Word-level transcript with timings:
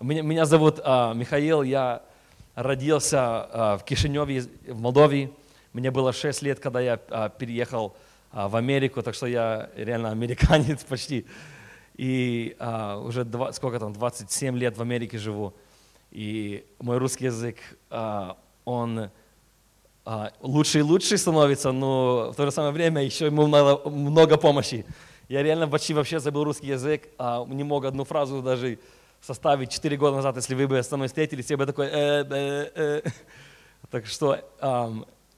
Меня, 0.00 0.22
меня 0.22 0.46
зовут 0.46 0.80
а, 0.84 1.14
Михаил, 1.14 1.62
я 1.62 2.02
родился 2.54 3.18
а, 3.20 3.78
в 3.78 3.84
Кишиневе, 3.84 4.44
в 4.66 4.80
Молдове. 4.80 5.30
Мне 5.72 5.90
было 5.90 6.12
6 6.12 6.42
лет, 6.42 6.60
когда 6.60 6.80
я 6.80 6.98
а, 7.10 7.28
переехал 7.28 7.94
а, 8.32 8.48
в 8.48 8.56
Америку, 8.56 9.02
так 9.02 9.14
что 9.14 9.26
я 9.26 9.70
реально 9.76 10.10
американец 10.10 10.82
почти. 10.88 11.26
И 11.96 12.56
а, 12.58 12.98
уже 12.98 13.24
два, 13.24 13.52
сколько 13.52 13.78
там, 13.78 13.92
27 13.92 14.56
лет 14.58 14.76
в 14.76 14.82
Америке 14.82 15.18
живу. 15.18 15.54
И 16.10 16.64
мой 16.80 16.98
русский 16.98 17.26
язык, 17.26 17.56
а, 17.90 18.36
он 18.64 19.10
а, 20.04 20.32
лучше 20.40 20.80
и 20.80 20.82
лучше 20.82 21.16
становится, 21.16 21.70
но 21.70 22.32
в 22.32 22.36
то 22.36 22.44
же 22.44 22.50
самое 22.50 22.72
время 22.72 23.04
еще 23.04 23.26
ему 23.26 23.46
надо 23.46 23.88
много 23.88 24.36
помощи. 24.36 24.84
Я 25.28 25.42
реально 25.42 25.68
почти 25.68 25.94
вообще 25.94 26.18
забыл 26.18 26.44
русский 26.44 26.66
язык, 26.66 27.08
а 27.18 27.44
не 27.46 27.62
мог 27.62 27.84
одну 27.84 28.04
фразу 28.04 28.42
даже 28.42 28.78
составить 29.22 29.70
4 29.70 29.96
года 29.96 30.16
назад, 30.16 30.36
если 30.36 30.54
вы 30.54 30.66
бы 30.66 30.82
со 30.82 30.96
мной 30.96 31.08
встретились, 31.08 31.48
я 31.48 31.56
бы 31.56 31.64
такой... 31.64 31.86
Э, 31.86 32.24
э, 32.28 32.70
э. 32.74 33.02
Так 33.90 34.06
что 34.06 34.38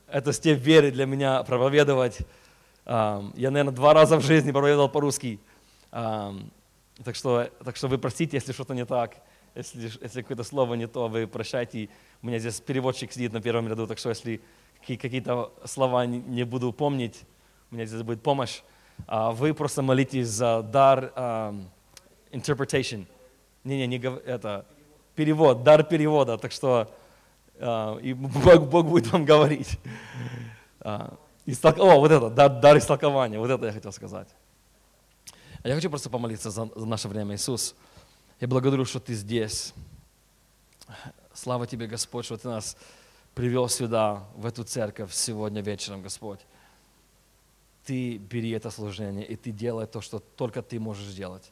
это 0.07 0.33
степь 0.33 0.59
веры 0.59 0.91
для 0.91 1.05
меня 1.05 1.43
проповедовать. 1.43 2.19
Я, 2.85 3.21
наверное, 3.35 3.73
два 3.73 3.93
раза 3.93 4.17
в 4.17 4.21
жизни 4.21 4.51
проповедовал 4.51 4.87
по-русски. 4.87 5.39
Так, 5.91 7.15
что, 7.15 7.49
так 7.65 7.75
что 7.75 7.87
вы 7.87 7.97
простите, 7.97 8.37
если 8.37 8.53
что-то 8.53 8.75
не 8.75 8.85
так. 8.85 9.17
Если, 9.55 9.91
если 10.01 10.21
какое-то 10.21 10.43
слово 10.43 10.75
не 10.75 10.87
то, 10.87 11.07
вы 11.07 11.27
прощайте. 11.27 11.89
У 12.21 12.27
меня 12.27 12.39
здесь 12.39 12.61
переводчик 12.61 13.11
сидит 13.11 13.33
на 13.33 13.41
первом 13.41 13.67
ряду, 13.67 13.87
так 13.87 13.97
что 13.97 14.09
если 14.09 14.41
какие-то 14.87 15.51
слова 15.65 16.05
не 16.05 16.43
буду 16.43 16.71
помнить, 16.71 17.23
у 17.71 17.75
меня 17.75 17.85
здесь 17.85 18.03
будет 18.03 18.21
помощь. 18.21 18.61
А 19.07 19.31
вы 19.31 19.53
просто 19.53 19.81
молитесь 19.81 20.27
за 20.27 20.61
дар 20.61 21.11
um, 21.15 21.65
interpretation. 22.31 23.07
Не-не, 23.65 23.87
не, 23.87 23.97
это 23.97 24.65
перевод, 25.15 25.63
дар 25.63 25.83
перевода. 25.83 26.37
Так 26.37 26.51
что 26.51 26.89
uh, 27.55 27.99
и 28.01 28.13
Бог, 28.13 28.69
Бог 28.69 28.85
будет 28.85 29.11
вам 29.11 29.25
говорить. 29.25 29.79
Uh, 30.79 31.17
истолк... 31.45 31.79
О, 31.79 31.99
вот 31.99 32.11
это, 32.11 32.29
дар, 32.29 32.59
дар 32.59 32.77
истолкования, 32.77 33.39
вот 33.39 33.49
это 33.49 33.65
я 33.65 33.71
хотел 33.71 33.91
сказать. 33.91 34.27
А 35.63 35.67
я 35.67 35.75
хочу 35.75 35.89
просто 35.89 36.11
помолиться 36.11 36.51
за, 36.51 36.69
за 36.75 36.85
наше 36.85 37.07
время, 37.07 37.35
Иисус. 37.35 37.75
Я 38.39 38.47
благодарю, 38.47 38.85
что 38.85 38.99
Ты 38.99 39.15
здесь. 39.15 39.73
Слава 41.33 41.65
Тебе, 41.65 41.87
Господь, 41.87 42.25
что 42.25 42.37
Ты 42.37 42.47
нас 42.47 42.77
привел 43.33 43.67
сюда, 43.67 44.23
в 44.35 44.45
эту 44.45 44.63
церковь 44.63 45.11
сегодня 45.11 45.61
вечером, 45.61 46.03
Господь. 46.03 46.39
Ты 47.83 48.17
бери 48.17 48.51
это 48.51 48.69
служение, 48.69 49.25
и 49.25 49.35
Ты 49.35 49.49
делай 49.51 49.87
то, 49.87 50.01
что 50.01 50.19
только 50.19 50.61
Ты 50.61 50.79
можешь 50.79 51.13
делать. 51.15 51.51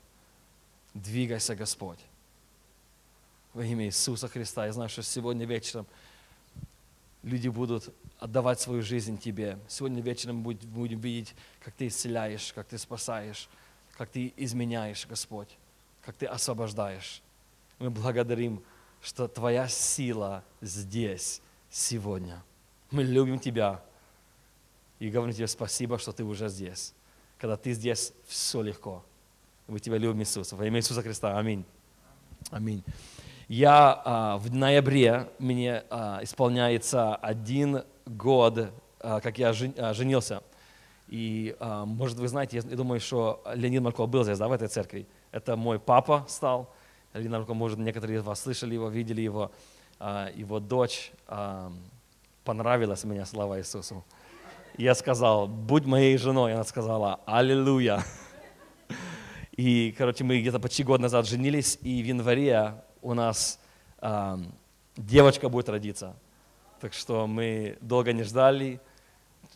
Двигайся, 0.94 1.55
Господь. 1.55 1.99
Во 3.53 3.63
имя 3.63 3.86
Иисуса 3.86 4.27
Христа. 4.27 4.66
Я 4.66 4.73
знаю, 4.73 4.89
что 4.89 5.02
сегодня 5.02 5.45
вечером 5.45 5.88
люди 7.23 7.47
будут 7.47 7.94
отдавать 8.19 8.59
свою 8.59 8.81
жизнь 8.81 9.17
Тебе. 9.17 9.58
Сегодня 9.67 10.02
вечером 10.02 10.44
будем 10.44 10.99
видеть, 10.99 11.36
как 11.64 11.73
Ты 11.73 11.88
исцеляешь, 11.88 12.53
как 12.53 12.67
Ты 12.67 12.77
спасаешь, 12.77 13.49
как 13.97 14.09
Ты 14.09 14.33
изменяешь, 14.38 15.08
Господь, 15.08 15.49
как 16.02 16.16
Ты 16.16 16.25
освобождаешь. 16.25 17.21
Мы 17.80 17.89
благодарим, 17.89 18.64
что 19.02 19.27
Твоя 19.27 19.67
сила 19.67 20.44
здесь, 20.61 21.41
сегодня. 21.69 22.44
Мы 22.91 23.03
любим 23.03 23.39
Тебя 23.39 23.83
и 24.99 25.09
говорим 25.09 25.33
Тебе 25.36 25.47
спасибо, 25.47 25.97
что 25.97 26.11
Ты 26.11 26.23
уже 26.23 26.49
здесь. 26.49 26.94
Когда 27.39 27.58
Ты 27.58 27.73
здесь, 27.73 28.14
все 28.27 28.61
легко. 28.61 29.03
Мы 29.67 29.80
Тебя 29.80 29.97
любим, 29.97 30.22
Иисус. 30.22 30.52
Во 30.52 30.66
имя 30.66 30.80
Иисуса 30.80 31.02
Христа. 31.02 31.38
Аминь. 31.38 31.64
Аминь. 32.52 32.83
Я 33.47 34.02
а, 34.03 34.38
в 34.38 34.53
ноябре, 34.53 35.30
мне 35.39 35.83
а, 35.89 36.20
исполняется 36.21 37.15
один 37.15 37.83
год, 38.05 38.71
а, 38.99 39.21
как 39.21 39.38
я 39.38 39.54
жен, 39.54 39.73
а, 39.77 39.93
женился. 39.93 40.43
И, 41.08 41.55
а, 41.60 41.86
может, 41.86 42.17
вы 42.17 42.27
знаете, 42.27 42.58
я, 42.58 42.64
я 42.70 42.76
думаю, 42.76 42.99
что 42.99 43.42
Леонид 43.54 43.82
Марков 43.82 44.10
был 44.10 44.23
здесь, 44.23 44.38
да, 44.38 44.48
в 44.48 44.52
этой 44.52 44.67
церкви. 44.67 45.08
Это 45.32 45.55
мой 45.55 45.80
папа 45.80 46.26
стал. 46.27 46.70
Леонид 47.14 47.32
Марков, 47.32 47.55
может, 47.55 47.80
некоторые 47.80 48.20
из 48.20 48.23
вас 48.23 48.42
слышали 48.42 48.73
его, 48.73 48.89
видели 48.89 49.21
его. 49.21 49.52
А, 49.98 50.30
его 50.36 50.59
дочь, 50.59 51.14
а, 51.27 51.71
понравилась 52.43 53.05
мне, 53.05 53.26
слава 53.26 53.59
Иисусу. 53.59 54.04
Я 54.77 54.93
сказал, 54.95 55.48
будь 55.48 55.86
моей 55.86 56.17
женой. 56.17 56.54
Она 56.54 56.65
сказала, 56.65 57.21
аллилуйя. 57.26 58.04
И, 59.55 59.93
короче, 59.97 60.23
мы 60.23 60.41
где-то 60.41 60.59
почти 60.59 60.83
год 60.83 60.99
назад 60.99 61.27
женились, 61.27 61.77
и 61.83 62.02
в 62.02 62.05
январе 62.05 62.73
у 63.03 63.14
нас 63.14 63.59
э, 64.02 64.37
девочка 64.97 65.47
будет 65.47 65.69
родиться. 65.69 66.15
Так 66.81 66.93
что 66.93 67.27
мы 67.27 67.77
долго 67.80 68.14
не 68.14 68.23
ждали. 68.23 68.80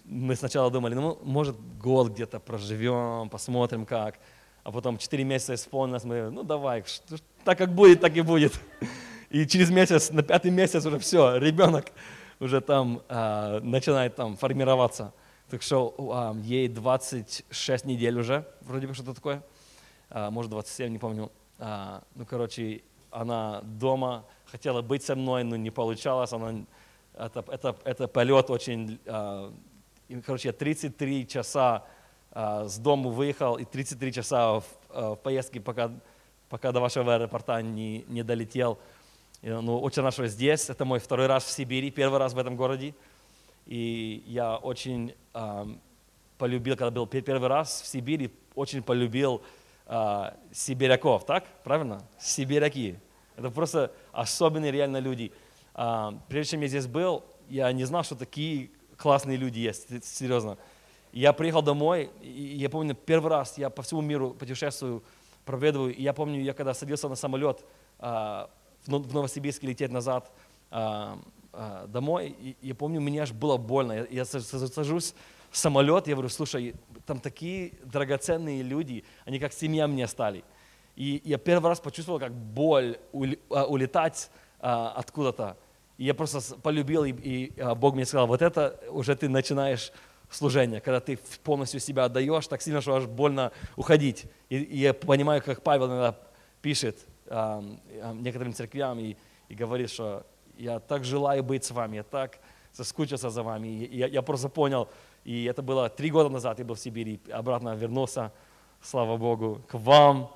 Мы 0.06 0.36
сначала 0.36 0.70
думали, 0.70 0.94
ну, 0.94 1.18
может, 1.24 1.58
год 1.80 2.12
где-то 2.12 2.40
проживем, 2.40 3.28
посмотрим 3.30 3.88
как. 3.88 4.20
А 4.64 4.72
потом 4.72 5.00
4 5.00 5.24
месяца 5.24 5.56
исполнилось, 5.56 6.04
мы, 6.04 6.30
ну, 6.30 6.44
давай, 6.44 6.84
так 7.44 7.58
как 7.58 7.74
будет, 7.74 8.00
так 8.00 8.16
и 8.16 8.22
будет. 8.22 8.54
И 9.32 9.48
через 9.48 9.72
месяц, 9.72 10.12
на 10.12 10.22
пятый 10.22 10.52
месяц 10.52 10.86
уже 10.86 11.00
все, 11.00 11.38
ребенок 11.38 11.88
уже 12.40 12.62
там 12.62 13.02
э, 13.10 13.60
начинает 13.64 14.16
там 14.16 14.38
формироваться. 14.38 15.12
Так 15.50 15.64
что 15.64 16.36
э, 16.38 16.42
ей 16.44 16.68
26 16.68 17.86
недель 17.86 18.20
уже, 18.20 18.46
вроде 18.62 18.86
бы 18.86 18.94
что-то 18.94 19.16
такое, 19.16 19.42
может 20.10 20.52
27, 20.52 20.92
не 20.92 21.00
помню. 21.00 21.32
Э, 21.60 22.02
ну, 22.16 22.26
короче, 22.26 22.82
она 23.12 23.62
дома 23.64 24.26
хотела 24.46 24.82
быть 24.82 25.04
со 25.04 25.16
мной, 25.16 25.44
но 25.44 25.56
не 25.56 25.72
получалось. 25.72 26.34
Она, 26.34 26.66
это, 27.18 27.44
это, 27.48 27.76
это 27.84 28.08
полет 28.08 28.50
очень... 28.50 29.00
Э, 29.06 29.52
короче, 30.26 30.50
я 30.50 30.54
33 30.54 31.28
часа 31.28 31.84
с 32.34 32.78
дома 32.78 33.10
выехал 33.10 33.56
и 33.56 33.66
33 33.66 34.14
часа 34.14 34.60
в, 34.60 34.64
в 34.90 35.16
поездке, 35.16 35.60
пока, 35.60 35.92
пока 36.50 36.72
до 36.72 36.80
вашего 36.80 37.16
аэропорта 37.16 37.62
не, 37.62 38.04
не 38.08 38.22
долетел 38.22 38.78
ну, 39.42 39.80
очень 39.80 40.10
что 40.12 40.28
здесь. 40.28 40.70
Это 40.70 40.86
мой 40.86 41.00
второй 41.00 41.28
раз 41.28 41.46
в 41.46 41.52
Сибири, 41.52 41.92
первый 41.92 42.20
раз 42.20 42.34
в 42.34 42.38
этом 42.38 42.56
городе. 42.56 42.94
И 43.66 44.24
я 44.26 44.58
очень 44.58 45.14
э, 45.34 45.66
полюбил, 46.38 46.76
когда 46.76 46.92
был 46.92 47.06
первый 47.06 47.48
раз 47.48 47.82
в 47.82 47.88
Сибири, 47.88 48.32
очень 48.56 48.82
полюбил 48.82 49.42
э, 49.88 50.32
сибиряков, 50.52 51.26
так? 51.26 51.46
Правильно? 51.64 52.02
Сибиряки. 52.20 53.00
Это 53.36 53.50
просто 53.50 53.92
особенные 54.12 54.72
реально 54.72 54.98
люди. 54.98 55.32
Э, 55.74 56.12
прежде 56.28 56.52
чем 56.52 56.62
я 56.62 56.68
здесь 56.68 56.88
был, 56.88 57.24
я 57.50 57.72
не 57.72 57.86
знал, 57.86 58.04
что 58.04 58.16
такие 58.16 58.70
классные 58.98 59.38
люди 59.38 59.60
есть, 59.60 60.06
серьезно. 60.06 60.58
Я 61.12 61.34
приехал 61.34 61.62
домой, 61.62 62.12
и 62.22 62.58
я 62.58 62.70
помню, 62.70 62.94
первый 62.94 63.30
раз 63.30 63.58
я 63.58 63.70
по 63.70 63.82
всему 63.82 64.02
миру 64.02 64.32
путешествую, 64.32 65.04
проведываю, 65.46 65.96
и 65.96 66.02
я 66.02 66.14
помню, 66.14 66.42
я 66.42 66.54
когда 66.54 66.74
садился 66.74 67.08
на 67.08 67.16
самолет, 67.16 67.64
в 68.88 69.14
Новосибирске 69.14 69.68
лететь 69.68 69.92
назад 69.92 70.32
а, 70.72 71.20
а, 71.54 71.88
домой, 71.88 72.36
и 72.40 72.56
я 72.62 72.76
помню, 72.76 73.02
мне 73.02 73.22
аж 73.22 73.32
было 73.32 73.58
больно. 73.58 73.94
Я, 73.94 74.06
я 74.10 74.26
сажусь 74.26 75.14
самолет, 75.52 76.08
я 76.08 76.14
говорю, 76.14 76.30
слушай, 76.30 76.76
там 77.06 77.20
такие 77.20 77.74
драгоценные 77.84 78.62
люди, 78.62 79.04
они 79.26 79.40
как 79.40 79.54
семья 79.54 79.88
мне 79.88 80.08
стали. 80.08 80.44
И 80.96 81.22
я 81.26 81.38
первый 81.38 81.70
раз 81.70 81.80
почувствовал, 81.80 82.20
как 82.20 82.34
боль 82.34 82.98
а, 83.50 83.66
улетать 83.66 84.32
а, 84.60 84.94
откуда-то. 84.96 85.58
И 85.98 86.06
я 86.06 86.14
просто 86.14 86.56
полюбил, 86.58 87.06
и, 87.06 87.12
и 87.12 87.60
а, 87.60 87.76
Бог 87.76 87.96
мне 87.96 88.06
сказал, 88.06 88.28
вот 88.28 88.42
это 88.42 88.80
уже 88.90 89.16
ты 89.16 89.30
начинаешь 89.30 89.92
служение, 90.30 90.82
когда 90.82 91.00
ты 91.00 91.20
полностью 91.44 91.80
себя 91.80 92.06
отдаешь, 92.06 92.48
так 92.48 92.62
сильно, 92.62 92.82
что 92.82 92.96
аж 92.96 93.06
больно 93.06 93.52
уходить. 93.76 94.26
И, 94.50 94.58
и 94.58 94.78
я 94.80 94.94
понимаю, 94.94 95.42
как 95.42 95.62
Павел 95.62 95.88
иногда 95.88 96.18
пишет, 96.62 96.98
некоторым 98.14 98.54
церквям 98.54 99.00
и, 99.00 99.18
и 99.50 99.54
говорит, 99.54 99.90
что 99.90 100.26
я 100.58 100.80
так 100.80 101.04
желаю 101.04 101.44
быть 101.44 101.66
с 101.66 101.72
вами, 101.72 101.98
я 101.98 102.04
так 102.04 102.40
соскучился 102.72 103.30
за 103.30 103.44
вами. 103.44 103.68
И 103.68 103.98
я, 103.98 104.08
я 104.08 104.22
просто 104.22 104.50
понял, 104.50 104.90
и 105.28 105.44
это 105.44 105.62
было 105.62 105.90
три 105.90 106.10
года 106.10 106.30
назад, 106.30 106.60
я 106.60 106.64
был 106.64 106.76
в 106.76 106.80
Сибири, 106.80 107.20
обратно 107.34 107.76
вернулся, 107.76 108.32
слава 108.82 109.18
Богу, 109.18 109.62
к 109.68 109.74
вам. 109.74 110.32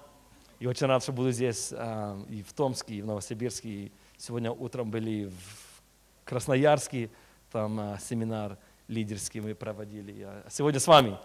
И 0.59 0.67
очень 0.67 0.85
рад, 0.85 1.01
что 1.01 1.13
буду 1.13 1.31
здесь 1.31 1.71
и 1.71 2.43
в 2.45 2.51
Томске, 2.53 2.95
и 2.95 3.01
в 3.01 3.05
Новосибирске. 3.05 3.69
И 3.69 3.91
сегодня 4.17 4.51
утром 4.51 4.91
были 4.91 5.29
в 5.29 5.81
Красноярске, 6.25 7.09
там 7.53 7.97
семинар 8.01 8.57
лидерский 8.89 9.39
мы 9.39 9.55
проводили. 9.55 10.11
Я 10.11 10.43
сегодня 10.49 10.81
с 10.81 10.88
вами. 10.88 11.17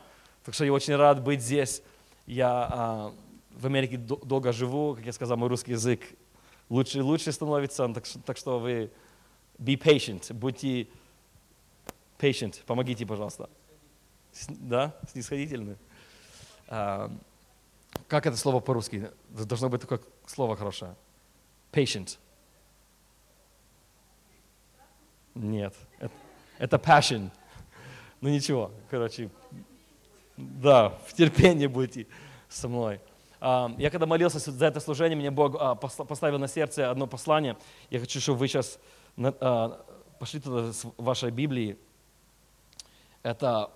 Так 0.45 0.55
что 0.55 0.65
я 0.65 0.73
очень 0.73 0.95
рад 0.95 1.25
быть 1.25 1.43
здесь. 1.43 1.83
Я 2.25 3.11
в 3.51 3.67
Америке 3.67 3.97
долго 3.97 4.53
живу, 4.53 4.95
как 4.95 5.05
я 5.07 5.13
сказал, 5.13 5.37
мой 5.39 5.49
русский 5.49 5.73
язык 5.73 6.03
лучше 6.69 6.99
и 6.99 7.01
лучше 7.01 7.33
становится, 7.33 7.89
так, 7.89 8.05
так 8.25 8.37
что 8.37 8.61
вы 8.61 8.93
be 9.59 9.77
patient, 9.77 10.33
будьте 10.33 10.87
patient, 12.19 12.63
помогите, 12.65 13.07
пожалуйста. 13.07 13.49
Да, 14.49 14.95
снисходительны. 15.11 15.77
А, 16.69 17.11
как 18.09 18.27
это 18.27 18.37
слово 18.37 18.61
по-русски? 18.61 19.11
Должно 19.31 19.69
быть 19.69 19.81
такое 19.81 20.01
слово 20.27 20.57
хорошее. 20.57 20.95
Patient. 21.73 22.19
Нет, 25.35 25.75
это, 26.59 26.77
passion. 26.77 27.31
Ну 28.23 28.31
ничего, 28.31 28.71
короче, 28.91 29.31
да, 30.37 30.89
в 31.07 31.13
терпении 31.13 31.67
будете 31.67 32.07
со 32.49 32.69
мной. 32.69 33.01
А, 33.41 33.75
я 33.77 33.91
когда 33.91 34.07
молился 34.07 34.39
за 34.39 34.67
это 34.67 34.81
служение, 34.81 35.17
мне 35.17 35.31
Бог 35.31 35.57
а, 35.59 35.75
поставил 35.75 36.39
на 36.39 36.49
сердце 36.49 36.91
одно 36.91 37.07
послание. 37.07 37.57
Я 37.91 38.01
хочу, 38.01 38.21
чтобы 38.21 38.39
вы 38.39 38.49
сейчас 38.49 38.79
пошли 40.19 40.41
туда 40.41 40.73
с 40.73 40.87
вашей 40.97 41.31
Библии. 41.31 41.79
Это 43.27 43.71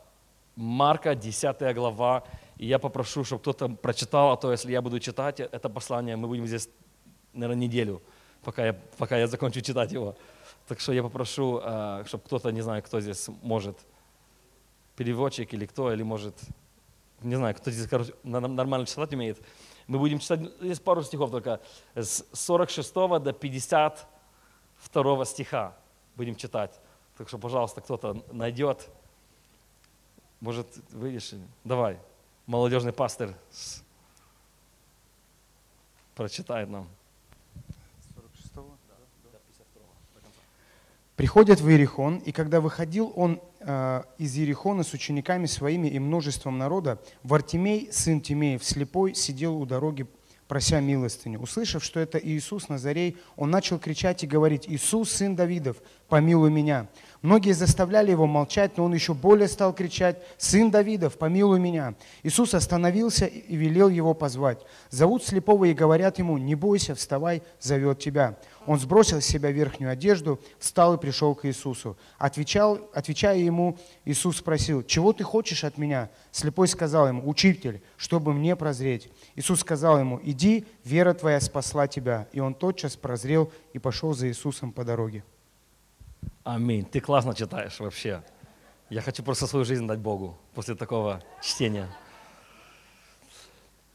Марка, 0.55 1.17
10 1.17 1.75
глава. 1.75 2.23
И 2.57 2.67
я 2.67 2.79
попрошу, 2.79 3.25
чтобы 3.25 3.41
кто-то 3.41 3.69
прочитал, 3.69 4.31
а 4.31 4.37
то 4.37 4.53
если 4.53 4.71
я 4.71 4.81
буду 4.81 5.01
читать 5.01 5.41
это 5.41 5.69
послание, 5.69 6.15
мы 6.15 6.29
будем 6.29 6.47
здесь, 6.47 6.69
наверное, 7.33 7.63
неделю, 7.63 8.01
пока 8.45 8.67
я, 8.67 8.75
пока 8.97 9.19
я 9.19 9.27
закончу 9.27 9.61
читать 9.61 9.91
его. 9.91 10.15
Так 10.69 10.79
что 10.79 10.93
я 10.93 11.03
попрошу, 11.03 11.61
чтобы 12.07 12.23
кто-то, 12.27 12.53
не 12.53 12.61
знаю, 12.61 12.81
кто 12.85 13.01
здесь 13.01 13.29
может, 13.43 13.77
переводчик 14.95 15.53
или 15.53 15.67
кто, 15.67 15.93
или 15.93 16.05
может 16.05 16.35
не 17.21 17.35
знаю, 17.35 17.57
кто 17.57 17.73
здесь 17.73 17.89
короче, 17.89 18.15
нормально 18.23 18.87
читать 18.87 19.13
умеет, 19.13 19.43
мы 19.89 19.99
будем 19.99 20.21
читать, 20.21 20.41
здесь 20.61 20.79
пару 20.79 21.03
стихов 21.03 21.33
только, 21.33 21.61
с 21.97 22.25
46 22.33 22.95
до 22.95 23.33
52 23.33 25.25
стиха 25.25 25.77
будем 26.15 26.37
читать. 26.37 26.81
Так 27.19 27.27
что, 27.27 27.39
пожалуйста, 27.39 27.81
кто-то 27.81 28.23
найдет, 28.31 28.89
может, 30.41 30.67
выйдешь, 30.91 31.35
давай, 31.65 31.99
молодежный 32.47 32.93
пастор 32.93 33.35
прочитает 36.15 36.69
нам. 36.69 36.89
Приходят 41.17 41.61
в 41.61 41.69
Иерихон, 41.69 42.17
и 42.19 42.33
когда 42.33 42.63
выходил 42.63 43.13
он 43.15 43.43
э, 43.59 44.03
из 44.17 44.39
Иерихона 44.39 44.85
с 44.85 44.95
учениками 44.95 45.45
своими 45.45 45.87
и 45.89 45.99
множеством 45.99 46.57
народа, 46.57 46.99
Вартимей, 47.23 47.93
сын 47.93 48.23
Тимеев, 48.23 48.65
слепой, 48.65 49.15
сидел 49.15 49.61
у 49.61 49.67
дороги, 49.67 50.07
прося 50.51 50.81
милостыню. 50.81 51.39
Услышав, 51.39 51.85
что 51.85 52.01
это 52.01 52.19
Иисус 52.19 52.69
Назарей, 52.69 53.17
он 53.37 53.53
начал 53.53 53.79
кричать 53.79 54.25
и 54.25 54.27
говорить, 54.27 54.65
«Иисус, 54.67 55.13
сын 55.13 55.37
Давидов, 55.37 55.77
помилуй 56.09 56.51
меня». 56.51 56.89
Многие 57.23 57.53
заставляли 57.53 58.11
его 58.11 58.27
молчать, 58.27 58.77
но 58.77 58.85
он 58.85 58.93
еще 58.93 59.15
более 59.15 59.47
стал 59.47 59.73
кричать, 59.73 60.21
«Сын 60.39 60.73
Давидов, 60.73 61.19
помилуй 61.19 61.61
меня». 61.61 61.95
Иисус 62.25 62.53
остановился 62.55 63.27
и 63.27 63.55
велел 63.55 63.89
его 63.89 64.13
позвать. 64.13 64.59
Зовут 64.91 65.23
слепого 65.25 65.67
и 65.67 65.73
говорят 65.73 66.19
ему, 66.19 66.37
«Не 66.37 66.57
бойся, 66.57 66.97
вставай, 66.97 67.43
зовет 67.61 68.01
тебя». 68.01 68.37
Он 68.67 68.79
сбросил 68.81 69.21
с 69.21 69.27
себя 69.27 69.53
верхнюю 69.53 69.93
одежду, 69.93 70.41
встал 70.59 70.95
и 70.95 71.01
пришел 71.01 71.37
к 71.37 71.47
Иисусу. 71.47 71.97
Отвечал, 72.19 72.91
отвечая 72.93 73.39
ему, 73.39 73.79
Иисус 74.05 74.39
спросил, 74.39 74.83
«Чего 74.83 75.13
ты 75.13 75.23
хочешь 75.23 75.63
от 75.63 75.79
меня?» 75.79 76.11
Слепой 76.33 76.67
сказал 76.67 77.07
ему, 77.07 77.29
«Учитель, 77.29 77.83
чтобы 77.97 78.33
мне 78.33 78.57
прозреть». 78.57 79.11
Иисус 79.37 79.61
сказал 79.61 79.99
ему, 79.99 80.21
«Иди, 80.23 80.67
вера 80.85 81.15
твоя 81.15 81.41
спасла 81.41 81.87
тебя». 81.87 82.29
И 82.33 82.41
он 82.41 82.55
тотчас 82.55 82.97
прозрел 82.97 83.53
и 83.73 83.79
пошел 83.79 84.13
за 84.13 84.29
Иисусом 84.29 84.73
по 84.73 84.85
дороге. 84.85 85.25
Аминь. 86.45 86.85
Ты 86.85 87.01
классно 87.01 87.35
читаешь 87.35 87.79
вообще. 87.81 88.23
Я 88.89 89.03
хочу 89.03 89.23
просто 89.23 89.47
свою 89.47 89.65
жизнь 89.65 89.87
дать 89.87 90.01
Богу 90.01 90.37
после 90.55 90.75
такого 90.75 91.23
чтения. 91.43 91.89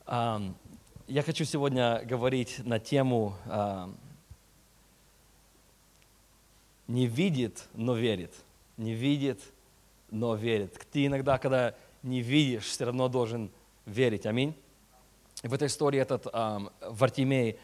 Я 0.07 1.21
хочу 1.23 1.43
сегодня 1.45 2.01
говорить 2.05 2.59
на 2.63 2.79
тему 2.79 3.35
«Не 6.87 7.07
видит, 7.07 7.67
но 7.73 7.95
верит». 7.95 8.33
Не 8.77 8.93
видит, 8.93 9.39
но 10.11 10.35
верит. 10.35 10.85
Ты 10.91 11.05
иногда, 11.05 11.37
когда 11.37 11.73
не 12.03 12.21
видишь, 12.21 12.65
все 12.65 12.85
равно 12.85 13.07
должен 13.07 13.49
верить. 13.85 14.25
Аминь. 14.25 14.53
В 15.43 15.53
этой 15.53 15.67
истории 15.67 15.99
этот 15.99 16.27
Вартимей, 16.81 17.59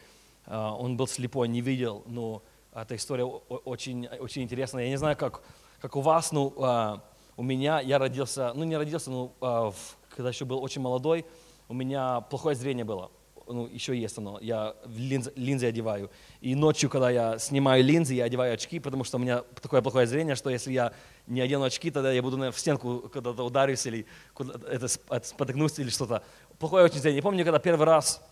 а, 0.46 0.74
он 0.74 0.96
был 0.96 1.06
слепой, 1.06 1.48
не 1.48 1.60
видел, 1.60 2.02
но 2.06 2.42
эта 2.74 2.96
история 2.96 3.24
очень, 3.24 4.06
очень 4.06 4.42
интересная. 4.42 4.84
Я 4.84 4.90
не 4.90 4.98
знаю, 4.98 5.16
как, 5.16 5.42
как 5.80 5.96
у 5.96 6.00
вас, 6.00 6.32
но 6.32 6.48
uh, 6.48 7.00
у 7.36 7.42
меня, 7.42 7.80
я 7.80 7.98
родился, 7.98 8.52
ну 8.54 8.64
не 8.64 8.76
родился, 8.76 9.10
но 9.10 9.34
uh, 9.40 9.74
когда 10.08 10.30
еще 10.30 10.44
был 10.44 10.62
очень 10.62 10.80
молодой, 10.80 11.26
у 11.68 11.74
меня 11.74 12.20
плохое 12.22 12.56
зрение 12.56 12.84
было. 12.84 13.10
Ну, 13.46 13.66
еще 13.66 13.98
есть 13.98 14.16
оно. 14.18 14.38
Я 14.40 14.74
линзы, 14.86 15.32
линзы 15.36 15.66
одеваю. 15.66 16.10
И 16.40 16.54
ночью, 16.54 16.88
когда 16.88 17.10
я 17.10 17.38
снимаю 17.38 17.84
линзы, 17.84 18.14
я 18.14 18.24
одеваю 18.24 18.54
очки, 18.54 18.78
потому 18.78 19.04
что 19.04 19.18
у 19.18 19.20
меня 19.20 19.42
такое 19.60 19.82
плохое 19.82 20.06
зрение, 20.06 20.36
что 20.36 20.48
если 20.48 20.72
я 20.72 20.92
не 21.26 21.40
одену 21.40 21.64
очки, 21.64 21.90
тогда 21.90 22.12
я 22.12 22.22
буду 22.22 22.36
наверное, 22.36 22.56
в 22.56 22.58
стенку 22.58 23.10
когда-то 23.12 23.42
ударюсь 23.42 23.84
или 23.86 24.06
это 24.70 24.88
спотыкнусь 24.88 25.78
или 25.78 25.90
что-то. 25.90 26.22
Плохое 26.58 26.84
очень 26.84 27.00
зрение. 27.00 27.16
Я 27.16 27.22
помню, 27.22 27.44
когда 27.44 27.58
первый 27.58 27.86
раз 27.86 28.22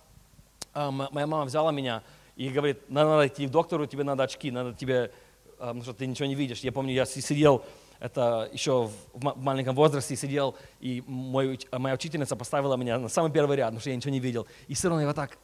uh, 0.75 0.91
моя 1.11 1.27
мама 1.27 1.45
взяла 1.45 1.73
меня, 1.73 2.03
и 2.41 2.49
говорит, 2.49 2.89
надо 2.89 3.27
идти 3.27 3.47
к 3.47 3.51
доктору, 3.51 3.85
тебе 3.85 4.03
надо 4.03 4.23
очки, 4.23 4.51
надо 4.51 4.73
тебе, 4.73 5.13
а, 5.59 5.67
потому 5.67 5.83
что 5.83 5.93
ты 5.93 6.07
ничего 6.07 6.27
не 6.27 6.35
видишь. 6.35 6.61
Я 6.61 6.73
помню, 6.73 6.95
я 6.95 7.05
сидел, 7.05 7.63
это 7.99 8.49
еще 8.51 8.89
в 9.13 9.37
маленьком 9.37 9.75
возрасте 9.75 10.17
сидел, 10.17 10.57
и 10.81 11.05
мой, 11.07 11.61
моя 11.71 11.95
учительница 11.95 12.37
поставила 12.37 12.77
меня 12.77 12.99
на 12.99 13.11
самый 13.11 13.31
первый 13.31 13.59
ряд, 13.59 13.67
потому 13.67 13.81
что 13.81 13.91
я 13.91 13.97
ничего 13.97 14.11
не 14.11 14.21
видел. 14.21 14.47
И 14.69 14.75
все 14.75 14.89
равно 14.89 15.03
я 15.03 15.07
вот 15.09 15.17
так 15.17 15.37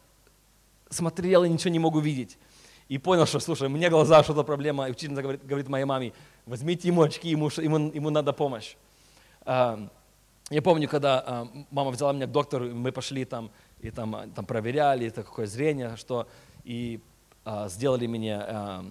смотрел 0.89 1.43
и 1.43 1.49
ничего 1.49 1.71
не 1.71 1.77
могу 1.77 1.99
видеть. 1.99 2.39
И 2.89 2.97
понял, 2.97 3.27
что, 3.27 3.39
слушай, 3.39 3.69
меня 3.69 3.91
глаза, 3.91 4.23
что-то 4.23 4.41
проблема. 4.41 4.87
И 4.87 4.91
учительница 4.91 5.21
говорит, 5.21 5.45
говорит 5.45 5.67
моей 5.67 5.85
маме, 5.85 6.13
возьмите 6.47 6.87
ему 6.87 7.03
очки, 7.03 7.29
ему, 7.29 7.51
ему, 7.57 7.91
ему 7.91 8.09
надо 8.09 8.33
помощь. 8.33 8.75
А, 9.41 9.87
я 10.49 10.61
помню, 10.61 10.87
когда 10.87 11.23
а, 11.25 11.47
мама 11.71 11.91
взяла 11.91 12.13
меня 12.13 12.25
к 12.25 12.31
доктору, 12.31 12.73
мы 12.73 12.91
пошли 12.91 13.25
там, 13.25 13.51
и 13.79 13.91
там, 13.91 14.31
там 14.31 14.45
проверяли, 14.45 15.07
это 15.07 15.23
какое 15.23 15.45
зрение, 15.45 15.95
что 15.97 16.27
и 16.63 17.01
а, 17.43 17.67
сделали 17.67 18.07
мне 18.07 18.35
а, 18.35 18.85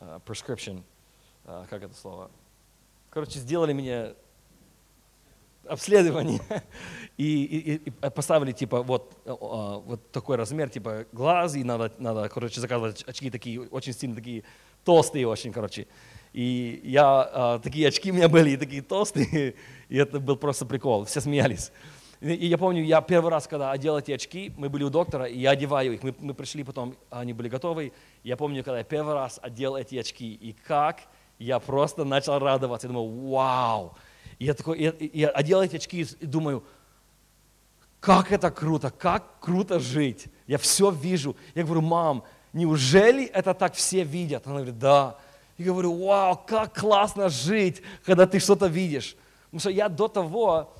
а, 0.00 0.20
prescription, 0.26 0.82
а, 1.44 1.66
как 1.68 1.82
это 1.82 1.94
слово? 1.94 2.30
Короче, 3.10 3.38
сделали 3.38 3.72
мне 3.72 4.14
обследование 5.66 6.40
и, 7.16 7.44
и, 7.44 7.74
и 7.76 7.90
поставили 7.90 8.52
типа 8.52 8.82
вот, 8.82 9.16
а, 9.24 9.78
вот 9.78 10.10
такой 10.12 10.36
размер, 10.36 10.70
типа 10.70 11.06
глаз, 11.12 11.56
и 11.56 11.64
надо, 11.64 11.92
надо, 11.98 12.28
короче, 12.28 12.60
заказывать 12.60 13.02
очки 13.04 13.30
такие, 13.30 13.60
очень 13.60 13.92
сильно 13.92 14.14
такие 14.14 14.44
толстые 14.84 15.26
очень, 15.26 15.52
короче. 15.52 15.86
И 16.32 16.80
я, 16.84 17.30
а, 17.32 17.58
такие 17.60 17.88
очки 17.88 18.10
у 18.10 18.14
меня 18.14 18.28
были, 18.28 18.50
и 18.50 18.56
такие 18.56 18.82
толстые, 18.82 19.54
и 19.88 19.96
это 19.96 20.20
был 20.20 20.36
просто 20.36 20.66
прикол, 20.66 21.04
все 21.04 21.20
смеялись. 21.20 21.72
И 22.20 22.46
я 22.46 22.56
помню, 22.56 22.82
я 22.82 23.02
первый 23.02 23.30
раз, 23.30 23.46
когда 23.46 23.70
одел 23.70 23.98
эти 23.98 24.12
очки, 24.12 24.52
мы 24.56 24.70
были 24.70 24.84
у 24.84 24.90
доктора, 24.90 25.26
и 25.26 25.38
я 25.38 25.50
одеваю 25.50 25.92
их. 25.92 26.02
Мы, 26.02 26.14
мы 26.20 26.32
пришли 26.32 26.64
потом, 26.64 26.96
они 27.10 27.34
были 27.34 27.48
готовы. 27.48 27.92
Я 28.22 28.36
помню, 28.36 28.64
когда 28.64 28.78
я 28.78 28.84
первый 28.84 29.12
раз 29.12 29.38
одел 29.42 29.76
эти 29.76 29.96
очки, 29.96 30.32
и 30.32 30.52
как 30.52 31.02
я 31.38 31.58
просто 31.58 32.04
начал 32.04 32.38
радоваться. 32.38 32.86
Я 32.86 32.94
думаю, 32.94 33.28
вау! 33.28 33.94
Я, 34.38 34.54
такой, 34.54 34.80
я, 34.80 34.94
я 35.12 35.28
одел 35.28 35.60
эти 35.60 35.76
очки 35.76 36.06
и 36.20 36.26
думаю, 36.26 36.64
как 38.00 38.32
это 38.32 38.50
круто, 38.50 38.90
как 38.90 39.40
круто 39.40 39.78
жить. 39.78 40.26
Я 40.46 40.58
все 40.58 40.90
вижу. 40.90 41.36
Я 41.54 41.64
говорю, 41.64 41.82
мам, 41.82 42.24
неужели 42.52 43.24
это 43.24 43.54
так 43.54 43.74
все 43.74 44.02
видят? 44.02 44.46
Она 44.46 44.56
говорит, 44.56 44.78
да. 44.78 45.18
Я 45.58 45.66
говорю, 45.66 46.06
вау, 46.06 46.40
как 46.46 46.78
классно 46.78 47.28
жить, 47.28 47.82
когда 48.04 48.26
ты 48.26 48.38
что-то 48.40 48.66
видишь. 48.66 49.16
Потому 49.54 49.60
что 49.60 49.70
я 49.70 49.88
до 49.88 50.08
того, 50.08 50.74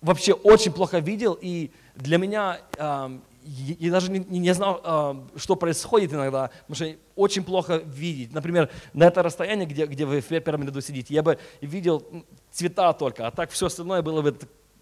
вообще 0.00 0.32
очень 0.32 0.72
плохо 0.72 0.98
видел, 0.98 1.38
и 1.40 1.70
для 1.94 2.18
меня 2.18 2.58
э, 2.76 3.18
я 3.44 3.92
даже 3.92 4.10
не, 4.10 4.18
не 4.18 4.52
знал, 4.54 4.80
э, 4.82 5.38
что 5.38 5.54
происходит 5.54 6.12
иногда, 6.12 6.50
потому 6.66 6.74
что 6.74 6.98
очень 7.14 7.44
плохо 7.44 7.76
видеть. 7.76 8.32
Например, 8.32 8.70
на 8.92 9.04
это 9.04 9.22
расстояние, 9.22 9.66
где, 9.66 9.86
где 9.86 10.04
вы 10.04 10.20
в 10.20 10.26
первом 10.26 10.64
ряду 10.64 10.80
сидите, 10.80 11.14
я 11.14 11.22
бы 11.22 11.38
видел 11.60 12.04
цвета 12.50 12.92
только, 12.92 13.28
а 13.28 13.30
так 13.30 13.52
все 13.52 13.66
остальное 13.66 14.02
было 14.02 14.20
бы 14.20 14.36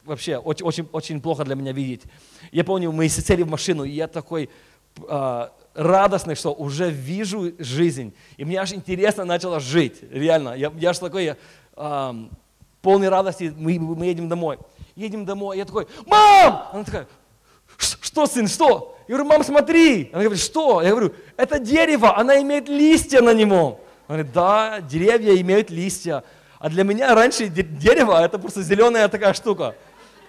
вообще 0.06 0.38
очень, 0.38 0.64
очень, 0.64 0.88
очень 0.90 1.20
плохо 1.20 1.44
для 1.44 1.56
меня 1.56 1.72
видеть. 1.72 2.04
Я 2.52 2.64
помню, 2.64 2.90
мы 2.90 3.10
сели 3.10 3.42
в 3.42 3.50
машину, 3.50 3.84
и 3.84 3.90
я 3.90 4.08
такой 4.08 4.48
э, 5.06 5.48
радостный, 5.74 6.36
что 6.36 6.54
уже 6.54 6.88
вижу 6.88 7.52
жизнь. 7.58 8.14
И 8.38 8.46
мне 8.46 8.56
аж 8.56 8.72
интересно 8.72 9.26
начало 9.26 9.60
жить, 9.60 9.98
реально. 10.10 10.54
Я, 10.54 10.72
я 10.78 10.88
аж 10.88 10.98
такой 10.98 11.36
э, 11.76 12.14
полный 12.84 13.08
радости, 13.08 13.52
мы, 13.56 13.80
мы 13.80 14.06
едем 14.06 14.28
домой 14.28 14.58
едем 14.96 15.24
домой. 15.24 15.58
Я 15.58 15.64
такой, 15.64 15.86
мам! 16.06 16.68
Она 16.72 16.84
такая, 16.84 17.06
что, 17.78 18.26
сын, 18.26 18.48
что? 18.48 18.96
Я 19.08 19.16
говорю, 19.16 19.30
мам, 19.30 19.44
смотри. 19.44 20.10
Она 20.12 20.22
говорит, 20.22 20.42
что? 20.42 20.82
Я 20.82 20.90
говорю, 20.90 21.14
это 21.36 21.58
дерево, 21.58 22.16
она 22.16 22.40
имеет 22.40 22.68
листья 22.68 23.20
на 23.20 23.34
нем. 23.34 23.50
Она 24.06 24.18
говорит, 24.18 24.32
да, 24.32 24.80
деревья 24.80 25.40
имеют 25.40 25.70
листья. 25.70 26.24
А 26.58 26.68
для 26.70 26.84
меня 26.84 27.14
раньше 27.14 27.48
дерево 27.48 28.24
это 28.24 28.38
просто 28.38 28.62
зеленая 28.62 29.08
такая 29.08 29.34
штука. 29.34 29.74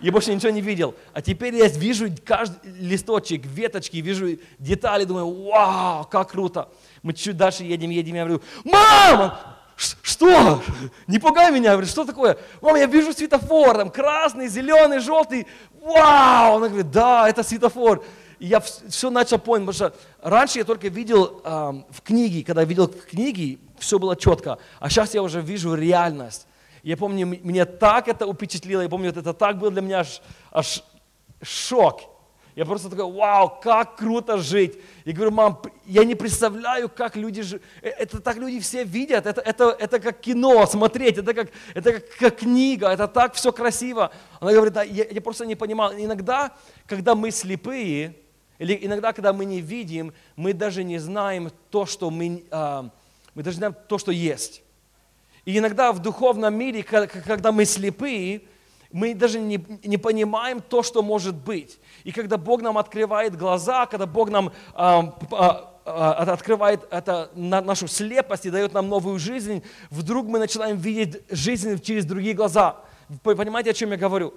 Я 0.02 0.12
больше 0.12 0.34
ничего 0.34 0.52
не 0.52 0.60
видел. 0.60 0.94
А 1.14 1.22
теперь 1.22 1.56
я 1.56 1.68
вижу 1.68 2.10
каждый 2.26 2.70
листочек, 2.70 3.46
веточки, 3.46 3.98
вижу 3.98 4.38
детали, 4.60 5.06
думаю, 5.06 5.46
вау, 5.46 6.04
как 6.06 6.32
круто. 6.32 6.68
Мы 7.02 7.14
чуть 7.14 7.38
дальше 7.38 7.64
едем, 7.64 7.90
едем, 7.92 8.16
я 8.16 8.26
говорю, 8.26 8.42
мама, 8.66 9.55
что? 9.76 10.62
Не 11.08 11.20
пугай 11.20 11.52
меня. 11.52 11.72
Я 11.72 11.72
говорю, 11.72 11.88
что 11.88 12.06
такое? 12.06 12.38
Мама, 12.62 12.80
я 12.80 12.86
вижу 12.86 13.14
светофор, 13.14 13.78
там 13.78 13.90
красный, 13.90 14.48
зеленый, 14.48 15.00
желтый. 15.00 15.48
Вау! 15.82 16.58
Она 16.58 16.68
говорит, 16.68 16.92
да, 16.92 17.28
это 17.28 17.44
светофор. 17.44 18.04
И 18.40 18.48
я 18.48 18.60
все 18.60 19.10
начал 19.10 19.40
понять, 19.40 19.68
потому 19.68 19.74
что 19.74 19.94
раньше 20.22 20.60
я 20.60 20.66
только 20.66 20.88
видел 20.88 21.42
э, 21.44 21.50
в 21.90 22.02
книге, 22.02 22.44
когда 22.44 22.62
я 22.62 22.68
видел 22.68 22.88
в 22.88 23.06
книге, 23.06 23.60
все 23.80 24.00
было 24.00 24.16
четко. 24.16 24.58
А 24.80 24.90
сейчас 24.90 25.14
я 25.14 25.22
уже 25.22 25.42
вижу 25.42 25.74
реальность. 25.74 26.48
Я 26.84 26.98
помню, 26.98 27.26
меня 27.26 27.66
так 27.66 28.08
это 28.08 28.28
упечатлило, 28.28 28.82
я 28.82 28.90
помню, 28.90 29.10
это 29.10 29.34
так 29.34 29.58
было 29.58 29.72
для 29.72 29.82
меня 29.82 30.00
аж, 30.00 30.22
аж 30.52 30.84
шок. 31.42 32.15
Я 32.56 32.64
просто 32.64 32.90
такой, 32.90 33.12
вау, 33.12 33.60
как 33.62 33.98
круто 33.98 34.38
жить. 34.38 34.78
Я 35.04 35.12
говорю, 35.12 35.32
мам, 35.32 35.62
я 35.86 36.06
не 36.06 36.16
представляю, 36.16 36.88
как 36.88 37.18
люди 37.18 37.42
живут. 37.42 37.62
Э, 37.82 37.90
это 37.90 38.22
так 38.22 38.38
люди 38.38 38.62
все 38.62 38.86
видят, 38.86 39.26
это, 39.26 39.42
это, 39.42 39.76
это 39.78 40.00
как 40.00 40.22
кино 40.22 40.66
смотреть, 40.66 41.18
это 41.18 41.34
как, 41.34 41.50
это 41.74 41.94
как, 41.94 42.10
как 42.18 42.38
книга, 42.38 42.88
это 42.88 43.10
так 43.10 43.34
все 43.34 43.52
красиво. 43.52 44.10
Она 44.40 44.54
говорит, 44.54 44.74
да, 44.74 44.84
я, 44.84 45.06
я 45.10 45.20
просто 45.20 45.46
не 45.46 45.56
понимал. 45.56 45.92
Иногда, 45.94 46.54
когда 46.88 47.14
мы 47.14 47.32
слепые, 47.32 48.16
или 48.58 48.80
иногда, 48.82 49.12
когда 49.12 49.34
мы 49.34 49.44
не 49.44 49.60
видим, 49.60 50.14
мы 50.38 50.54
даже 50.54 50.86
не 50.86 50.98
знаем 50.98 51.52
то, 51.70 51.86
что 51.86 52.10
мы, 52.10 52.46
а, 52.52 52.90
мы 53.34 53.44
даже 53.44 53.58
не 53.58 53.60
знаем 53.60 53.76
то, 53.90 53.98
что 53.98 54.14
есть. 54.14 54.62
И 55.44 55.58
иногда 55.58 55.92
в 55.92 56.00
духовном 56.00 56.56
мире, 56.56 56.84
когда 56.84 57.52
мы 57.52 57.66
слепые, 57.66 58.44
мы 58.96 59.14
даже 59.14 59.42
не, 59.42 59.60
не 59.84 59.98
понимаем 59.98 60.62
то, 60.62 60.82
что 60.82 61.04
может 61.04 61.36
быть. 61.36 61.80
И 62.06 62.14
когда 62.14 62.38
Бог 62.38 62.62
нам 62.62 62.78
открывает 62.78 63.36
глаза, 63.36 63.88
когда 63.88 64.06
Бог 64.06 64.30
нам 64.30 64.54
а, 64.74 65.14
а, 65.32 65.82
а, 65.84 66.32
открывает 66.32 66.88
это, 66.90 67.30
на, 67.36 67.60
нашу 67.60 67.90
слепость 67.90 68.46
и 68.46 68.50
дает 68.50 68.72
нам 68.72 68.88
новую 68.88 69.20
жизнь, 69.20 69.64
вдруг 69.90 70.28
мы 70.28 70.40
начинаем 70.40 70.78
видеть 70.78 71.24
жизнь 71.30 71.78
через 71.82 72.06
другие 72.06 72.34
глаза. 72.34 72.78
Вы 73.26 73.36
понимаете, 73.36 73.72
о 73.72 73.74
чем 73.74 73.92
я 73.92 73.98
говорю? 73.98 74.34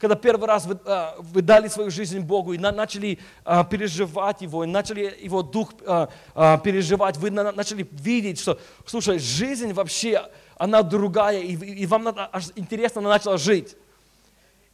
Когда 0.00 0.16
первый 0.16 0.48
раз 0.48 0.66
вы, 0.66 0.76
а, 0.86 1.14
вы 1.20 1.40
дали 1.40 1.68
свою 1.68 1.92
жизнь 1.92 2.18
Богу 2.18 2.52
и 2.52 2.58
на, 2.58 2.72
начали 2.72 3.20
а, 3.44 3.62
переживать 3.62 4.42
Его, 4.42 4.64
и 4.64 4.66
начали 4.66 5.16
Его 5.22 5.44
Дух 5.44 5.72
а, 5.86 6.08
а, 6.34 6.58
переживать, 6.58 7.16
вы 7.16 7.30
на, 7.30 7.52
начали 7.52 7.88
видеть, 7.92 8.40
что, 8.40 8.58
слушай, 8.86 9.20
жизнь 9.20 9.72
вообще 9.72 10.28
она 10.56 10.82
другая, 10.82 11.42
и, 11.42 11.54
и 11.54 11.86
вам 11.86 12.02
надо, 12.02 12.28
интересно, 12.56 13.02
она 13.02 13.10
начала 13.10 13.38
жить. 13.38 13.76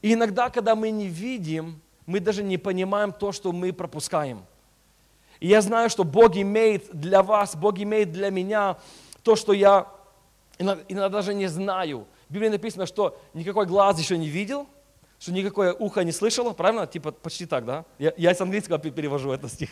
И 0.02 0.12
иногда, 0.12 0.50
когда 0.50 0.74
мы 0.74 0.90
не 0.90 1.08
видим, 1.08 1.80
мы 2.06 2.20
даже 2.20 2.42
не 2.42 2.58
понимаем 2.58 3.12
то, 3.12 3.32
что 3.32 3.52
мы 3.52 3.72
пропускаем. 3.72 4.44
И 5.40 5.48
я 5.48 5.60
знаю, 5.60 5.90
что 5.90 6.04
Бог 6.04 6.36
имеет 6.36 6.88
для 6.92 7.22
вас, 7.22 7.56
Бог 7.56 7.78
имеет 7.78 8.12
для 8.12 8.30
меня 8.30 8.78
то, 9.22 9.36
что 9.36 9.52
я 9.52 9.88
иногда, 10.58 11.08
даже 11.08 11.34
не 11.34 11.46
знаю. 11.46 12.06
В 12.28 12.32
Библии 12.32 12.48
написано, 12.48 12.86
что 12.86 13.20
никакой 13.34 13.66
глаз 13.66 13.98
еще 13.98 14.16
не 14.16 14.28
видел, 14.28 14.66
что 15.18 15.32
никакое 15.32 15.72
ухо 15.72 16.04
не 16.04 16.12
слышало, 16.12 16.52
правильно? 16.52 16.86
Типа 16.86 17.12
почти 17.12 17.46
так, 17.46 17.64
да? 17.64 17.84
Я, 17.98 18.12
я 18.16 18.34
с 18.34 18.40
английского 18.40 18.78
перевожу 18.78 19.32
этот 19.32 19.52
стих. 19.52 19.70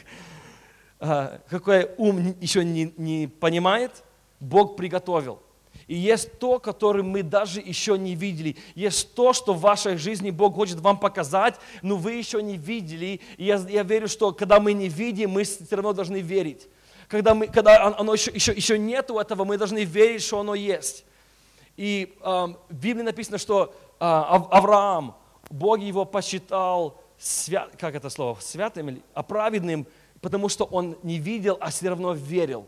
А, 1.01 1.41
какой 1.49 1.91
ум 1.97 2.35
еще 2.41 2.65
не, 2.65 2.95
не 2.97 3.27
понимает, 3.27 4.05
Бог 4.41 4.77
приготовил. 4.77 5.41
И 5.87 5.95
есть 5.95 6.39
то, 6.39 6.59
которое 6.59 7.03
мы 7.03 7.23
даже 7.23 7.61
еще 7.61 7.99
не 7.99 8.15
видели. 8.15 8.57
Есть 8.75 9.15
то, 9.15 9.33
что 9.33 9.53
в 9.53 9.61
вашей 9.61 9.97
жизни 9.97 10.31
Бог 10.31 10.55
хочет 10.55 10.81
вам 10.81 10.99
показать, 10.99 11.57
но 11.83 11.97
вы 11.97 12.13
еще 12.13 12.43
не 12.43 12.57
видели. 12.57 13.21
И 13.37 13.45
я, 13.45 13.57
я 13.69 13.83
верю, 13.83 14.09
что 14.09 14.33
когда 14.33 14.61
мы 14.61 14.73
не 14.73 14.89
видим, 14.89 15.31
мы 15.31 15.45
все 15.45 15.65
равно 15.71 15.93
должны 15.93 16.21
верить. 16.21 16.67
Когда, 17.09 17.35
мы, 17.35 17.49
когда 17.49 17.95
оно 17.99 18.15
еще, 18.15 18.31
еще, 18.31 18.53
еще 18.53 18.79
нету 18.79 19.19
этого, 19.19 19.45
мы 19.45 19.59
должны 19.59 19.85
верить, 19.85 20.23
что 20.23 20.41
оно 20.41 20.55
есть. 20.55 21.05
И 21.77 22.17
э, 22.21 22.25
в 22.25 22.75
Библии 22.75 23.03
написано, 23.03 23.39
что 23.39 23.75
э, 24.01 24.05
Авраам, 24.05 25.17
Бог 25.51 25.81
его 25.81 26.05
посчитал, 26.05 27.01
свят, 27.19 27.71
как 27.79 27.95
это 27.95 28.11
слово, 28.11 28.39
святым 28.41 28.89
или 28.89 29.03
оправедным, 29.13 29.87
потому 30.21 30.49
что 30.49 30.65
он 30.65 30.97
не 31.03 31.19
видел, 31.19 31.57
а 31.61 31.71
все 31.71 31.89
равно 31.91 32.13
верил. 32.13 32.67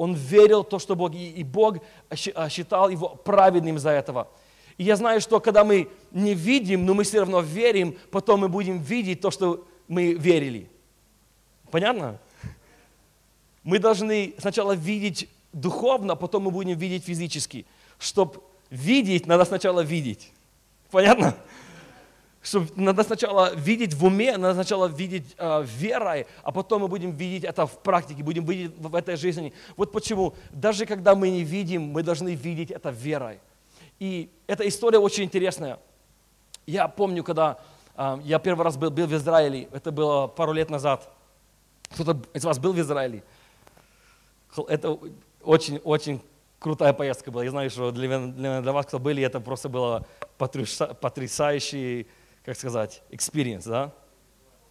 Он 0.00 0.14
верил 0.14 0.62
в 0.62 0.68
то, 0.70 0.78
что 0.78 0.96
Бог, 0.96 1.14
и 1.14 1.44
Бог 1.44 1.76
а, 2.08 2.48
считал 2.48 2.88
его 2.88 3.10
праведным 3.16 3.78
за 3.78 3.90
этого. 3.90 4.28
И 4.78 4.84
я 4.84 4.96
знаю, 4.96 5.20
что 5.20 5.40
когда 5.40 5.62
мы 5.62 5.90
не 6.10 6.32
видим, 6.32 6.86
но 6.86 6.94
мы 6.94 7.04
все 7.04 7.18
равно 7.20 7.42
верим, 7.42 7.98
потом 8.10 8.40
мы 8.40 8.48
будем 8.48 8.78
видеть 8.78 9.20
то, 9.20 9.30
что 9.30 9.68
мы 9.88 10.14
верили. 10.14 10.70
Понятно? 11.70 12.18
Мы 13.62 13.78
должны 13.78 14.32
сначала 14.38 14.72
видеть 14.72 15.28
духовно, 15.52 16.16
потом 16.16 16.44
мы 16.44 16.50
будем 16.50 16.78
видеть 16.78 17.04
физически. 17.04 17.66
Чтобы 17.98 18.40
видеть, 18.70 19.26
надо 19.26 19.44
сначала 19.44 19.80
видеть. 19.82 20.32
Понятно? 20.90 21.36
Что 22.42 22.66
надо 22.74 23.02
сначала 23.02 23.54
видеть 23.54 23.92
в 23.92 24.04
уме, 24.04 24.38
надо 24.38 24.54
сначала 24.54 24.86
видеть 24.86 25.34
э, 25.36 25.62
верой, 25.64 26.26
а 26.42 26.52
потом 26.52 26.82
мы 26.82 26.88
будем 26.88 27.12
видеть 27.12 27.44
это 27.44 27.66
в 27.66 27.78
практике, 27.78 28.22
будем 28.22 28.46
видеть 28.46 28.72
в 28.78 28.94
этой 28.94 29.16
жизни. 29.16 29.52
Вот 29.76 29.92
почему, 29.92 30.34
даже 30.50 30.86
когда 30.86 31.14
мы 31.14 31.28
не 31.28 31.44
видим, 31.44 31.82
мы 31.82 32.02
должны 32.02 32.34
видеть 32.34 32.70
это 32.70 32.90
верой. 32.90 33.40
И 33.98 34.30
эта 34.46 34.66
история 34.66 34.98
очень 34.98 35.24
интересная. 35.24 35.78
Я 36.66 36.88
помню, 36.88 37.22
когда 37.22 37.58
э, 37.94 38.18
я 38.24 38.38
первый 38.38 38.64
раз 38.64 38.78
был, 38.78 38.90
был 38.90 39.06
в 39.06 39.14
Израиле, 39.14 39.68
это 39.72 39.92
было 39.92 40.26
пару 40.26 40.52
лет 40.54 40.70
назад. 40.70 41.10
Кто-то 41.90 42.22
из 42.32 42.44
вас 42.44 42.58
был 42.58 42.72
в 42.72 42.80
Израиле? 42.80 43.22
Это 44.68 44.98
очень-очень 45.42 46.22
крутая 46.58 46.94
поездка 46.94 47.30
была. 47.30 47.44
Я 47.44 47.50
знаю, 47.50 47.68
что 47.68 47.90
для, 47.90 48.18
для, 48.18 48.62
для 48.62 48.72
вас, 48.72 48.86
кто 48.86 48.98
были, 48.98 49.22
это 49.22 49.40
просто 49.40 49.68
было 49.68 50.06
потрясающий 50.38 52.06
как 52.44 52.56
сказать, 52.56 53.02
experience, 53.10 53.68
да? 53.68 53.92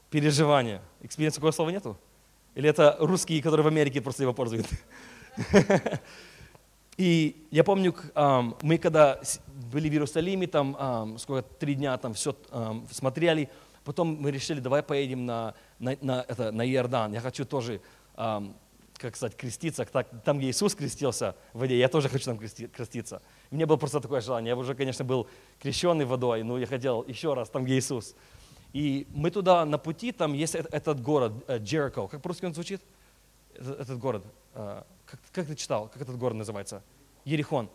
Переживание. 0.09 0.81
Experience 1.01 1.35
такого 1.35 1.51
слова 1.51 1.69
нету? 1.69 1.97
Или 2.55 2.69
это 2.69 2.97
русские, 2.99 3.41
которые 3.41 3.63
в 3.63 3.67
Америке 3.67 4.01
просто 4.01 4.23
его 4.23 4.33
пользуют? 4.33 4.67
И 6.97 7.47
я 7.51 7.63
помню, 7.63 7.95
мы 8.61 8.77
когда 8.77 9.21
были 9.71 9.87
в 9.87 9.93
Иерусалиме, 9.93 10.47
там 10.47 11.17
сколько, 11.17 11.47
три 11.57 11.75
дня 11.75 11.95
там 11.97 12.13
все 12.13 12.35
смотрели, 12.91 13.49
потом 13.85 14.17
мы 14.19 14.31
решили, 14.31 14.59
давай 14.59 14.83
поедем 14.83 15.25
на, 15.25 15.53
на, 15.79 15.95
на, 16.01 16.25
это, 16.27 16.51
на 16.51 16.69
Иордан. 16.69 17.13
Я 17.13 17.21
хочу 17.21 17.45
тоже, 17.45 17.79
как 18.99 19.15
сказать, 19.15 19.35
креститься, 19.35 19.85
там, 19.85 20.37
где 20.37 20.49
Иисус 20.49 20.75
крестился 20.75 21.35
в 21.53 21.59
воде, 21.59 21.77
я 21.77 21.87
тоже 21.87 22.09
хочу 22.09 22.25
там 22.25 22.37
креститься. 22.37 23.21
У 23.49 23.55
меня 23.55 23.65
было 23.65 23.77
просто 23.77 24.01
такое 24.01 24.21
желание. 24.21 24.49
Я 24.49 24.57
уже, 24.57 24.75
конечно, 24.75 25.05
был 25.05 25.27
крещенный 25.59 26.05
водой, 26.05 26.43
но 26.43 26.59
я 26.59 26.65
хотел 26.65 27.03
еще 27.07 27.33
раз, 27.33 27.49
там, 27.49 27.63
где 27.63 27.79
Иисус. 27.79 28.15
И 28.73 29.07
мы 29.15 29.31
туда 29.31 29.65
на 29.65 29.77
пути, 29.77 30.11
там 30.11 30.33
есть 30.33 30.53
этот 30.53 31.01
город, 31.01 31.31
Джерико. 31.49 32.07
Как 32.07 32.21
по-русски 32.21 32.45
он 32.45 32.53
звучит? 32.53 32.81
Этот 33.55 33.97
город. 33.97 34.23
Э, 34.53 34.83
как, 35.05 35.19
как 35.31 35.47
ты 35.47 35.55
читал? 35.55 35.89
Как 35.89 36.01
этот 36.01 36.17
город 36.17 36.35
называется? 36.35 36.83
Ерихон. 37.25 37.69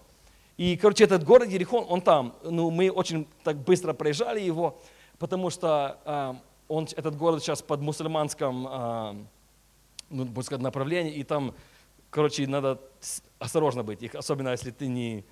И, 0.57 0.77
короче, 0.77 1.05
этот 1.05 1.25
город 1.25 1.49
Ерихон, 1.49 1.85
он 1.89 2.01
там. 2.01 2.37
Ну, 2.45 2.71
мы 2.71 2.91
очень 2.91 3.27
так 3.43 3.57
быстро 3.57 3.93
проезжали 3.93 4.41
его, 4.41 4.79
потому 5.19 5.51
что 5.51 5.99
э, 6.05 6.35
он, 6.69 6.87
этот 6.97 7.17
город 7.17 7.43
сейчас 7.43 7.61
под 7.61 7.81
мусульманском, 7.81 8.69
э, 8.69 9.15
ну, 10.15 10.25
можно 10.27 10.43
сказать, 10.43 10.63
направлении, 10.63 11.13
и 11.13 11.25
там, 11.25 11.55
короче, 12.11 12.47
надо 12.47 12.81
осторожно 13.39 13.83
быть, 13.83 14.15
особенно 14.15 14.51
если 14.51 14.71
ты 14.71 14.87
не, 14.87 15.25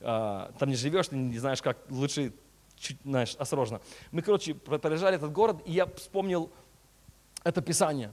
а, 0.00 0.52
там 0.58 0.68
не 0.68 0.76
живешь, 0.76 1.08
ты 1.08 1.16
не 1.16 1.38
знаешь, 1.38 1.62
как 1.62 1.78
лучше, 1.88 2.32
чуть, 2.76 2.98
знаешь, 3.04 3.36
осторожно. 3.38 3.80
Мы, 4.10 4.22
короче, 4.22 4.54
проезжали 4.54 5.16
этот 5.16 5.32
город, 5.32 5.62
и 5.64 5.72
я 5.72 5.86
вспомнил 5.86 6.50
это 7.44 7.62
Писание. 7.62 8.12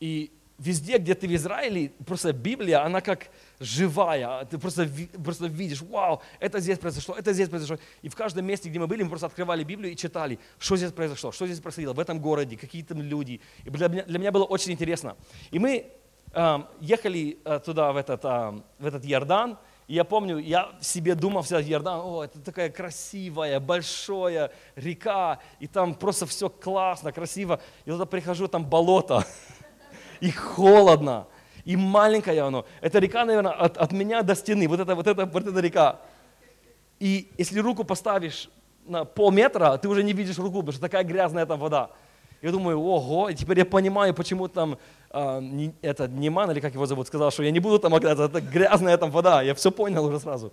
И 0.00 0.32
везде, 0.60 0.98
где 0.98 1.14
ты 1.14 1.26
в 1.26 1.34
Израиле, 1.34 1.92
просто 2.06 2.32
Библия, 2.32 2.84
она 2.84 3.00
как 3.00 3.30
живая. 3.58 4.44
Ты 4.44 4.58
просто, 4.58 4.88
просто 5.24 5.46
видишь, 5.46 5.80
вау, 5.80 6.20
это 6.38 6.60
здесь 6.60 6.78
произошло, 6.78 7.14
это 7.16 7.32
здесь 7.32 7.48
произошло. 7.48 7.78
И 8.02 8.08
в 8.08 8.14
каждом 8.14 8.44
месте, 8.44 8.68
где 8.68 8.78
мы 8.78 8.86
были, 8.86 9.02
мы 9.02 9.08
просто 9.08 9.26
открывали 9.26 9.64
Библию 9.64 9.92
и 9.92 9.96
читали, 9.96 10.38
что 10.58 10.76
здесь 10.76 10.92
произошло, 10.92 11.32
что 11.32 11.46
здесь 11.46 11.60
происходило 11.60 11.94
в 11.94 11.98
этом 11.98 12.20
городе, 12.20 12.56
какие 12.56 12.82
там 12.82 13.00
люди. 13.00 13.40
И 13.64 13.70
для 13.70 13.88
меня, 13.88 14.04
для 14.04 14.18
меня 14.18 14.32
было 14.32 14.44
очень 14.44 14.72
интересно. 14.72 15.16
И 15.50 15.58
мы 15.58 15.86
э, 16.32 16.58
ехали 16.80 17.38
туда, 17.64 17.92
в 17.92 17.96
этот, 17.96 18.24
э, 18.24 18.60
в 18.78 18.86
этот 18.86 19.04
Иордан, 19.06 19.58
и 19.88 19.94
я 19.94 20.04
помню, 20.04 20.38
я 20.38 20.70
себе 20.80 21.16
думал 21.16 21.42
всегда, 21.42 21.62
Иордан, 21.62 22.00
о, 22.04 22.22
это 22.22 22.38
такая 22.40 22.70
красивая, 22.70 23.58
большая 23.58 24.52
река, 24.76 25.40
и 25.58 25.66
там 25.66 25.94
просто 25.94 26.26
все 26.26 26.48
классно, 26.48 27.10
красиво. 27.10 27.60
И 27.84 27.90
туда 27.90 28.06
прихожу, 28.06 28.46
там 28.46 28.64
болото, 28.64 29.24
и 30.20 30.30
холодно, 30.30 31.26
и 31.64 31.76
маленькое 31.76 32.42
оно. 32.42 32.64
Эта 32.80 32.98
река, 32.98 33.24
наверное, 33.24 33.52
от, 33.52 33.76
от 33.76 33.92
меня 33.92 34.22
до 34.22 34.34
стены, 34.34 34.68
вот 34.68 34.80
эта, 34.80 34.94
вот 34.94 35.06
эта, 35.06 35.26
вот 35.26 35.46
эта 35.46 35.60
река. 35.60 36.00
И 36.98 37.30
если 37.38 37.60
руку 37.60 37.84
поставишь 37.84 38.50
на 38.86 39.04
полметра, 39.04 39.76
ты 39.78 39.88
уже 39.88 40.02
не 40.02 40.12
видишь 40.12 40.38
руку, 40.38 40.58
потому 40.58 40.72
что 40.72 40.80
такая 40.80 41.04
грязная 41.04 41.46
там 41.46 41.58
вода. 41.58 41.90
Я 42.42 42.52
думаю, 42.52 42.80
ого, 42.80 43.28
и 43.28 43.34
теперь 43.34 43.58
я 43.58 43.66
понимаю, 43.66 44.14
почему 44.14 44.48
там 44.48 44.78
э, 45.10 45.40
не, 45.42 45.74
это 45.82 46.08
Неман, 46.08 46.50
или 46.50 46.60
как 46.60 46.72
его 46.72 46.86
зовут, 46.86 47.06
сказал, 47.06 47.30
что 47.30 47.42
я 47.42 47.50
не 47.50 47.60
буду 47.60 47.78
там 47.78 47.94
оглядываться, 47.94 48.38
это 48.38 48.46
грязная 48.46 48.96
там 48.96 49.10
вода. 49.10 49.42
Я 49.42 49.54
все 49.54 49.70
понял 49.70 50.04
уже 50.06 50.20
сразу. 50.20 50.52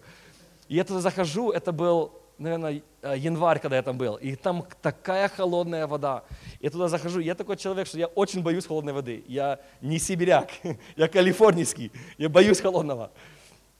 И 0.67 0.75
я 0.75 0.83
туда 0.83 0.99
захожу, 0.99 1.51
это 1.51 1.71
был, 1.71 2.11
наверное, 2.37 2.81
январь, 3.15 3.59
когда 3.59 3.77
я 3.77 3.83
там 3.83 3.97
был, 3.97 4.15
и 4.15 4.35
там 4.35 4.65
такая 4.81 5.29
холодная 5.29 5.87
вода. 5.87 6.23
Я 6.59 6.69
туда 6.69 6.87
захожу, 6.87 7.19
я 7.19 7.35
такой 7.35 7.57
человек, 7.57 7.87
что 7.87 7.97
я 7.97 8.07
очень 8.07 8.41
боюсь 8.41 8.65
холодной 8.65 8.93
воды. 8.93 9.23
Я 9.27 9.59
не 9.81 9.99
сибиряк, 9.99 10.49
я 10.95 11.07
калифорнийский, 11.07 11.91
я 12.17 12.29
боюсь 12.29 12.59
холодного. 12.59 13.11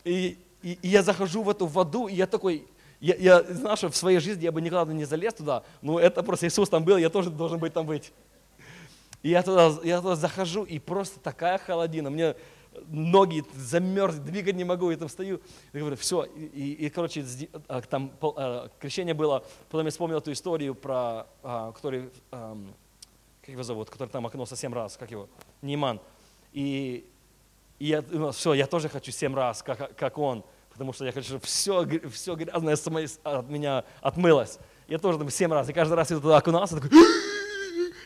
И, 0.04 0.38
и, 0.62 0.80
и 0.82 0.88
я 0.88 1.04
захожу 1.04 1.44
в 1.44 1.50
эту 1.50 1.66
воду, 1.66 2.08
и 2.08 2.16
я 2.16 2.28
такой, 2.28 2.68
я, 3.00 3.16
я 3.16 3.44
знаю, 3.44 3.78
что 3.78 3.90
в 3.90 3.96
своей 3.96 4.20
жизни 4.20 4.44
я 4.44 4.52
бы 4.52 4.62
никогда 4.62 4.92
не 4.94 5.06
залез 5.06 5.34
туда, 5.34 5.64
но 5.82 6.00
это 6.00 6.24
просто 6.24 6.48
Иисус 6.48 6.70
там 6.70 6.84
был, 6.84 6.98
я 6.98 7.10
тоже 7.10 7.30
должен 7.30 7.60
быть 7.60 7.74
там 7.74 7.86
быть. 7.86 8.12
И 9.24 9.30
я 9.30 9.44
туда, 9.44 9.74
я 9.84 10.02
туда 10.02 10.16
захожу, 10.16 10.64
и 10.64 10.80
просто 10.80 11.20
такая 11.20 11.58
холодина. 11.58 12.10
Мне 12.10 12.36
ноги 12.88 13.44
замерзли, 13.56 14.20
двигать 14.20 14.56
не 14.56 14.64
могу, 14.64 14.92
я 14.92 14.98
там 14.98 15.10
стою. 15.10 15.42
Я 15.74 15.80
говорю, 15.80 15.96
все, 15.98 16.24
и, 16.24 16.74
и 16.74 16.90
короче, 16.90 17.26
а, 17.68 17.82
там 17.82 18.12
а, 18.22 18.70
крещение 18.80 19.14
было, 19.14 19.44
потом 19.70 19.86
я 19.86 19.92
вспомнил 19.92 20.18
эту 20.18 20.32
историю 20.32 20.76
про, 20.76 21.28
а, 21.44 21.72
который, 21.72 22.10
как 22.30 23.50
его 23.50 23.64
зовут, 23.64 23.90
который 23.90 24.10
там 24.10 24.26
окно 24.26 24.46
семь 24.46 24.74
раз, 24.74 24.98
как 24.98 25.12
его, 25.12 25.30
Нейман. 25.62 26.00
И, 26.54 27.06
и 27.80 27.86
я 27.86 28.02
думал, 28.02 28.32
все, 28.32 28.54
я 28.54 28.68
тоже 28.68 28.90
хочу 28.90 29.12
семь 29.12 29.36
раз, 29.36 29.64
как, 29.64 29.96
как 29.96 30.18
он 30.18 30.44
потому 30.78 30.94
что 30.94 31.06
я 31.06 31.12
хочу, 31.12 31.30
чтобы 31.30 31.46
все, 31.46 31.88
все 32.12 32.36
грязное 32.36 32.78
от 33.24 33.50
меня 33.50 33.84
отмылось. 34.00 34.60
Я 34.88 35.00
тоже 35.00 35.18
там 35.18 35.28
семь 35.32 35.52
раз, 35.52 35.68
и 35.70 35.74
каждый 35.74 35.96
раз 35.96 36.12
я 36.12 36.20
туда 36.20 36.38
окунался, 36.38 36.76
такой, 36.76 36.92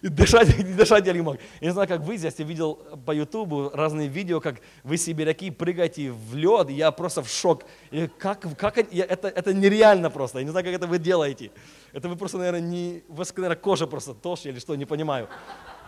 дышать, 0.10 0.50
и 0.60 0.64
дышать 0.64 1.06
я 1.06 1.14
не 1.14 1.22
мог. 1.22 1.38
Я 1.60 1.68
не 1.68 1.74
знаю, 1.74 1.88
как 1.88 2.02
вы 2.02 2.18
здесь, 2.18 2.36
я 2.38 2.46
видел 2.46 2.76
по 3.06 3.12
ютубу 3.12 3.70
разные 3.74 4.08
видео, 4.08 4.40
как 4.40 4.62
вы, 4.84 4.98
сибиряки, 4.98 5.52
прыгаете 5.52 6.12
в 6.12 6.36
лед, 6.36 6.70
и 6.70 6.74
я 6.74 6.92
просто 6.92 7.22
в 7.22 7.30
шок. 7.30 7.64
И 7.92 8.08
как, 8.18 8.46
как 8.58 8.78
я, 8.92 9.06
это, 9.06 9.28
это 9.28 9.54
нереально 9.54 10.10
просто, 10.10 10.40
я 10.40 10.46
не 10.46 10.52
знаю, 10.52 10.66
как 10.66 10.74
это 10.74 10.88
вы 10.88 11.00
делаете. 11.00 11.52
Это 11.94 12.10
вы 12.10 12.16
просто, 12.16 12.38
наверное, 12.38 12.62
не, 12.62 13.04
у 13.08 13.14
вас, 13.14 13.34
наверное, 13.36 13.58
кожа 13.58 13.88
просто 13.88 14.14
толще 14.14 14.50
или 14.50 14.60
что, 14.60 14.76
не 14.76 14.86
понимаю. 14.86 15.28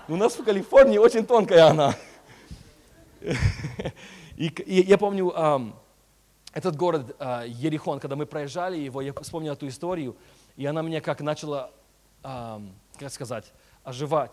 У 0.07 0.15
нас 0.15 0.33
в 0.35 0.43
Калифорнии 0.43 0.97
очень 0.97 1.25
тонкая 1.25 1.67
она. 1.67 1.95
И, 4.35 4.47
и 4.47 4.81
я 4.81 4.97
помню, 4.97 5.31
этот 6.53 6.75
город 6.75 7.15
э, 7.19 7.43
Ерихон, 7.47 7.99
когда 7.99 8.15
мы 8.15 8.25
проезжали 8.25 8.77
его, 8.77 8.99
я 8.99 9.13
вспомнил 9.13 9.53
эту 9.53 9.67
историю, 9.67 10.15
и 10.55 10.65
она 10.65 10.81
меня 10.81 11.01
как 11.01 11.21
начала, 11.21 11.71
как 12.23 13.11
сказать, 13.11 13.53
оживать. 13.83 14.31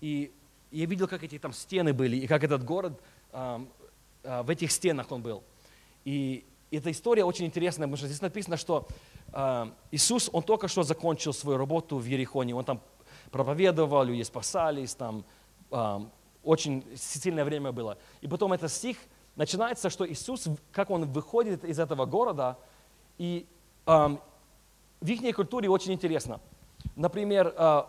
И 0.00 0.32
я 0.70 0.86
видел, 0.86 1.08
как 1.08 1.22
эти 1.22 1.38
там 1.38 1.52
стены 1.52 1.92
были, 1.92 2.16
и 2.16 2.26
как 2.26 2.44
этот 2.44 2.64
город, 2.64 3.00
э, 3.32 3.66
в 4.22 4.50
этих 4.50 4.70
стенах 4.70 5.10
он 5.12 5.22
был. 5.22 5.42
И 6.04 6.44
эта 6.70 6.90
история 6.90 7.24
очень 7.24 7.46
интересная, 7.46 7.86
потому 7.86 7.96
что 7.96 8.06
здесь 8.06 8.22
написано, 8.22 8.56
что 8.56 8.86
э, 9.32 9.66
Иисус, 9.90 10.30
он 10.32 10.42
только 10.42 10.68
что 10.68 10.82
закончил 10.82 11.32
свою 11.32 11.58
работу 11.58 11.98
в 11.98 12.04
Ерихоне, 12.04 12.54
он 12.54 12.64
там 12.64 12.80
проповедовал, 13.30 14.04
люди 14.04 14.22
спасались, 14.22 14.94
там 14.94 15.24
очень 16.42 16.84
сильное 16.96 17.44
время 17.44 17.70
было. 17.70 17.96
И 18.20 18.26
потом 18.26 18.52
этот 18.52 18.72
стих– 18.72 18.96
начинается, 19.36 19.90
что 19.90 20.06
Иисус, 20.06 20.48
как 20.72 20.90
Он 20.90 21.06
выходит 21.06 21.64
из 21.64 21.78
этого 21.78 22.04
города, 22.06 22.58
и 23.18 23.46
в 23.86 24.18
их 25.00 25.36
культуре 25.36 25.68
очень 25.70 25.92
интересно. 25.92 26.40
Например, 26.94 27.54
э, 27.56 27.82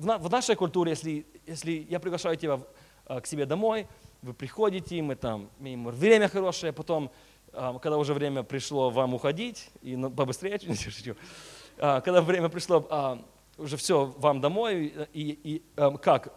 в, 0.00 0.06
на, 0.06 0.18
в 0.18 0.30
нашей 0.30 0.56
культуре, 0.56 0.90
если, 0.90 1.26
если 1.46 1.86
я 1.90 2.00
приглашаю 2.00 2.36
тебя 2.36 2.60
э, 3.06 3.20
к 3.20 3.26
себе 3.26 3.44
домой, 3.44 3.86
вы 4.22 4.32
приходите, 4.32 5.02
мы 5.02 5.14
там 5.14 5.50
имеем 5.60 5.88
время 5.88 6.28
хорошее, 6.28 6.72
потом, 6.72 7.10
э, 7.52 7.72
когда 7.82 7.98
уже 7.98 8.14
время 8.14 8.42
пришло 8.42 8.90
вам 8.90 9.14
уходить, 9.14 9.70
и 9.82 9.96
побыстрее, 9.96 10.58
э, 11.76 12.00
когда 12.02 12.22
время 12.22 12.48
пришло, 12.48 13.18
уже 13.58 13.76
все, 13.76 14.06
вам 14.16 14.40
домой, 14.40 14.94
и, 15.12 15.38
и 15.44 15.62
как, 16.00 16.32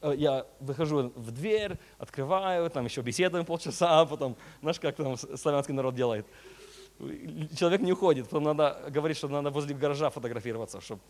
я 0.00 0.46
выхожу 0.60 1.12
в 1.16 1.32
дверь, 1.32 1.76
открываю, 1.98 2.70
там 2.70 2.84
еще 2.84 3.00
беседуем 3.00 3.44
полчаса, 3.44 4.00
а 4.00 4.06
потом, 4.06 4.36
знаешь, 4.60 4.78
как 4.78 4.94
там 4.94 5.16
славянский 5.16 5.74
народ 5.74 5.96
делает. 5.96 6.24
Человек 7.56 7.80
не 7.80 7.92
уходит, 7.92 8.28
потом 8.28 8.44
надо 8.44 8.80
говорить, 8.90 9.16
что 9.16 9.26
надо 9.26 9.50
возле 9.50 9.74
гаража 9.74 10.10
фотографироваться, 10.10 10.80
чтобы 10.80 11.00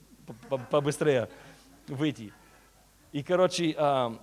побыстрее 0.71 1.29
выйти. 1.89 2.33
И, 3.13 3.23
короче, 3.23 3.75
а, 3.77 4.19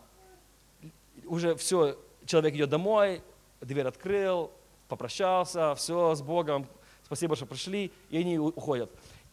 уже 1.26 1.56
все, 1.56 1.98
человек 2.26 2.56
идет 2.56 2.70
домой, 2.70 3.22
дверь 3.62 3.88
открыл, 3.88 4.52
попрощался, 4.88 5.76
все, 5.76 6.16
с 6.16 6.22
Богом, 6.22 6.68
спасибо, 7.04 7.36
что 7.36 7.46
пришли, 7.46 7.92
и 8.10 8.18
они 8.18 8.38
уходят. 8.38 8.92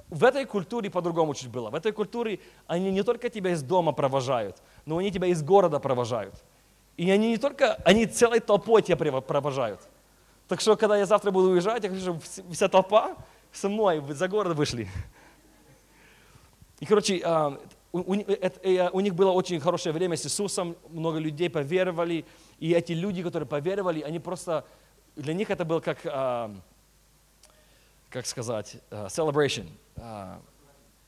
В 0.08 0.24
этой 0.24 0.44
культуре 0.44 0.90
по-другому 0.90 1.34
чуть 1.34 1.48
было. 1.48 1.70
В 1.70 1.74
этой 1.74 1.92
культуре 1.92 2.40
они 2.66 2.90
не 2.90 3.02
только 3.02 3.30
тебя 3.30 3.52
из 3.52 3.62
дома 3.62 3.92
провожают, 3.92 4.62
но 4.84 4.98
они 4.98 5.10
тебя 5.10 5.28
из 5.28 5.42
города 5.42 5.78
провожают. 5.78 6.34
И 6.96 7.10
они 7.10 7.30
не 7.30 7.38
только, 7.38 7.74
они 7.84 8.06
целой 8.06 8.40
толпой 8.40 8.82
тебя 8.82 8.96
провожают. 9.20 9.80
Так 10.48 10.60
что, 10.60 10.76
когда 10.76 10.98
я 10.98 11.06
завтра 11.06 11.30
буду 11.30 11.48
уезжать, 11.48 11.84
я 11.84 11.88
хочу, 11.88 12.02
чтобы 12.02 12.20
вся 12.52 12.68
толпа 12.68 13.16
со 13.52 13.68
мной 13.68 14.02
за 14.10 14.28
город 14.28 14.54
вышли. 14.54 14.88
И, 16.80 16.84
короче, 16.84 17.22
а, 17.92 17.98
у, 17.98 18.14
э, 18.14 18.90
у 18.92 19.00
них 19.00 19.14
было 19.14 19.30
очень 19.30 19.60
хорошее 19.60 19.92
время 19.92 20.16
с 20.16 20.24
Иисусом, 20.24 20.76
много 20.88 21.18
людей 21.18 21.50
поверовали, 21.50 22.24
и 22.58 22.72
эти 22.72 22.92
люди, 22.92 23.22
которые 23.22 23.46
поверовали, 23.46 24.00
они 24.00 24.18
просто, 24.18 24.64
для 25.16 25.34
них 25.34 25.50
это 25.50 25.64
был 25.64 25.80
как, 25.80 25.98
а, 26.06 26.54
как 28.08 28.26
сказать, 28.26 28.76
а, 28.90 29.06
celebration, 29.06 29.66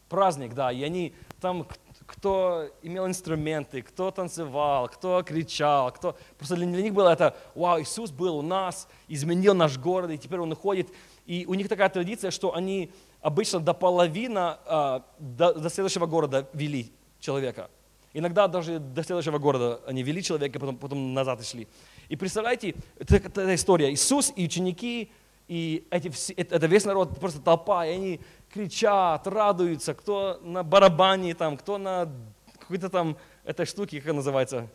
праздник, 0.08 0.54
да, 0.54 0.70
и 0.70 0.82
они 0.82 1.14
там 1.40 1.66
кто 2.06 2.68
имел 2.82 3.06
инструменты, 3.06 3.82
кто 3.82 4.10
танцевал, 4.10 4.88
кто 4.88 5.22
кричал, 5.22 5.90
кто... 5.92 6.16
Просто 6.36 6.56
для, 6.56 6.66
них 6.66 6.92
было 6.92 7.08
это, 7.08 7.36
вау, 7.54 7.80
Иисус 7.80 8.10
был 8.10 8.36
у 8.36 8.42
нас, 8.42 8.88
изменил 9.08 9.54
наш 9.54 9.78
город, 9.78 10.10
и 10.10 10.18
теперь 10.18 10.40
Он 10.40 10.52
уходит. 10.52 10.88
И 11.24 11.46
у 11.46 11.54
них 11.54 11.68
такая 11.68 11.88
традиция, 11.88 12.30
что 12.30 12.54
они 12.54 12.92
обычно 13.24 13.58
до 13.58 13.72
половины, 13.72 14.38
а, 14.66 15.02
до, 15.18 15.54
до 15.54 15.70
следующего 15.70 16.04
города 16.04 16.46
вели 16.52 16.92
человека. 17.20 17.70
Иногда 18.12 18.46
даже 18.48 18.78
до 18.78 19.02
следующего 19.02 19.38
города 19.38 19.80
они 19.86 20.02
вели 20.02 20.22
человека, 20.22 20.60
потом, 20.60 20.76
потом 20.76 21.14
назад 21.14 21.40
и 21.40 21.44
шли. 21.44 21.68
И 22.10 22.16
представляете, 22.16 22.74
это, 22.98 23.16
это 23.16 23.54
история. 23.54 23.90
Иисус 23.90 24.30
и 24.36 24.44
ученики, 24.44 25.10
и 25.48 25.86
эти, 25.90 26.12
это 26.38 26.66
весь 26.66 26.84
народ, 26.84 27.18
просто 27.18 27.40
толпа, 27.40 27.86
и 27.86 27.94
они 27.94 28.20
кричат, 28.52 29.26
радуются, 29.26 29.94
кто 29.94 30.38
на 30.42 30.62
барабане, 30.62 31.34
там, 31.34 31.56
кто 31.56 31.78
на 31.78 32.12
какой-то 32.58 32.90
там 32.90 33.16
этой 33.44 33.64
штуке, 33.64 34.02
как 34.02 34.12
называется? 34.12 34.68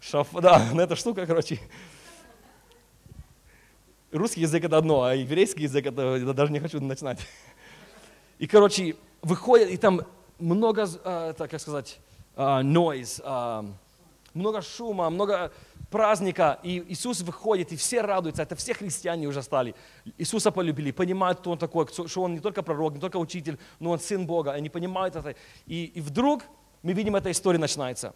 Шаф, 0.00 0.28
да, 0.32 0.58
на 0.72 0.80
эта 0.80 0.96
штука, 0.96 1.26
короче. 1.26 1.60
Русский 4.12 4.42
язык 4.42 4.62
это 4.64 4.76
одно, 4.76 5.04
а 5.04 5.14
еврейский 5.14 5.62
язык 5.62 5.86
это 5.86 6.16
я 6.16 6.32
даже 6.34 6.52
не 6.52 6.60
хочу 6.60 6.78
начинать. 6.80 7.18
И, 8.38 8.46
короче, 8.46 8.94
выходят, 9.22 9.70
и 9.70 9.78
там 9.78 10.02
много, 10.38 10.86
а, 11.04 11.32
так 11.32 11.50
как 11.50 11.60
сказать, 11.60 11.98
а, 12.36 12.62
noise, 12.62 13.22
а, 13.24 13.64
много 14.34 14.60
шума, 14.60 15.08
много 15.08 15.50
праздника, 15.90 16.58
и 16.62 16.84
Иисус 16.88 17.22
выходит, 17.22 17.72
и 17.72 17.76
все 17.76 18.02
радуются, 18.02 18.42
это 18.42 18.54
все 18.54 18.74
христиане 18.74 19.28
уже 19.28 19.42
стали. 19.42 19.74
Иисуса 20.18 20.50
полюбили, 20.50 20.90
понимают, 20.90 21.40
кто 21.40 21.50
Он 21.50 21.58
такой, 21.58 21.86
что 21.88 22.22
Он 22.22 22.34
не 22.34 22.40
только 22.40 22.62
пророк, 22.62 22.92
не 22.92 23.00
только 23.00 23.16
учитель, 23.16 23.58
но 23.80 23.92
Он 23.92 23.98
Сын 23.98 24.26
Бога, 24.26 24.52
они 24.52 24.68
понимают 24.68 25.16
это. 25.16 25.34
И, 25.66 25.84
и 25.84 26.00
вдруг 26.02 26.42
мы 26.82 26.92
видим, 26.92 27.16
эта 27.16 27.30
история 27.30 27.58
начинается. 27.58 28.14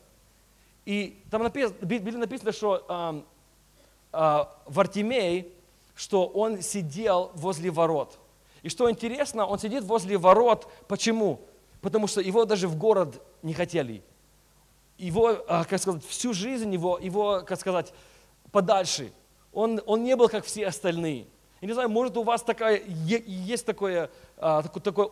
И 0.84 1.22
там 1.30 1.42
написано, 1.42 1.76
написано, 2.18 2.52
что 2.52 2.84
э, 2.86 3.22
э, 4.12 4.44
Вартимей, 4.66 5.55
что 5.96 6.26
он 6.28 6.62
сидел 6.62 7.32
возле 7.34 7.70
ворот. 7.70 8.16
И 8.62 8.68
что 8.68 8.88
интересно, 8.88 9.46
он 9.46 9.58
сидит 9.58 9.82
возле 9.82 10.16
ворот. 10.16 10.70
Почему? 10.86 11.40
Потому 11.80 12.06
что 12.06 12.20
его 12.20 12.44
даже 12.44 12.68
в 12.68 12.76
город 12.76 13.20
не 13.42 13.54
хотели 13.54 14.04
его, 14.98 15.44
а, 15.46 15.64
как 15.64 15.80
сказать, 15.80 16.04
всю 16.04 16.32
жизнь 16.32 16.72
его, 16.72 16.98
его 16.98 17.42
как 17.46 17.58
сказать, 17.58 17.92
подальше. 18.50 19.12
Он, 19.52 19.80
он 19.86 20.04
не 20.04 20.16
был 20.16 20.28
как 20.28 20.44
все 20.44 20.66
остальные. 20.66 21.26
Я 21.60 21.68
не 21.68 21.74
знаю, 21.74 21.88
может 21.88 22.16
у 22.16 22.22
вас 22.22 22.42
такая, 22.42 22.82
есть 22.86 23.64
такое, 23.64 24.10
такой, 24.36 24.82
такой 24.82 25.10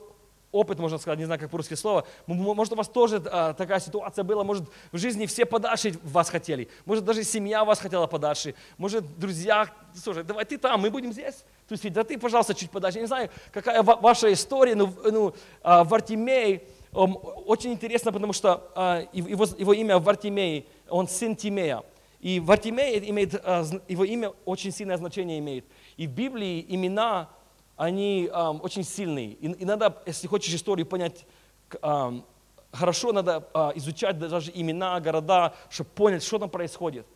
опыт, 0.54 0.78
можно 0.78 0.98
сказать, 0.98 1.18
не 1.18 1.24
знаю, 1.24 1.40
как 1.40 1.50
по-русски 1.50 1.74
слово, 1.74 2.06
может 2.26 2.72
у 2.72 2.76
вас 2.76 2.88
тоже 2.88 3.22
а, 3.26 3.52
такая 3.52 3.80
ситуация 3.80 4.24
была, 4.24 4.44
может 4.44 4.64
в 4.92 4.98
жизни 4.98 5.26
все 5.26 5.44
подальше 5.44 5.94
вас 6.02 6.30
хотели, 6.30 6.68
может 6.84 7.04
даже 7.04 7.24
семья 7.24 7.64
вас 7.64 7.80
хотела 7.80 8.06
подальше, 8.06 8.54
может 8.78 9.18
друзья, 9.18 9.68
слушай, 9.94 10.22
давай 10.22 10.44
ты 10.44 10.58
там, 10.58 10.80
мы 10.80 10.90
будем 10.90 11.12
здесь, 11.12 11.44
Тут 11.68 11.78
сидит, 11.78 11.94
да 11.94 12.04
ты, 12.04 12.18
пожалуйста, 12.18 12.54
чуть 12.54 12.70
подальше. 12.70 12.98
Я 12.98 13.02
не 13.02 13.06
знаю, 13.06 13.30
какая 13.50 13.82
ва- 13.82 13.96
ваша 13.96 14.30
история, 14.32 14.74
но 14.74 14.92
ну, 15.04 15.34
а, 15.62 15.82
Вартимей, 15.82 16.62
ом, 16.92 17.18
очень 17.46 17.72
интересно, 17.72 18.12
потому 18.12 18.34
что 18.34 18.70
а, 18.74 19.02
его, 19.12 19.46
его 19.56 19.72
имя 19.72 19.98
Вартимей, 19.98 20.66
он 20.90 21.08
сын 21.08 21.34
Тимея. 21.34 21.82
И 22.20 22.38
Вартимей 22.38 22.98
имеет, 23.10 23.34
а, 23.42 23.64
его 23.88 24.04
имя 24.04 24.32
очень 24.44 24.72
сильное 24.72 24.98
значение 24.98 25.38
имеет. 25.38 25.64
И 25.96 26.06
в 26.06 26.10
Библии 26.10 26.64
имена, 26.68 27.30
они 27.76 28.28
ам, 28.32 28.60
очень 28.62 28.84
сильные. 28.84 29.32
И, 29.32 29.46
и 29.52 29.64
надо, 29.64 30.02
если 30.06 30.26
хочешь 30.26 30.54
историю 30.54 30.86
понять 30.86 31.24
ам, 31.82 32.24
хорошо, 32.72 33.12
надо 33.12 33.48
а, 33.54 33.72
изучать 33.76 34.18
даже 34.18 34.50
имена, 34.54 34.98
города, 35.00 35.54
чтобы 35.70 35.90
понять, 35.90 36.22
что 36.24 36.38
там 36.38 36.50
происходит. 36.50 37.06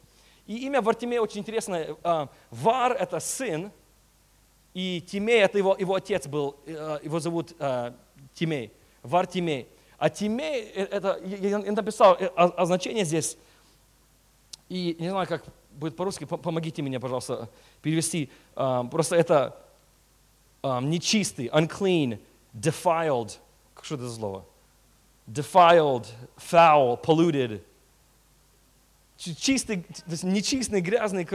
И 0.47 0.67
имя 0.67 0.81
Вартимея 0.81 1.21
очень 1.21 1.41
интересное. 1.41 1.97
А, 2.03 2.29
Вар– 2.51 2.93
это 3.01 3.21
сын, 3.21 3.71
и 4.75 5.03
Тимей– 5.07 5.41
это 5.43 5.59
его, 5.59 5.77
его 5.79 5.95
отец 5.95 6.27
был, 6.27 6.57
э, 6.67 7.01
его 7.03 7.19
зовут 7.21 7.55
э, 7.59 7.93
Тимей, 8.35 8.71
Вар 9.03 9.27
Тимей. 9.27 9.67
А 9.99 10.09
Тимей, 10.09 10.63
э, 10.75 10.85
это, 10.85 11.19
я 11.25 11.59
я 11.59 11.59
написал 11.73 12.17
э, 12.21 12.27
о- 12.37 12.63
о 12.63 12.67
значение 12.67 13.05
здесь, 13.05 13.37
и 14.69 14.97
не 15.01 15.09
знаю, 15.09 15.27
как 15.27 15.45
будет 15.73 15.97
по-русски, 15.97 16.25
по- 16.25 16.37
помогите 16.37 16.83
мне, 16.83 17.01
пожалуйста, 17.01 17.49
перевести. 17.83 18.31
А, 18.55 18.85
Просто 18.85 19.17
это 19.17 19.57
а, 20.69 20.81
нечистый, 20.81 21.47
unclean, 21.49 22.19
defiled, 22.55 23.39
что 23.83 23.95
это 23.95 24.09
за 24.09 24.15
слово? 24.17 24.45
Defiled, 25.27 26.07
foul, 26.37 27.01
polluted. 27.03 27.63
Чи- 29.17 29.35
Чистый, 29.35 29.85
нечистый, 30.23 30.81
грязный, 30.81 31.27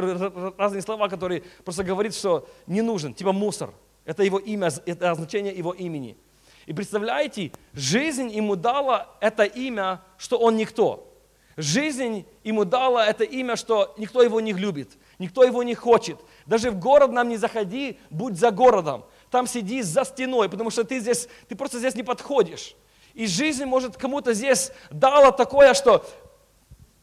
разные 0.58 0.82
слова, 0.82 1.10
которые 1.10 1.44
просто 1.66 1.84
говорит, 1.84 2.16
что 2.16 2.48
не 2.66 2.82
нужен, 2.82 3.14
типа 3.14 3.34
мусор. 3.34 3.74
Это 4.06 4.24
его 4.24 4.40
имя, 4.40 4.70
это 4.86 5.12
означение 5.12 5.54
его 5.54 5.74
имени. 5.74 6.18
И 6.66 6.74
представляете, 6.74 7.52
жизнь 7.74 8.30
ему 8.30 8.56
дала 8.56 9.10
это 9.20 9.44
имя, 9.44 10.02
что 10.18 10.38
он 10.38 10.56
никто. 10.56 11.10
Жизнь 11.56 12.26
ему 12.44 12.66
дала 12.66 13.06
это 13.06 13.24
имя, 13.26 13.56
что 13.56 13.94
никто 13.98 14.24
его 14.24 14.42
не 14.42 14.54
любит, 14.54 14.98
никто 15.20 15.44
его 15.44 15.62
не 15.62 15.76
хочет. 15.76 16.20
Даже 16.46 16.72
в 16.72 16.80
город 16.80 17.12
нам 17.12 17.30
не 17.30 17.38
заходи, 17.38 18.00
будь 18.10 18.38
за 18.40 18.50
городом. 18.50 19.06
Там 19.34 19.48
сиди 19.48 19.82
за 19.82 20.06
стеной, 20.06 20.48
потому 20.48 20.70
что 20.70 20.84
ты 20.84 21.00
здесь, 21.00 21.28
ты 21.48 21.56
просто 21.56 21.80
здесь 21.80 21.96
не 21.96 22.04
подходишь. 22.04 22.76
И 23.16 23.26
жизнь, 23.26 23.66
может, 23.66 23.98
кому-то 23.98 24.32
здесь 24.36 24.72
дала 24.92 25.32
такое, 25.32 25.74
что 25.74 26.06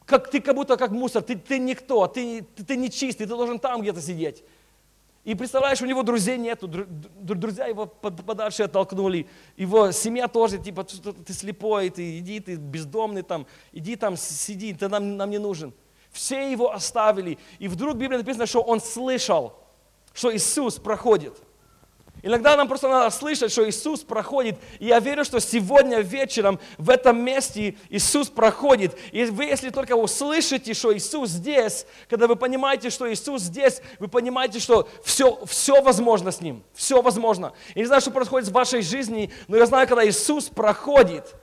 как, 0.07 0.31
ты 0.31 0.41
как 0.41 0.55
будто 0.55 0.77
как 0.77 0.93
мусор, 0.93 1.23
ты, 1.23 1.35
ты 1.35 1.59
никто, 1.59 2.07
ты, 2.07 2.47
ты, 2.55 2.65
ты 2.65 2.77
не 2.77 2.89
чистый, 2.89 3.25
ты 3.25 3.27
должен 3.27 3.59
там 3.59 3.83
где-то 3.83 4.01
сидеть. 4.01 4.45
И 5.25 5.35
представляешь, 5.35 5.83
у 5.83 5.87
него 5.87 6.05
друзей 6.05 6.39
нету, 6.39 6.69
дру- 6.69 6.87
дру- 6.87 7.35
друзья 7.35 7.67
его 7.67 7.87
под- 7.87 8.25
подальше 8.25 8.63
оттолкнули, 8.63 9.27
его 9.57 9.91
семья 9.91 10.29
тоже, 10.29 10.59
типа, 10.59 10.85
ты 10.85 11.33
слепой, 11.33 11.91
ты 11.91 12.21
иди, 12.21 12.39
ты 12.39 12.55
бездомный 12.55 13.23
там, 13.23 13.45
иди 13.73 13.97
там, 13.97 14.17
сиди, 14.17 14.73
ты 14.73 14.89
нам, 14.89 15.17
нам 15.17 15.31
не 15.31 15.39
нужен. 15.39 15.73
Все 16.13 16.53
его 16.53 16.73
оставили, 16.73 17.39
и 17.59 17.67
вдруг 17.67 17.97
в 17.97 17.99
Библии 17.99 18.19
написано, 18.19 18.47
что 18.47 18.61
он 18.61 18.81
слышал, 18.81 19.55
что 20.15 20.33
Иисус 20.33 20.77
проходит. 20.77 21.37
Иногда 22.23 22.57
нам 22.57 22.69
просто 22.69 22.89
надо 22.89 23.11
слышать, 23.11 23.51
что 23.51 23.69
Иисус 23.69 24.01
проходит. 24.01 24.59
И 24.79 24.87
я 24.87 24.99
верю, 24.99 25.25
что 25.25 25.41
сегодня 25.41 26.01
вечером 26.01 26.61
в 26.77 26.91
этом 26.91 27.23
месте 27.23 27.77
Иисус 27.89 28.29
проходит. 28.29 28.97
И 29.13 29.25
вы, 29.25 29.45
если 29.45 29.71
только 29.71 29.95
услышите, 29.95 30.75
что 30.75 30.95
Иисус 30.97 31.31
здесь, 31.31 31.87
когда 32.09 32.27
вы 32.27 32.37
понимаете, 32.37 32.91
что 32.91 33.11
Иисус 33.11 33.43
здесь, 33.43 33.81
вы 33.99 34.09
понимаете, 34.09 34.61
что 34.61 34.89
все, 35.05 35.39
все 35.47 35.81
возможно 35.81 36.31
с 36.31 36.41
Ним. 36.41 36.63
Все 36.75 37.01
возможно. 37.01 37.53
Я 37.75 37.83
не 37.83 37.87
знаю, 37.87 38.03
что 38.03 38.11
происходит 38.11 38.49
в 38.49 38.53
вашей 38.53 38.83
жизни, 38.83 39.33
но 39.49 39.57
я 39.57 39.67
знаю, 39.67 39.89
когда 39.89 40.07
Иисус 40.07 40.49
проходит, 40.49 41.35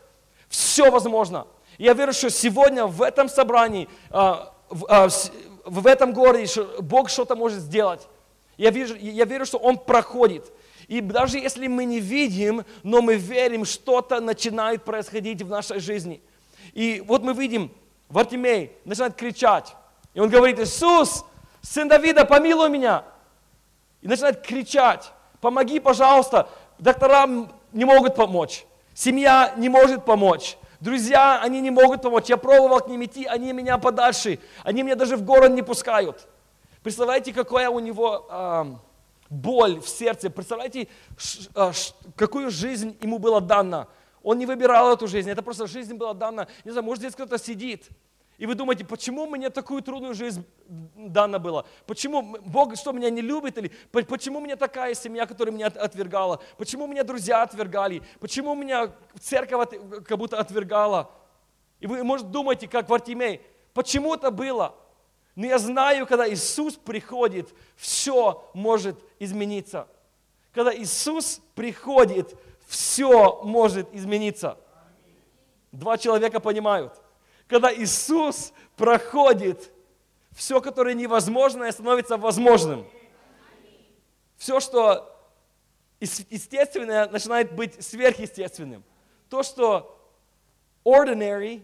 все 0.50 0.92
возможно. 0.92 1.48
И 1.78 1.84
я 1.84 1.94
верю, 1.94 2.14
что 2.14 2.30
сегодня 2.30 2.86
в 2.86 3.02
этом 3.02 3.30
собрании, 3.30 3.90
а, 4.10 4.54
в, 4.70 4.86
а, 4.90 5.10
в 5.66 5.88
этом 5.88 6.14
городе, 6.14 6.48
Бог 6.80 7.10
что-то 7.10 7.36
может 7.36 7.60
сделать. 7.60 8.08
Я, 8.58 8.72
вижу, 8.72 8.96
я 8.96 9.26
верю, 9.26 9.46
что 9.46 9.58
Он 9.58 9.78
проходит. 9.78 10.52
И 10.88 11.02
даже 11.02 11.38
если 11.38 11.68
мы 11.68 11.86
не 11.86 12.00
видим, 12.00 12.64
но 12.84 13.02
мы 13.02 13.16
верим, 13.16 13.66
что-то 13.66 14.22
начинает 14.22 14.84
происходить 14.84 15.42
в 15.42 15.50
нашей 15.50 15.80
жизни. 15.80 16.22
И 16.74 17.04
вот 17.06 17.24
мы 17.24 17.34
видим, 17.34 17.72
Вартимей 18.10 18.72
начинает 18.86 19.16
кричать. 19.16 19.76
И 20.14 20.20
он 20.20 20.30
говорит, 20.30 20.60
Иисус, 20.60 21.26
сын 21.62 21.88
Давида, 21.90 22.26
помилуй 22.26 22.70
меня. 22.70 23.04
И 24.02 24.08
начинает 24.08 24.42
кричать, 24.42 25.12
помоги, 25.42 25.80
пожалуйста. 25.80 26.50
Доктора 26.80 27.24
м- 27.24 27.52
не 27.74 27.84
могут 27.84 28.16
помочь. 28.16 28.66
Семья 28.94 29.54
не 29.58 29.68
может 29.70 30.06
помочь. 30.06 30.58
Друзья, 30.80 31.42
они 31.42 31.60
не 31.60 31.72
могут 31.72 32.02
помочь. 32.02 32.30
Я 32.30 32.38
пробовал 32.38 32.80
к 32.80 32.88
ним 32.88 33.04
идти, 33.04 33.26
они 33.26 33.52
меня 33.52 33.78
подальше. 33.78 34.40
Они 34.64 34.84
меня 34.84 34.96
даже 34.96 35.18
в 35.18 35.24
город 35.24 35.52
не 35.52 35.64
пускают. 35.64 36.28
Представляете, 36.84 37.34
какая 37.34 37.70
у 37.70 37.80
него 37.80 38.26
а, 38.30 38.76
боль 39.30 39.80
в 39.80 39.88
сердце. 39.88 40.30
Представляете, 40.30 40.88
а, 41.56 41.72
какую 42.16 42.52
жизнь 42.52 42.98
ему 43.02 43.20
была 43.20 43.40
дана. 43.40 43.88
Он 44.24 44.38
не 44.38 44.46
выбирал 44.46 44.94
эту 44.94 45.08
жизнь, 45.08 45.30
это 45.30 45.42
просто 45.42 45.68
жизнь 45.68 45.96
была 45.96 46.14
дана. 46.14 46.48
Не 46.66 46.72
знаю, 46.72 46.86
может 46.86 47.02
здесь 47.02 47.14
кто-то 47.14 47.38
сидит, 47.38 47.90
и 48.38 48.46
вы 48.46 48.54
думаете, 48.54 48.86
почему 48.86 49.26
мне 49.26 49.50
такую 49.50 49.82
трудную 49.82 50.14
жизнь 50.14 50.46
дана 50.68 51.40
была? 51.40 51.66
Почему 51.88 52.22
Бог 52.22 52.76
что, 52.76 52.92
меня 52.92 53.10
не 53.10 53.22
любит? 53.22 53.58
Или 53.58 53.72
по- 53.92 54.04
почему 54.04 54.40
мне 54.40 54.56
такая 54.56 54.94
семья, 54.94 55.26
которая 55.26 55.54
меня 55.54 55.68
от- 55.68 55.78
отвергала? 55.78 56.40
Почему 56.58 56.86
меня 56.86 57.04
друзья 57.04 57.42
отвергали? 57.42 58.04
Почему 58.20 58.54
меня 58.54 58.92
церковь 59.20 59.70
как 60.06 60.18
будто 60.18 60.40
отвергала? 60.40 61.10
И 61.80 61.88
вы, 61.88 62.04
может, 62.04 62.30
думаете, 62.30 62.68
как 62.68 62.90
Вартимей, 62.90 63.42
почему 63.74 64.14
это 64.14 64.30
было? 64.30 64.76
Но 65.38 65.46
я 65.46 65.60
знаю, 65.60 66.08
когда 66.08 66.28
Иисус 66.28 66.74
приходит, 66.78 67.54
все 67.76 68.50
может 68.56 68.98
измениться. 69.20 69.88
Когда 70.52 70.76
Иисус 70.76 71.42
приходит, 71.54 72.36
все 72.66 73.40
может 73.44 73.94
измениться. 73.94 74.58
Два 75.72 76.00
человека 76.00 76.40
понимают. 76.40 77.00
Когда 77.46 77.72
Иисус 77.72 78.52
проходит, 78.76 79.72
все, 80.32 80.60
которое 80.60 80.96
невозможное, 80.96 81.72
становится 81.72 82.18
возможным. 82.18 82.88
Все, 84.38 84.60
что 84.60 85.16
ес- 86.00 86.26
естественное, 86.32 87.08
начинает 87.10 87.52
быть 87.52 87.86
сверхъестественным. 87.86 88.84
То, 89.30 89.44
что 89.44 90.04
ordinary, 90.84 91.64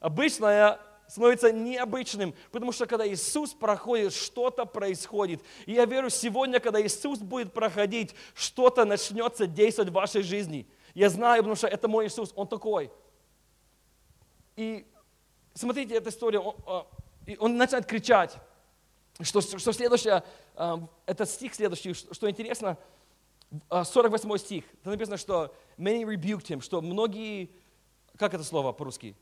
обычное, 0.00 0.80
становится 1.08 1.52
необычным, 1.52 2.34
потому 2.50 2.72
что 2.72 2.86
когда 2.86 3.06
Иисус 3.06 3.52
проходит, 3.52 4.12
что-то 4.12 4.64
происходит. 4.64 5.42
И 5.66 5.72
я 5.72 5.84
верю, 5.84 6.10
сегодня, 6.10 6.60
когда 6.60 6.80
Иисус 6.80 7.20
будет 7.20 7.52
проходить, 7.52 8.14
что-то 8.34 8.84
начнется 8.84 9.46
действовать 9.46 9.90
в 9.90 9.94
вашей 9.94 10.22
жизни. 10.22 10.66
Я 10.94 11.10
знаю, 11.10 11.42
потому 11.42 11.56
что 11.56 11.68
это 11.68 11.88
мой 11.88 12.06
Иисус, 12.06 12.32
Он 12.34 12.48
такой. 12.48 12.90
И 14.56 14.86
смотрите, 15.54 15.94
эта 15.94 16.10
история, 16.10 16.38
он, 16.38 16.54
а, 16.66 16.86
он 17.38 17.56
начинает 17.56 17.86
кричать, 17.86 18.36
что, 19.20 19.40
что 19.40 19.72
следующее, 19.72 20.24
а, 20.54 20.80
это 21.04 21.26
стих 21.26 21.54
следующий, 21.54 21.92
что 21.92 22.28
интересно, 22.28 22.78
а, 23.68 23.84
48 23.84 24.38
стих, 24.38 24.64
там 24.82 24.92
написано, 24.92 25.18
что 25.18 25.54
many 25.76 26.02
rebuked 26.02 26.46
him, 26.46 26.60
что 26.62 26.80
многие, 26.80 27.50
как 28.16 28.34
это 28.34 28.44
слово 28.44 28.72
по-русски? 28.72 29.14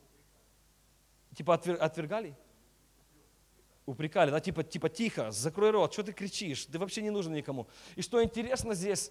Типа 1.35 1.55
отвер- 1.55 1.77
отвергали? 1.77 2.35
Упрекали, 3.87 4.31
да, 4.31 4.41
типа, 4.41 4.63
типа 4.63 4.89
тихо, 4.89 5.31
закрой 5.31 5.71
рот, 5.71 5.93
что 5.93 6.03
ты 6.03 6.13
кричишь, 6.13 6.65
ты 6.65 6.79
вообще 6.79 7.03
не 7.03 7.11
нужен 7.11 7.35
никому. 7.35 7.67
И 7.97 8.03
что 8.03 8.23
интересно 8.23 8.75
здесь, 8.75 9.11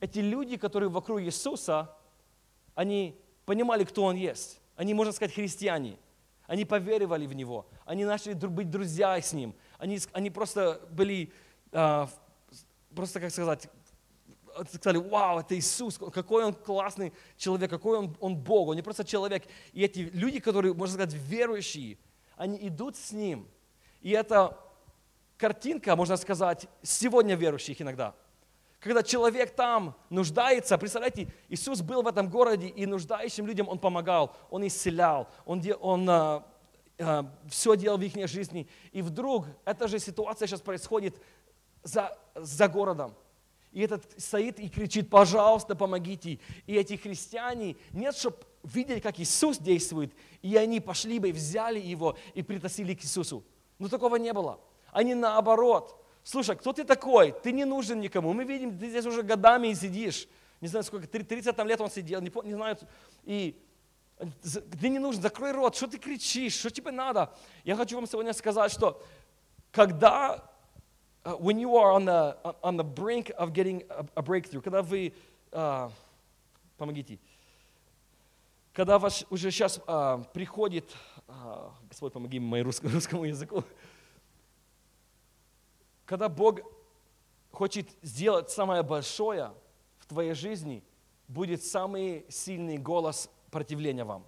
эти 0.00 0.20
люди, 0.20 0.56
которые 0.56 0.88
вокруг 0.88 1.20
Иисуса, 1.20 1.96
они 2.74 3.18
понимали, 3.44 3.84
кто 3.84 4.04
Он 4.04 4.16
есть. 4.16 4.60
Они, 4.76 4.94
можно 4.94 5.12
сказать, 5.12 5.34
христиане. 5.34 5.98
Они 6.46 6.64
поверивали 6.64 7.26
в 7.26 7.32
Него. 7.32 7.66
Они 7.84 8.04
начали 8.04 8.34
быть 8.34 8.70
друзья 8.70 9.20
с 9.20 9.32
Ним. 9.32 9.54
Они, 9.78 9.98
они 10.12 10.30
просто 10.30 10.80
были, 10.90 11.32
а, 11.72 12.08
просто, 12.94 13.20
как 13.20 13.30
сказать, 13.30 13.68
сказали, 14.72 14.98
вау, 14.98 15.40
это 15.40 15.56
Иисус, 15.56 15.98
какой 15.98 16.44
он 16.44 16.54
классный 16.54 17.12
человек, 17.36 17.70
какой 17.70 17.98
он, 17.98 18.16
он 18.20 18.36
Бог, 18.36 18.68
он 18.68 18.76
не 18.76 18.82
просто 18.82 19.04
человек. 19.04 19.44
И 19.72 19.82
эти 19.82 20.00
люди, 20.12 20.40
которые, 20.40 20.74
можно 20.74 20.94
сказать, 20.94 21.14
верующие, 21.14 21.98
они 22.36 22.58
идут 22.66 22.96
с 22.96 23.12
Ним. 23.12 23.48
И 24.00 24.10
это 24.10 24.58
картинка, 25.36 25.96
можно 25.96 26.16
сказать, 26.16 26.66
сегодня 26.82 27.34
верующих 27.34 27.80
иногда. 27.80 28.14
Когда 28.80 29.02
человек 29.02 29.54
там 29.54 29.96
нуждается, 30.10 30.76
представляете, 30.76 31.32
Иисус 31.48 31.80
был 31.80 32.02
в 32.02 32.06
этом 32.06 32.28
городе, 32.28 32.68
и 32.68 32.84
нуждающим 32.84 33.46
людям 33.46 33.68
Он 33.68 33.78
помогал, 33.78 34.36
Он 34.50 34.66
исцелял, 34.66 35.28
Он, 35.46 35.62
он 35.80 36.10
а, 36.10 36.46
а, 36.98 37.30
все 37.48 37.76
делал 37.76 37.96
в 37.96 38.02
их 38.02 38.28
жизни. 38.28 38.68
И 38.92 39.00
вдруг 39.00 39.46
эта 39.64 39.88
же 39.88 39.98
ситуация 39.98 40.46
сейчас 40.46 40.60
происходит 40.60 41.16
за, 41.82 42.16
за 42.34 42.68
городом. 42.68 43.14
И 43.74 43.80
этот 43.80 44.04
стоит 44.16 44.60
и 44.60 44.68
кричит, 44.68 45.10
пожалуйста, 45.10 45.74
помогите. 45.74 46.38
И 46.66 46.76
эти 46.76 46.94
христиане, 46.94 47.76
нет, 47.90 48.16
чтобы 48.16 48.36
видели, 48.62 49.00
как 49.00 49.18
Иисус 49.18 49.58
действует, 49.58 50.14
и 50.42 50.56
они 50.56 50.78
пошли 50.78 51.18
бы 51.18 51.32
взяли 51.32 51.80
его 51.80 52.16
и 52.34 52.42
притащили 52.42 52.94
к 52.94 53.02
Иисусу. 53.02 53.44
Но 53.80 53.88
такого 53.88 54.14
не 54.14 54.32
было. 54.32 54.60
Они 54.92 55.16
наоборот. 55.16 56.00
Слушай, 56.22 56.54
кто 56.54 56.72
ты 56.72 56.84
такой? 56.84 57.34
Ты 57.42 57.50
не 57.50 57.64
нужен 57.64 57.98
никому. 57.98 58.32
Мы 58.32 58.44
видим, 58.44 58.78
ты 58.78 58.88
здесь 58.88 59.06
уже 59.06 59.24
годами 59.24 59.68
и 59.68 59.74
сидишь. 59.74 60.28
Не 60.60 60.68
знаю, 60.68 60.84
сколько, 60.84 61.08
30 61.08 61.56
там 61.56 61.66
лет 61.66 61.80
он 61.80 61.90
сидел, 61.90 62.20
не, 62.20 62.30
не 62.44 62.54
знаю. 62.54 62.78
И 63.24 63.60
ты 64.80 64.88
не 64.88 65.00
нужен, 65.00 65.20
закрой 65.20 65.50
рот, 65.50 65.74
что 65.74 65.88
ты 65.88 65.98
кричишь, 65.98 66.54
что 66.54 66.70
тебе 66.70 66.92
надо? 66.92 67.34
Я 67.64 67.74
хочу 67.74 67.96
вам 67.96 68.06
сегодня 68.06 68.32
сказать, 68.34 68.70
что 68.70 69.02
когда, 69.72 70.48
when 71.24 71.58
you 71.58 71.76
are 71.76 71.92
on 71.92 72.04
the, 72.04 72.36
on 72.62 72.76
the 72.76 72.84
brink 72.84 73.32
of 73.38 73.52
getting 73.52 73.82
a, 73.90 74.04
a 74.16 74.22
breakthrough, 74.22 74.60
когда 74.60 74.82
вы, 74.82 75.12
uh, 75.52 75.90
помогите, 76.76 77.18
когда 78.72 78.98
ваш 78.98 79.24
уже 79.30 79.50
сейчас 79.50 79.80
uh, 79.86 80.26
приходит, 80.32 80.84
uh, 81.28 81.70
Господь, 81.88 82.12
помоги 82.12 82.38
моему 82.38 82.66
рус, 82.66 82.80
русскому 82.82 83.24
языку, 83.24 83.64
когда 86.04 86.28
Бог 86.28 86.60
хочет 87.50 87.88
сделать 88.02 88.50
самое 88.50 88.82
большое 88.82 89.52
в 89.98 90.06
твоей 90.06 90.34
жизни, 90.34 90.82
будет 91.28 91.64
самый 91.64 92.26
сильный 92.28 92.76
голос 92.76 93.30
противления 93.50 94.04
вам. 94.04 94.26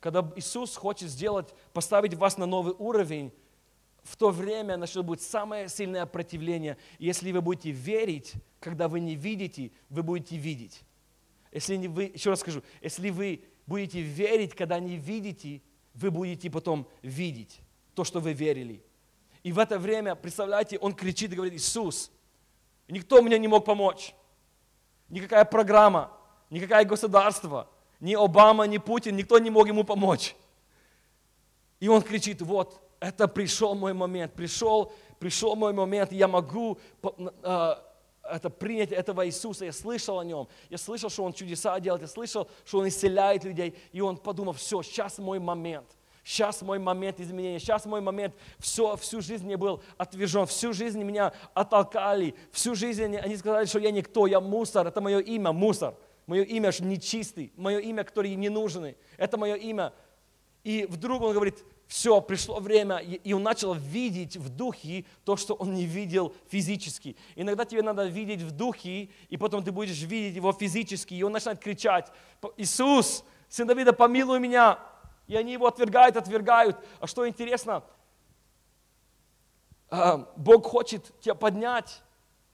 Когда 0.00 0.26
Иисус 0.36 0.76
хочет 0.76 1.10
сделать, 1.10 1.54
поставить 1.72 2.14
вас 2.14 2.38
на 2.38 2.46
новый 2.46 2.74
уровень, 2.78 3.32
в 4.04 4.16
то 4.16 4.30
время 4.30 4.76
начнет 4.76 5.04
быть 5.04 5.22
самое 5.22 5.68
сильное 5.68 6.04
противление. 6.04 6.76
Если 6.98 7.32
вы 7.32 7.40
будете 7.40 7.70
верить, 7.70 8.34
когда 8.60 8.86
вы 8.86 9.00
не 9.00 9.16
видите, 9.16 9.72
вы 9.88 10.02
будете 10.02 10.36
видеть. 10.36 10.82
Если 11.50 11.76
не 11.76 11.88
вы, 11.88 12.04
еще 12.14 12.30
раз 12.30 12.40
скажу, 12.40 12.62
если 12.82 13.08
вы 13.08 13.42
будете 13.66 14.02
верить, 14.02 14.54
когда 14.54 14.78
не 14.78 14.96
видите, 14.96 15.62
вы 15.94 16.10
будете 16.10 16.50
потом 16.50 16.86
видеть 17.02 17.60
то, 17.94 18.04
что 18.04 18.20
вы 18.20 18.34
верили. 18.34 18.84
И 19.42 19.52
в 19.52 19.58
это 19.58 19.78
время, 19.78 20.14
представляете, 20.14 20.78
он 20.78 20.92
кричит 20.92 21.32
и 21.32 21.36
говорит, 21.36 21.54
Иисус, 21.54 22.10
никто 22.88 23.22
мне 23.22 23.38
не 23.38 23.48
мог 23.48 23.64
помочь. 23.64 24.14
Никакая 25.08 25.44
программа, 25.44 26.10
никакое 26.50 26.84
государство, 26.84 27.70
ни 28.00 28.14
Обама, 28.14 28.64
ни 28.64 28.78
Путин, 28.78 29.16
никто 29.16 29.38
не 29.38 29.50
мог 29.50 29.66
ему 29.66 29.84
помочь. 29.84 30.36
И 31.80 31.88
он 31.88 32.02
кричит, 32.02 32.42
вот, 32.42 32.83
это 33.04 33.28
пришел 33.28 33.74
мой 33.74 33.92
момент, 33.92 34.32
пришел, 34.32 34.90
пришел 35.18 35.54
мой 35.56 35.74
момент, 35.74 36.10
я 36.10 36.26
могу 36.26 36.78
э, 37.02 37.74
это 38.22 38.48
принять 38.48 38.92
этого 38.92 39.26
Иисуса, 39.26 39.66
я 39.66 39.72
слышал 39.72 40.18
о 40.18 40.24
нем, 40.24 40.48
я 40.70 40.78
слышал, 40.78 41.10
что 41.10 41.24
он 41.24 41.34
чудеса 41.34 41.78
делает, 41.80 42.00
я 42.00 42.08
слышал, 42.08 42.48
что 42.64 42.78
он 42.78 42.88
исцеляет 42.88 43.44
людей, 43.44 43.76
и 43.92 44.00
он 44.00 44.16
подумал, 44.16 44.54
все, 44.54 44.80
сейчас 44.80 45.18
мой 45.18 45.38
момент, 45.38 45.86
сейчас 46.24 46.62
мой 46.62 46.78
момент 46.78 47.20
изменения, 47.20 47.58
сейчас 47.58 47.84
мой 47.84 48.00
момент, 48.00 48.34
все, 48.58 48.96
всю 48.96 49.20
жизнь 49.20 49.50
я 49.50 49.58
был 49.58 49.82
отвержен, 49.98 50.46
всю 50.46 50.72
жизнь 50.72 51.02
меня 51.02 51.34
оттолкали, 51.52 52.34
всю 52.52 52.74
жизнь 52.74 53.18
они 53.18 53.36
сказали, 53.36 53.66
что 53.66 53.80
я 53.80 53.90
никто, 53.90 54.26
я 54.26 54.40
мусор, 54.40 54.86
это 54.86 55.02
мое 55.02 55.18
имя, 55.18 55.52
мусор. 55.52 55.94
Мое 56.26 56.42
имя 56.44 56.72
же 56.72 56.84
нечистый, 56.84 57.52
мое 57.54 57.80
имя, 57.80 58.02
которое 58.02 58.34
не 58.34 58.48
нужны. 58.48 58.96
Это 59.18 59.36
мое 59.36 59.56
имя. 59.56 59.92
И 60.62 60.86
вдруг 60.88 61.20
он 61.20 61.34
говорит, 61.34 61.62
все, 61.86 62.20
пришло 62.20 62.60
время, 62.60 62.96
и 62.98 63.32
он 63.32 63.42
начал 63.42 63.74
видеть 63.74 64.36
в 64.36 64.48
духе 64.48 65.04
то, 65.24 65.36
что 65.36 65.54
он 65.54 65.74
не 65.74 65.84
видел 65.84 66.34
физически. 66.48 67.16
Иногда 67.36 67.64
тебе 67.64 67.82
надо 67.82 68.06
видеть 68.06 68.40
в 68.40 68.50
духе, 68.50 69.10
и 69.28 69.36
потом 69.36 69.62
ты 69.62 69.70
будешь 69.70 70.00
видеть 70.02 70.36
его 70.36 70.52
физически, 70.52 71.14
и 71.14 71.22
он 71.22 71.32
начинает 71.32 71.60
кричать, 71.60 72.10
Иисус, 72.56 73.24
сын 73.48 73.66
Давида, 73.66 73.92
помилуй 73.92 74.40
меня. 74.40 74.78
И 75.26 75.36
они 75.36 75.52
его 75.52 75.66
отвергают, 75.66 76.16
отвергают. 76.16 76.76
А 77.00 77.06
что 77.06 77.26
интересно, 77.26 77.82
а, 79.88 80.32
Бог 80.36 80.66
хочет 80.66 81.18
тебя 81.20 81.34
поднять, 81.34 82.02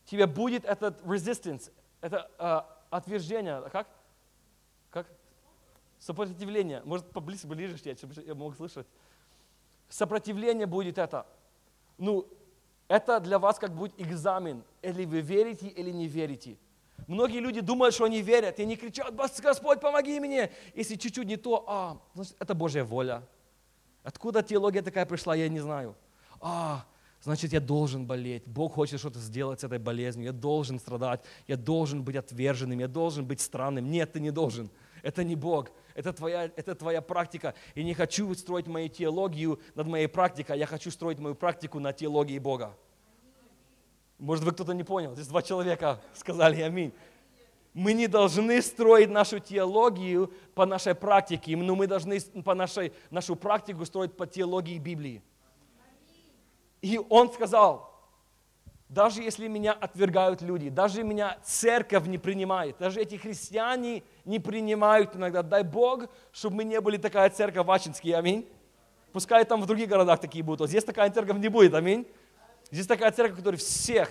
тебе 0.05 0.27
будет 0.27 0.65
этот 0.65 1.01
resistance, 1.03 1.73
это 2.01 2.31
а, 2.39 2.85
отвержение, 2.91 3.63
как? 3.73 3.89
Как? 4.91 5.07
Сопротивление. 5.99 6.83
Может, 6.85 7.11
поближе, 7.11 7.47
ближе, 7.47 7.77
чтобы 7.77 8.15
я 8.23 8.35
мог 8.35 8.57
слышать. 8.57 8.87
Сопротивление 9.91 10.67
будет 10.67 10.97
это. 10.97 11.27
Ну, 11.99 12.27
это 12.89 13.21
для 13.21 13.39
вас 13.39 13.59
как 13.59 13.75
будет 13.75 14.01
экзамен. 14.01 14.65
Или 14.81 15.05
вы 15.05 15.21
верите, 15.21 15.67
или 15.67 15.91
не 15.91 16.07
верите. 16.07 16.57
Многие 17.07 17.41
люди 17.41 17.61
думают, 17.61 17.95
что 17.95 18.05
они 18.05 18.23
верят, 18.23 18.59
и 18.59 18.63
они 18.63 18.77
кричат, 18.77 19.15
Господь, 19.15 19.81
помоги 19.81 20.21
мне. 20.21 20.51
Если 20.75 20.95
чуть-чуть 20.95 21.27
не 21.27 21.37
то, 21.37 21.65
а, 21.67 22.01
значит, 22.15 22.37
это 22.39 22.55
Божья 22.55 22.85
воля. 22.85 23.23
Откуда 24.05 24.43
теология 24.43 24.83
такая 24.83 25.07
пришла, 25.07 25.35
я 25.35 25.49
не 25.49 25.61
знаю. 25.61 25.97
А, 26.41 26.85
значит, 27.21 27.53
я 27.53 27.61
должен 27.61 28.07
болеть. 28.07 28.47
Бог 28.47 28.75
хочет 28.75 29.01
что-то 29.01 29.19
сделать 29.19 29.61
с 29.61 29.65
этой 29.65 29.79
болезнью. 29.79 30.27
Я 30.27 30.33
должен 30.33 30.79
страдать. 30.79 31.21
Я 31.49 31.57
должен 31.57 32.05
быть 32.05 32.17
отверженным. 32.17 32.79
Я 32.79 32.89
должен 32.89 33.27
быть 33.27 33.41
странным. 33.41 33.91
Нет, 33.91 34.13
ты 34.13 34.21
не 34.21 34.31
должен. 34.31 34.71
Это 35.03 35.25
не 35.25 35.37
Бог. 35.37 35.71
Это 35.95 36.13
твоя, 36.13 36.51
это 36.57 36.75
твоя 36.75 37.01
практика. 37.01 37.55
И 37.75 37.83
не 37.85 37.95
хочу 37.95 38.33
строить 38.35 38.67
мою 38.67 38.89
теологию 38.89 39.61
над 39.75 39.87
моей 39.87 40.07
практикой. 40.07 40.59
Я 40.59 40.67
хочу 40.67 40.91
строить 40.91 41.19
мою 41.19 41.35
практику 41.35 41.79
на 41.79 41.93
теологии 41.93 42.39
Бога. 42.39 42.77
Может, 44.19 44.45
вы 44.45 44.53
кто-то 44.53 44.73
не 44.73 44.85
понял. 44.85 45.15
Здесь 45.15 45.29
два 45.29 45.43
человека 45.43 46.01
сказали 46.15 46.61
аминь. 46.61 46.93
Мы 47.73 47.93
не 47.93 48.09
должны 48.09 48.61
строить 48.63 49.11
нашу 49.11 49.39
теологию 49.39 50.33
по 50.55 50.67
нашей 50.67 50.95
практике, 50.95 51.57
но 51.57 51.77
мы 51.77 51.87
должны 51.87 52.21
по 52.45 52.55
нашей, 52.55 52.93
нашу 53.11 53.37
практику 53.37 53.85
строить 53.87 54.17
по 54.17 54.27
теологии 54.27 54.79
Библии. 54.79 55.23
И 56.83 56.99
он 57.09 57.33
сказал, 57.33 57.90
даже 58.91 59.23
если 59.23 59.47
меня 59.47 59.73
отвергают 59.73 60.43
люди, 60.43 60.69
даже 60.69 61.05
меня 61.05 61.39
церковь 61.45 62.07
не 62.07 62.19
принимает, 62.19 62.77
даже 62.79 63.01
эти 63.01 63.15
христиане 63.15 64.03
не 64.25 64.41
принимают 64.41 65.15
иногда, 65.15 65.43
дай 65.43 65.63
Бог, 65.63 66.07
чтобы 66.33 66.57
мы 66.57 66.65
не 66.65 66.81
были 66.81 66.97
такая 66.97 67.31
церковь 67.31 67.65
в 67.65 67.71
Ачинске, 67.71 68.17
аминь. 68.17 68.49
Пускай 69.13 69.45
там 69.45 69.63
в 69.63 69.67
других 69.67 69.89
городах 69.89 70.21
такие 70.21 70.43
будут, 70.43 70.63
а 70.63 70.67
здесь 70.67 70.83
такая 70.83 71.09
церковь 71.11 71.39
не 71.39 71.47
будет, 71.47 71.73
аминь. 71.75 72.05
Здесь 72.73 72.89
такая 72.89 73.13
церковь, 73.13 73.39
которая 73.39 73.59
всех, 73.59 74.11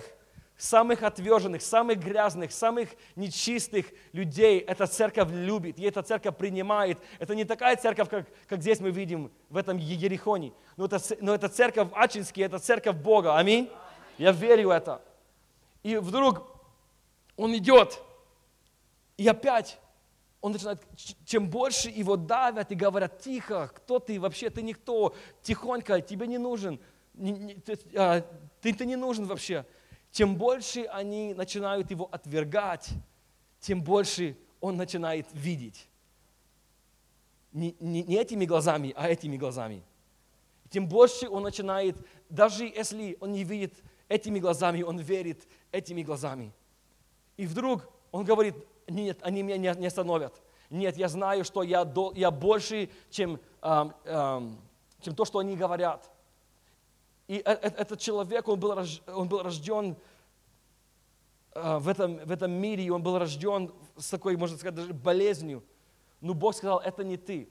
самых 0.56 1.02
отверженных, 1.02 1.60
самых 1.60 1.98
грязных, 1.98 2.50
самых 2.50 2.88
нечистых 3.16 3.86
людей 4.12 4.60
эта 4.60 4.86
церковь 4.86 5.30
любит, 5.30 5.78
и 5.78 5.84
эта 5.84 6.02
церковь 6.02 6.36
принимает. 6.36 6.98
Это 7.18 7.34
не 7.34 7.44
такая 7.44 7.76
церковь, 7.76 8.08
как, 8.08 8.26
как 8.46 8.62
здесь 8.62 8.80
мы 8.80 8.90
видим 8.90 9.30
в 9.50 9.58
этом 9.58 9.76
Ерехоне, 9.76 10.52
но 10.78 10.86
это, 10.86 10.98
но 11.20 11.34
это 11.34 11.48
церковь 11.48 11.88
Ачинский, 11.94 12.44
это 12.44 12.58
церковь 12.58 12.96
Бога. 12.96 13.36
Аминь. 13.36 13.70
Я 14.20 14.32
верю 14.32 14.68
в 14.68 14.70
это. 14.70 15.00
И 15.82 15.96
вдруг 15.96 16.46
он 17.36 17.56
идет, 17.56 17.98
и 19.16 19.26
опять 19.26 19.78
он 20.42 20.52
начинает, 20.52 20.82
чем 21.24 21.48
больше 21.48 21.88
его 21.88 22.16
давят 22.16 22.70
и 22.70 22.74
говорят, 22.74 23.20
тихо, 23.20 23.70
кто 23.74 23.98
ты 23.98 24.20
вообще, 24.20 24.50
ты 24.50 24.60
никто, 24.60 25.14
тихонько, 25.42 26.02
тебе 26.02 26.26
не 26.26 26.36
нужен, 26.36 26.78
ты, 27.14 27.78
а, 27.96 28.20
ты, 28.60 28.84
не 28.84 28.96
нужен 28.96 29.24
вообще 29.24 29.64
тем 30.10 30.36
больше 30.36 30.82
они 30.84 31.32
начинают 31.32 31.90
его 31.90 32.06
отвергать, 32.12 32.90
тем 33.58 33.82
больше 33.82 34.36
он 34.60 34.76
начинает 34.76 35.26
видеть. 35.32 35.88
Не, 37.52 37.74
не, 37.80 38.02
не 38.02 38.16
этими 38.16 38.44
глазами, 38.44 38.92
а 38.96 39.08
этими 39.08 39.38
глазами. 39.38 39.82
Тем 40.68 40.88
больше 40.88 41.26
он 41.26 41.42
начинает, 41.42 41.96
даже 42.28 42.64
если 42.64 43.16
он 43.18 43.32
не 43.32 43.44
видит 43.44 43.82
этими 44.10 44.40
глазами, 44.40 44.82
он 44.82 44.98
верит 44.98 45.46
этими 45.72 46.02
глазами. 46.02 46.52
И 47.36 47.46
вдруг 47.46 47.88
он 48.10 48.24
говорит, 48.24 48.54
нет, 48.88 49.18
они 49.22 49.42
меня 49.42 49.74
не, 49.74 49.86
остановят. 49.86 50.42
Нет, 50.68 50.96
я 50.96 51.08
знаю, 51.08 51.44
что 51.44 51.62
я, 51.62 51.84
до, 51.84 52.12
я 52.14 52.30
больше, 52.30 52.90
чем, 53.08 53.40
эм, 53.62 53.94
эм, 54.04 54.58
чем 55.00 55.14
то, 55.14 55.24
что 55.24 55.38
они 55.38 55.56
говорят. 55.56 56.10
И 57.28 57.36
э, 57.36 57.42
э, 57.44 57.68
этот 57.76 58.00
человек, 58.00 58.48
он 58.48 58.58
был, 58.58 58.76
он 59.14 59.28
был 59.28 59.42
рожден 59.42 59.96
э, 61.54 61.78
в 61.78 61.88
этом, 61.88 62.16
в 62.16 62.32
этом 62.32 62.50
мире, 62.50 62.84
и 62.84 62.90
он 62.90 63.02
был 63.02 63.16
рожден 63.16 63.72
с 63.96 64.10
такой, 64.10 64.36
можно 64.36 64.58
сказать, 64.58 64.74
даже 64.74 64.92
болезнью. 64.92 65.62
Но 66.20 66.34
Бог 66.34 66.56
сказал, 66.56 66.80
это 66.80 67.04
не 67.04 67.16
ты. 67.16 67.48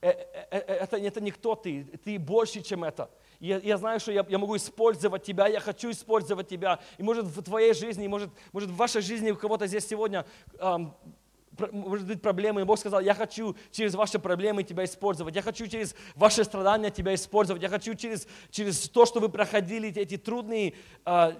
Это, 0.00 0.96
это 0.96 1.20
не 1.20 1.30
кто 1.30 1.56
ты, 1.56 1.84
ты 2.04 2.18
больше, 2.18 2.62
чем 2.62 2.84
это. 2.84 3.10
Я, 3.40 3.58
я 3.58 3.76
знаю, 3.76 4.00
что 4.00 4.10
я, 4.10 4.26
я 4.28 4.38
могу 4.38 4.56
использовать 4.56 5.22
тебя, 5.22 5.46
я 5.46 5.60
хочу 5.60 5.90
использовать 5.90 6.48
тебя. 6.48 6.80
И 6.98 7.02
может 7.02 7.26
в 7.26 7.42
твоей 7.42 7.72
жизни, 7.72 8.08
может, 8.08 8.30
может 8.52 8.70
в 8.70 8.76
вашей 8.76 9.00
жизни 9.00 9.30
у 9.30 9.36
кого-то 9.36 9.66
здесь 9.66 9.86
сегодня 9.86 10.26
эм, 10.58 10.92
может 11.72 12.06
быть, 12.06 12.22
проблемы. 12.22 12.60
И 12.60 12.64
Бог 12.64 12.78
сказал, 12.78 13.00
я 13.00 13.14
хочу 13.14 13.56
через 13.70 13.94
ваши 13.94 14.18
проблемы 14.18 14.62
тебя 14.62 14.84
использовать. 14.84 15.34
Я 15.34 15.42
хочу 15.42 15.66
через 15.66 15.94
ваши 16.14 16.44
страдания 16.44 16.90
тебя 16.90 17.14
использовать. 17.14 17.62
Я 17.62 17.68
хочу 17.68 17.94
через, 17.94 18.26
через 18.50 18.88
то, 18.88 19.06
что 19.06 19.20
вы 19.20 19.28
проходили, 19.28 19.88
эти 19.88 20.16
трудные, 20.16 20.74
э, 21.04 21.32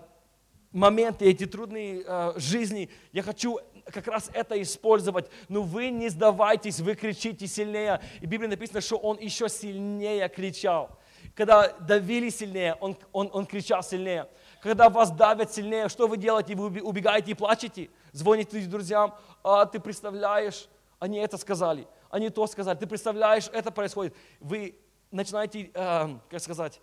моменты, 0.73 1.27
эти 1.27 1.47
трудные 1.47 2.03
э, 2.07 2.33
жизни, 2.37 2.91
я 3.13 3.23
хочу 3.23 3.61
как 3.87 4.07
раз 4.09 4.31
это 4.33 4.61
использовать. 4.61 5.31
Но 5.49 5.63
вы 5.63 5.91
не 5.91 6.09
сдавайтесь, 6.09 6.81
вы 6.81 6.95
кричите 6.95 7.47
сильнее. 7.47 8.01
И 8.21 8.27
в 8.27 8.29
Библии 8.29 8.49
написано, 8.49 8.81
что 8.81 8.97
он 8.97 9.19
еще 9.19 9.49
сильнее 9.49 10.29
кричал. 10.29 10.99
Когда 11.39 11.73
давили 11.79 12.31
сильнее, 12.31 12.75
он, 12.81 12.97
он, 13.13 13.31
он 13.33 13.47
кричал 13.47 13.81
сильнее. 13.85 14.29
Когда 14.61 14.89
вас 14.89 15.13
давят 15.13 15.55
сильнее, 15.55 15.89
что 15.89 16.09
вы 16.09 16.17
делаете? 16.17 16.57
Вы 16.57 16.83
убегаете 16.83 17.31
и 17.31 17.35
плачете, 17.35 17.91
звоните 18.11 18.61
друзьям, 18.63 19.15
а 19.45 19.65
ты 19.65 19.79
представляешь, 19.79 20.69
они 20.99 21.19
это 21.19 21.39
сказали, 21.39 21.87
они 22.11 22.29
то 22.31 22.45
сказали, 22.49 22.77
ты 22.77 22.89
представляешь, 22.89 23.49
это 23.53 23.71
происходит. 23.71 24.17
Вы 24.41 24.75
начинаете, 25.13 25.71
э, 25.73 26.19
как 26.29 26.41
сказать, 26.41 26.81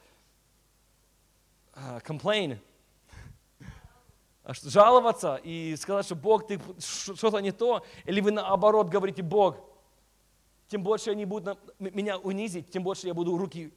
э, 1.73 1.99
complain, 2.05 2.57
жаловаться 4.45 5.35
и 5.43 5.75
сказать, 5.75 6.05
что 6.05 6.15
Бог, 6.15 6.47
ты 6.47 6.61
что-то 6.79 7.39
не 7.39 7.51
то, 7.51 7.83
или 8.05 8.21
вы 8.21 8.31
наоборот 8.31 8.87
говорите, 8.87 9.21
Бог, 9.21 9.57
тем 10.69 10.81
больше 10.81 11.11
они 11.11 11.25
будут 11.25 11.59
меня 11.77 12.17
унизить, 12.17 12.71
тем 12.71 12.83
больше 12.83 13.07
я 13.07 13.13
буду 13.13 13.37
руки 13.37 13.73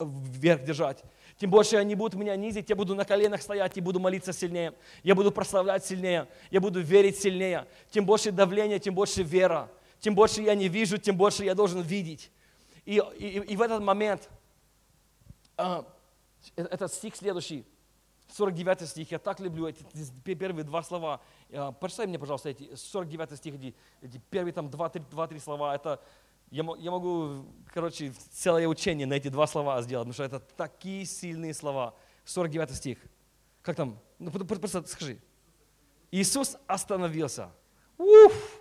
вверх 0.00 0.64
держать. 0.64 1.02
Тем 1.36 1.50
больше 1.50 1.76
они 1.76 1.94
будут 1.94 2.18
меня 2.18 2.36
низить, 2.36 2.68
я 2.68 2.76
буду 2.76 2.94
на 2.94 3.04
коленах 3.04 3.40
стоять 3.40 3.76
и 3.76 3.80
буду 3.80 4.00
молиться 4.00 4.32
сильнее. 4.32 4.74
Я 5.02 5.14
буду 5.14 5.32
прославлять 5.32 5.84
сильнее, 5.84 6.28
я 6.50 6.60
буду 6.60 6.80
верить 6.80 7.18
сильнее. 7.18 7.66
Тем 7.90 8.04
больше 8.04 8.30
давления, 8.30 8.78
тем 8.78 8.94
больше 8.94 9.22
вера. 9.22 9.70
Тем 10.00 10.14
больше 10.14 10.42
я 10.42 10.54
не 10.54 10.68
вижу, 10.68 10.98
тем 10.98 11.16
больше 11.16 11.44
я 11.44 11.54
должен 11.54 11.82
видеть. 11.82 12.30
И, 12.84 13.02
и, 13.18 13.38
и 13.38 13.56
в 13.56 13.62
этот 13.62 13.82
момент, 13.82 14.28
а, 15.56 15.84
э, 16.56 16.62
этот 16.62 16.92
стих 16.92 17.14
следующий, 17.16 17.66
49 18.32 18.88
стих, 18.88 19.10
я 19.10 19.18
так 19.18 19.40
люблю 19.40 19.66
эти 19.66 19.84
первые 20.24 20.64
два 20.64 20.82
слова. 20.82 21.20
А, 21.52 21.72
прочитай 21.72 22.06
мне, 22.06 22.18
пожалуйста, 22.18 22.48
эти 22.48 22.74
49 22.74 23.36
стих, 23.36 23.54
эти, 23.54 23.74
эти 24.00 24.20
первые 24.30 24.52
там 24.52 24.70
два-три 24.70 25.38
слова. 25.38 25.74
Это 25.74 26.00
я, 26.50 26.64
я 26.78 26.90
могу, 26.90 27.46
короче, 27.72 28.12
целое 28.32 28.66
учение 28.66 29.06
на 29.06 29.14
эти 29.14 29.28
два 29.28 29.46
слова 29.46 29.80
сделать, 29.82 30.08
потому 30.08 30.14
что 30.14 30.24
это 30.24 30.40
такие 30.40 31.04
сильные 31.06 31.54
слова. 31.54 31.94
49 32.24 32.74
стих. 32.74 32.98
Как 33.62 33.76
там? 33.76 33.98
Ну, 34.18 34.30
просто 34.30 34.84
скажи. 34.86 35.20
Иисус 36.10 36.56
остановился. 36.66 37.50
Уф! 37.98 38.60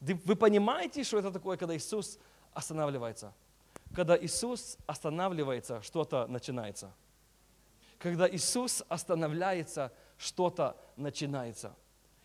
Вы 0.00 0.34
понимаете, 0.34 1.04
что 1.04 1.18
это 1.18 1.30
такое, 1.30 1.58
когда 1.58 1.76
Иисус 1.76 2.18
останавливается? 2.54 3.34
Когда 3.94 4.16
Иисус 4.16 4.78
останавливается, 4.86 5.82
что-то 5.82 6.26
начинается. 6.26 6.94
Когда 7.98 8.28
Иисус 8.30 8.82
останавливается, 8.88 9.92
что-то 10.16 10.76
начинается. 10.96 11.76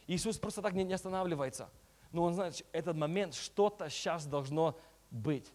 Иисус 0.07 0.37
просто 0.37 0.61
так 0.61 0.73
не 0.73 0.93
останавливается– 0.93 1.69
но 2.15 2.23
он 2.23 2.33
знает, 2.33 2.55
что 2.55 2.65
этот 2.71 2.95
момент, 2.95 3.35
что-то 3.35 3.89
сейчас 3.89 4.25
должно 4.25 4.77
быть. 5.11 5.51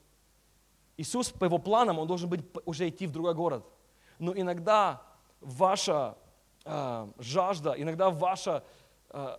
Иисус 0.99 1.31
по 1.31 1.47
его 1.47 1.59
планам, 1.59 1.99
он 1.99 2.07
должен 2.07 2.29
быть, 2.29 2.43
уже 2.67 2.89
идти 2.89 3.07
в 3.07 3.13
другой 3.13 3.35
город. 3.35 3.65
Но 4.19 4.35
иногда 4.37 5.03
ваша 5.41 6.19
э, 6.67 7.09
жажда, 7.19 7.75
иногда 7.79 8.11
ваша 8.11 8.63
э, 9.09 9.39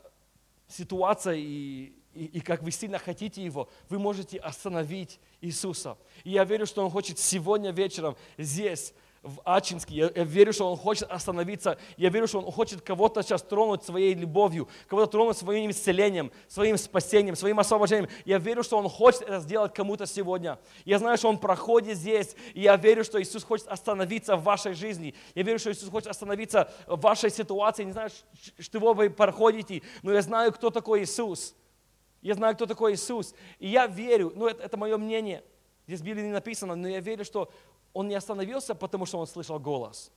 ситуация 0.68 1.36
и, 1.36 1.94
и, 2.14 2.26
и 2.26 2.40
как 2.40 2.64
вы 2.64 2.72
сильно 2.72 2.98
хотите 2.98 3.44
Его, 3.44 3.70
вы 3.88 4.00
можете 4.00 4.40
остановить 4.40 5.20
Иисуса. 5.42 6.00
И 6.24 6.32
я 6.32 6.44
верю, 6.44 6.66
что 6.66 6.84
Он 6.84 6.90
хочет 6.90 7.20
сегодня 7.20 7.72
вечером 7.72 8.18
здесь 8.40 8.96
в 9.24 9.40
Ачинске. 9.46 9.94
Я, 9.94 10.12
я 10.16 10.24
верю, 10.24 10.52
что 10.52 10.70
Он 10.72 10.78
хочет 10.78 11.10
остановиться. 11.10 11.78
Я 11.96 12.10
верю, 12.10 12.28
что 12.28 12.40
Он 12.40 12.52
хочет 12.52 12.82
кого-то 12.82 13.22
сейчас 13.22 13.44
тронуть 13.44 13.84
своей 13.84 14.16
любовью, 14.16 14.68
кого-то 14.88 15.12
тронуть 15.12 15.38
своим 15.38 15.70
исцелением, 15.70 16.32
своим 16.48 16.78
спасением, 16.78 17.36
своим 17.36 17.60
освобождением. 17.60 18.10
Я 18.26 18.40
верю, 18.40 18.64
что 18.64 18.78
Он 18.78 18.90
хочет 18.90 19.22
это 19.22 19.40
сделать 19.40 19.74
кому-то 19.74 20.08
сегодня. 20.08 20.58
Я 20.86 20.98
знаю, 20.98 21.18
что 21.18 21.30
Он 21.30 21.38
проходит 21.38 21.98
здесь. 21.98 22.36
И 22.54 22.62
я 22.62 22.76
верю, 22.78 23.04
что 23.04 23.22
Иисус 23.22 23.44
хочет 23.44 23.68
остановиться 23.68 24.36
в 24.36 24.44
вашей 24.44 24.74
жизни. 24.74 25.14
Я 25.36 25.44
верю, 25.44 25.60
что 25.60 25.72
Иисус 25.72 25.90
хочет 25.90 26.10
остановиться 26.10 26.72
в 26.88 27.00
вашей 27.00 27.30
ситуации. 27.30 27.84
Не 27.84 27.92
знаю, 27.92 28.10
что 28.58 28.94
вы 28.94 29.10
проходите, 29.12 29.84
но 30.02 30.12
я 30.12 30.22
знаю, 30.22 30.52
кто 30.52 30.72
такой 30.72 31.04
Иисус. 31.04 31.56
Я 32.22 32.34
знаю, 32.34 32.56
кто 32.56 32.66
такой 32.66 32.94
Иисус. 32.94 33.36
И 33.60 33.68
я 33.68 33.86
верю, 33.86 34.32
ну 34.36 34.48
это, 34.48 34.64
это 34.64 34.78
мое 34.78 34.98
мнение. 34.98 35.44
Здесь 35.88 36.02
в 36.02 36.04
Библии 36.04 36.24
не 36.24 36.32
написано, 36.32 36.76
но 36.76 36.88
я 36.88 37.00
верю, 37.00 37.26
что 37.26 37.52
он 37.93 38.08
не 38.08 38.15
остановился, 38.15 38.75
потому 38.75 39.06
что 39.06 39.19
он 39.19 39.27
слышал 39.27 39.60
голос 39.60 40.12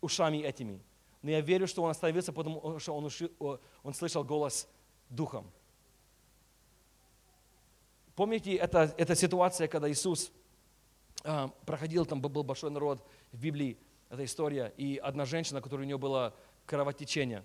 ушами 0.00 0.38
этими. 0.38 0.80
Но 1.22 1.30
я 1.30 1.40
верю, 1.40 1.66
что 1.66 1.82
он 1.82 1.90
остановился, 1.90 2.32
потому 2.32 2.78
что 2.78 2.94
он, 2.94 3.04
уши, 3.04 3.30
он 3.38 3.94
слышал 3.94 4.24
голос 4.24 4.68
духом. 5.08 5.50
Помните, 8.14 8.54
это, 8.54 8.94
это 8.96 9.14
ситуация, 9.14 9.66
когда 9.66 9.90
Иисус 9.90 10.30
э, 11.24 11.48
проходил, 11.64 12.06
там 12.06 12.20
был 12.20 12.42
большой 12.42 12.70
народ 12.70 13.04
в 13.32 13.40
Библии, 13.40 13.78
эта 14.10 14.24
история, 14.24 14.72
и 14.76 14.98
одна 14.98 15.24
женщина, 15.24 15.60
которая 15.60 15.84
у 15.84 15.88
нее 15.88 15.98
было 15.98 16.34
кровотечение, 16.66 17.44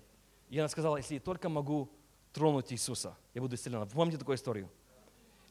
и 0.50 0.58
она 0.58 0.68
сказала, 0.68 0.98
если 0.98 1.14
я 1.14 1.20
только 1.20 1.48
могу 1.48 1.88
тронуть 2.32 2.72
Иисуса, 2.72 3.16
я 3.34 3.40
буду 3.40 3.56
исцелена. 3.56 3.86
Помните 3.86 4.18
такую 4.18 4.36
историю? 4.36 4.68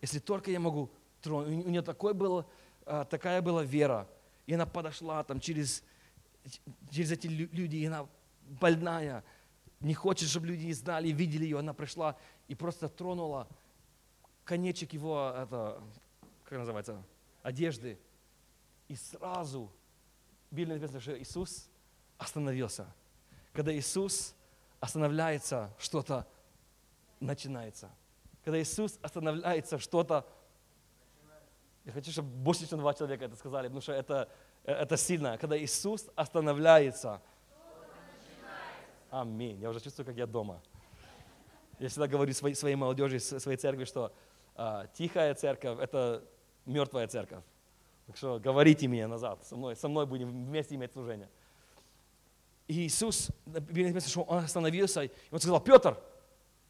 Если 0.01 0.19
только 0.19 0.51
я 0.51 0.59
могу 0.59 0.89
тронуть. 1.21 1.65
У 1.65 1.69
нее 1.69 1.81
такой 1.81 2.13
был 2.13 2.45
такая 3.09 3.41
была 3.41 3.63
вера. 3.63 4.07
И 4.47 4.53
она 4.53 4.65
подошла 4.65 5.23
там 5.23 5.39
через, 5.39 5.83
через 6.89 7.11
эти 7.11 7.27
люди, 7.27 7.75
и 7.75 7.85
она 7.85 8.07
больная, 8.59 9.23
не 9.79 9.93
хочет, 9.93 10.29
чтобы 10.29 10.47
люди 10.47 10.71
знали, 10.71 11.09
видели 11.09 11.43
ее. 11.43 11.59
Она 11.59 11.73
пришла 11.73 12.17
и 12.47 12.55
просто 12.55 12.89
тронула 12.89 13.47
конечек 14.43 14.93
его, 14.93 15.33
это, 15.37 15.81
как 16.43 16.57
называется, 16.57 17.03
одежды. 17.43 17.99
И 18.87 18.95
сразу, 18.95 19.71
Библия 20.49 20.77
написано, 20.77 20.99
что 20.99 21.17
Иисус 21.17 21.69
остановился. 22.17 22.87
Когда 23.53 23.73
Иисус 23.75 24.33
останавливается, 24.79 25.71
что-то 25.77 26.27
начинается. 27.19 27.91
Когда 28.43 28.59
Иисус 28.59 28.97
останавливается, 29.01 29.77
что-то 29.77 30.25
я 31.89 31.93
хочу, 31.93 32.11
чтобы 32.11 32.29
больше, 32.29 32.69
чем 32.69 32.79
два 32.79 32.93
человека 32.93 33.25
это 33.25 33.35
сказали, 33.35 33.67
потому 33.67 33.81
что 33.81 33.93
это, 33.93 34.29
это 34.63 34.95
сильно. 34.95 35.37
Когда 35.37 35.57
Иисус 35.57 36.07
останавливается, 36.15 37.19
Аминь. 39.11 39.59
Я 39.59 39.69
уже 39.71 39.79
чувствую, 39.79 40.05
как 40.05 40.15
я 40.15 40.27
дома. 40.27 40.61
Я 41.79 41.89
всегда 41.89 42.07
говорю 42.07 42.31
своей, 42.33 42.53
своей 42.53 42.75
молодежи, 42.75 43.19
своей 43.19 43.57
церкви, 43.57 43.85
что 43.85 44.13
а, 44.55 44.85
тихая 44.93 45.33
церковь– 45.33 45.79
это 45.81 46.23
мертвая 46.67 47.07
церковь. 47.07 47.43
Так 48.05 48.17
что 48.17 48.39
говорите 48.39 48.87
меня 48.87 49.07
назад, 49.07 49.43
со 49.47 49.55
мной, 49.55 49.75
со 49.75 49.87
мной 49.87 50.05
будем 50.05 50.29
вместе 50.29 50.75
иметь 50.75 50.91
служение. 50.91 51.29
И 52.67 52.85
Иисус, 52.85 53.31
что 54.05 54.21
он 54.21 54.43
остановился, 54.43 55.01
и 55.01 55.11
он 55.31 55.39
сказал, 55.39 55.59
Петр, 55.59 55.97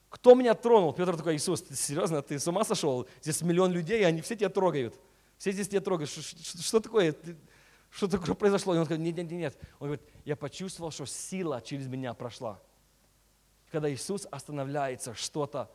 кто 0.09 0.33
меня 0.33 0.53
тронул? 0.53 0.93
Петр 0.93 1.17
такой, 1.17 1.35
Иисус, 1.35 1.61
ты 1.61 1.75
серьезно, 1.75 2.21
ты 2.21 2.39
с 2.39 2.47
ума 2.47 2.63
сошел? 2.63 3.05
Здесь 3.21 3.41
миллион 3.41 3.73
людей, 3.73 4.01
и 4.01 4.03
они 4.03 4.21
все 4.21 4.35
тебя 4.35 4.49
трогают. 4.49 4.97
Все 5.39 5.53
здесь 5.53 5.69
тебя 5.69 5.79
трогают. 5.79 6.11
Что, 6.11 6.21
что, 6.21 6.61
что 6.61 6.79
такое? 6.81 7.15
Что 7.89 8.07
такое 8.07 8.35
произошло? 8.35 8.75
И 8.75 8.77
он 8.77 8.83
говорит, 8.83 9.03
нет, 9.03 9.15
нет, 9.15 9.31
нет. 9.31 9.57
Он 9.79 9.87
говорит, 9.87 10.05
я 10.25 10.35
почувствовал, 10.35 10.91
что 10.91 11.05
сила 11.05 11.61
через 11.61 11.87
меня 11.87 12.13
прошла. 12.13 12.61
Когда 13.71 13.91
Иисус 13.91 14.27
останавливается, 14.29 15.15
что-то 15.15 15.71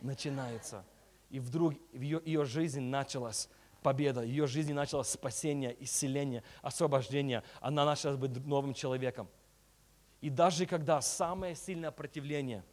начинается. 0.00 0.84
И 1.30 1.38
вдруг 1.38 1.74
в 1.92 2.00
ее, 2.00 2.20
ее 2.24 2.44
жизни 2.44 2.80
началась 2.80 3.48
победа, 3.82 4.22
в 4.22 4.26
ее 4.26 4.48
жизни 4.48 4.72
началось 4.72 5.08
спасение, 5.08 5.76
исцеление, 5.82 6.42
освобождение. 6.60 7.44
Она 7.60 7.84
начала 7.84 8.16
быть 8.16 8.44
новым 8.44 8.74
человеком. 8.74 9.28
И 10.20 10.28
даже 10.28 10.66
когда 10.66 11.00
самое 11.00 11.54
сильное 11.54 11.92
противление, 11.92 12.64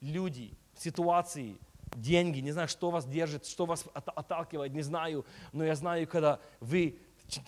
люди, 0.00 0.56
ситуации, 0.76 1.58
деньги, 1.96 2.40
не 2.40 2.52
знаю, 2.52 2.68
что 2.68 2.90
вас 2.90 3.06
держит, 3.06 3.46
что 3.46 3.66
вас 3.66 3.84
отталкивает, 3.94 4.72
не 4.72 4.82
знаю, 4.82 5.24
но 5.52 5.64
я 5.64 5.74
знаю, 5.74 6.06
когда 6.06 6.40
вы 6.60 6.98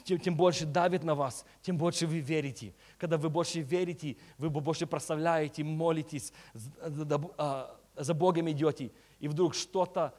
тем 0.05 0.37
больше 0.37 0.67
давит 0.67 1.05
на 1.05 1.15
вас, 1.15 1.45
тем 1.63 1.79
больше 1.79 2.07
вы 2.07 2.19
верите. 2.19 2.75
Когда 2.99 3.17
вы 3.17 3.31
больше 3.31 3.61
верите, 3.61 4.17
вы 4.37 4.51
больше 4.51 4.87
прославляете, 4.87 5.65
молитесь, 5.65 6.33
а, 7.39 7.81
за 7.97 8.15
Богом 8.15 8.51
идете, 8.51 8.93
и 9.19 9.29
вдруг 9.29 9.55
что-то 9.55 10.15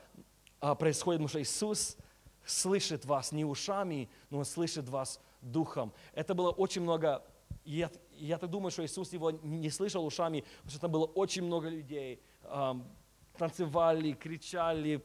а, 0.60 0.76
происходит, 0.76 1.20
потому 1.20 1.30
что 1.30 1.42
Иисус 1.42 1.98
слышит 2.46 3.06
вас 3.06 3.32
не 3.32 3.46
ушами, 3.46 4.10
но 4.30 4.40
Он 4.40 4.46
слышит 4.46 4.90
вас 4.90 5.20
духом. 5.42 5.94
Это 6.14 6.34
было 6.34 6.50
очень 6.50 6.82
много, 6.82 7.24
я, 7.64 7.92
я 8.18 8.38
так 8.40 8.50
думаю, 8.50 8.72
что 8.72 8.84
Иисус 8.84 9.14
его 9.14 9.32
не 9.32 9.70
слышал 9.70 10.04
ушами, 10.06 10.44
потому 10.58 10.72
что 10.72 10.80
там 10.80 10.92
было 10.92 11.06
очень 11.06 11.44
много 11.44 11.70
людей, 11.70 12.20
танцевали, 13.38 14.14
кричали, 14.14 15.04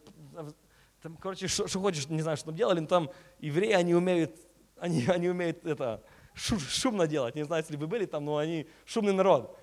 там, 1.07 1.16
короче, 1.18 1.47
что, 1.47 1.68
хочешь, 1.79 2.09
не 2.09 2.22
знаю, 2.22 2.37
что 2.37 2.47
там 2.47 2.57
делали, 2.57 2.81
но 2.81 2.87
там 2.87 3.11
евреи, 3.39 3.72
они 3.72 3.95
умеют, 3.95 4.37
они, 4.77 5.05
они 5.09 5.29
умеют 5.29 5.64
это, 5.64 6.03
шу- 6.35 6.59
шумно 6.59 7.07
делать. 7.07 7.35
Не 7.35 7.45
знаю, 7.45 7.62
если 7.62 7.77
вы 7.77 7.87
были 7.87 8.07
там, 8.07 8.24
но 8.24 8.39
они 8.39 8.66
шумный 8.85 9.12
народ. 9.12 9.57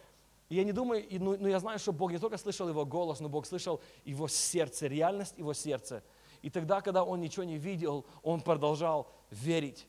И 0.49 0.55
я 0.55 0.64
не 0.64 0.72
думаю, 0.72 1.05
и, 1.05 1.20
ну, 1.20 1.36
ну, 1.38 1.47
я 1.47 1.59
знаю, 1.59 1.80
что 1.80 1.91
Бог 1.91 2.11
не 2.11 2.20
только 2.20 2.38
слышал 2.38 2.70
его 2.70 2.86
голос, 2.86 3.20
но 3.20 3.28
Бог 3.28 3.45
слышал 3.45 3.82
его 4.05 4.28
сердце, 4.28 4.88
реальность 4.88 5.38
его 5.38 5.53
сердца. 5.53 6.03
И 6.41 6.49
тогда, 6.49 6.82
когда 6.82 7.03
он 7.03 7.22
ничего 7.22 7.43
не 7.43 7.57
видел, 7.57 8.05
он 8.22 8.41
продолжал 8.41 9.11
верить. 9.30 9.88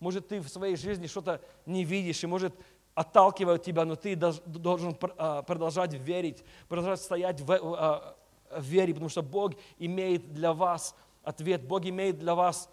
Может, 0.00 0.28
ты 0.28 0.40
в 0.40 0.48
своей 0.48 0.76
жизни 0.76 1.06
что-то 1.06 1.42
не 1.66 1.84
видишь, 1.84 2.24
и 2.24 2.26
может 2.26 2.54
отталкивают 2.94 3.62
тебя, 3.62 3.84
но 3.84 3.96
ты 3.96 4.16
должен 4.16 4.96
а, 5.16 5.42
продолжать 5.42 5.94
верить, 5.94 6.44
продолжать 6.68 7.00
стоять 7.00 7.40
в, 7.40 7.52
а, 7.52 8.16
в 8.50 8.62
вере, 8.62 8.92
потому 8.92 9.08
что 9.08 9.22
Бог 9.22 9.52
имеет 9.78 10.32
для 10.32 10.52
вас 10.52 10.94
ответ, 11.22 11.66
Бог 11.66 11.84
имеет 11.84 12.18
для 12.18 12.34
вас 12.34 12.68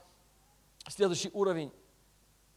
следующий 0.87 1.29
уровень. 1.33 1.71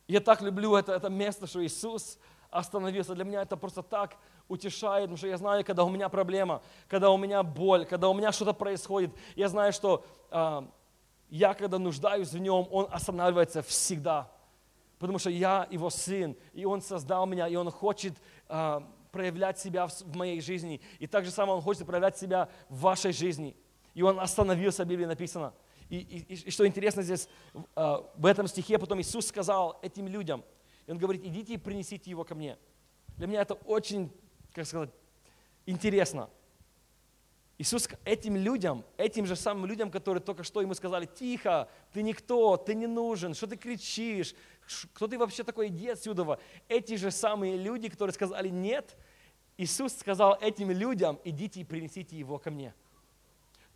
Я 0.09 0.21
так 0.21 0.43
люблю 0.43 0.75
это, 0.75 0.93
это 0.93 1.09
место, 1.09 1.47
что 1.47 1.65
Иисус 1.65 2.19
остановился. 2.51 3.15
Для 3.15 3.25
меня 3.25 3.43
это 3.43 3.57
просто 3.57 3.83
так 3.83 4.17
утешает, 4.49 5.05
потому 5.05 5.17
что 5.17 5.29
я 5.29 5.37
знаю, 5.37 5.65
когда 5.65 5.85
у 5.85 5.89
меня 5.89 6.09
проблема, 6.09 6.63
когда 6.89 7.11
у 7.11 7.17
меня 7.17 7.43
боль, 7.43 7.87
когда 7.87 8.09
у 8.09 8.15
меня 8.15 8.33
что-то 8.33 8.53
происходит, 8.53 9.13
я 9.37 9.49
знаю, 9.49 9.73
что 9.73 10.05
а, 10.31 10.69
я, 11.29 11.55
когда 11.55 11.79
нуждаюсь 11.79 12.33
в 12.33 12.39
Нем, 12.39 12.67
Он 12.71 12.89
останавливается 12.91 13.63
всегда. 13.63 14.31
Потому 15.01 15.19
что 15.19 15.31
я 15.31 15.67
Его 15.71 15.89
Сын, 15.91 16.37
и 16.53 16.65
Он 16.67 16.81
создал 16.83 17.27
меня, 17.27 17.49
и 17.49 17.57
Он 17.57 17.71
хочет 17.71 18.13
а, 18.49 18.87
проявлять 19.11 19.59
себя 19.59 19.87
в, 19.87 19.93
в 20.03 20.15
моей 20.17 20.41
жизни. 20.43 20.81
И 20.99 21.07
так 21.07 21.25
же 21.25 21.31
самое 21.31 21.57
Он 21.57 21.63
хочет 21.63 21.87
проявлять 21.87 22.19
себя 22.19 22.49
в 22.69 22.81
вашей 22.83 23.13
жизни. 23.13 23.57
И 23.95 24.03
Он 24.03 24.21
остановился, 24.21 24.85
в 24.85 24.89
Библии 24.89 25.07
написано. 25.07 25.55
И, 25.89 25.97
и- 25.97 26.35
и 26.35 26.51
что 26.51 26.67
интересно 26.67 27.03
здесь, 27.03 27.29
а, 27.75 28.09
в 28.15 28.27
этом 28.27 28.47
стихе 28.47 28.79
потом 28.79 29.01
Иисус 29.01 29.27
сказал 29.27 29.79
этим 29.83 30.07
людям, 30.07 30.45
и 30.87 30.93
Он 30.93 30.99
говорит, 30.99 31.25
идите 31.25 31.55
и 31.55 31.57
принесите 31.57 32.11
его 32.11 32.23
ко 32.23 32.35
мне. 32.35 32.59
Для 33.17 33.27
меня 33.27 33.41
это 33.41 33.55
очень, 33.55 34.13
как 34.53 34.67
сказать, 34.67 34.91
интересно. 35.65 36.29
Иисус 37.61 37.91
этим 38.07 38.37
людям, 38.37 38.87
этим 38.97 39.27
же 39.27 39.37
самым 39.37 39.67
людям, 39.67 39.91
которые 39.91 40.23
только 40.23 40.45
что 40.45 40.63
ему 40.63 40.73
сказали, 40.73 41.05
тихо, 41.05 41.69
ты 41.93 42.01
никто, 42.01 42.57
ты 42.57 42.75
не 42.75 42.87
нужен, 42.87 43.35
что 43.35 43.47
ты 43.47 43.59
кричишь, 43.59 44.35
кто 44.95 45.07
ты 45.07 45.19
вообще 45.19 45.45
такой, 45.45 45.69
иди 45.69 45.91
отсюда. 45.91 46.41
Эти 46.69 46.97
же 46.97 47.11
самые 47.11 47.59
люди, 47.59 47.91
которые 47.91 48.15
сказали 48.15 48.49
нет, 48.49 48.97
Иисус 49.59 49.93
сказал 49.93 50.39
этим 50.41 50.71
людям, 50.71 51.21
идите 51.23 51.61
и 51.61 51.65
принесите 51.65 52.17
его 52.17 52.39
ко 52.39 52.51
мне. 52.51 52.73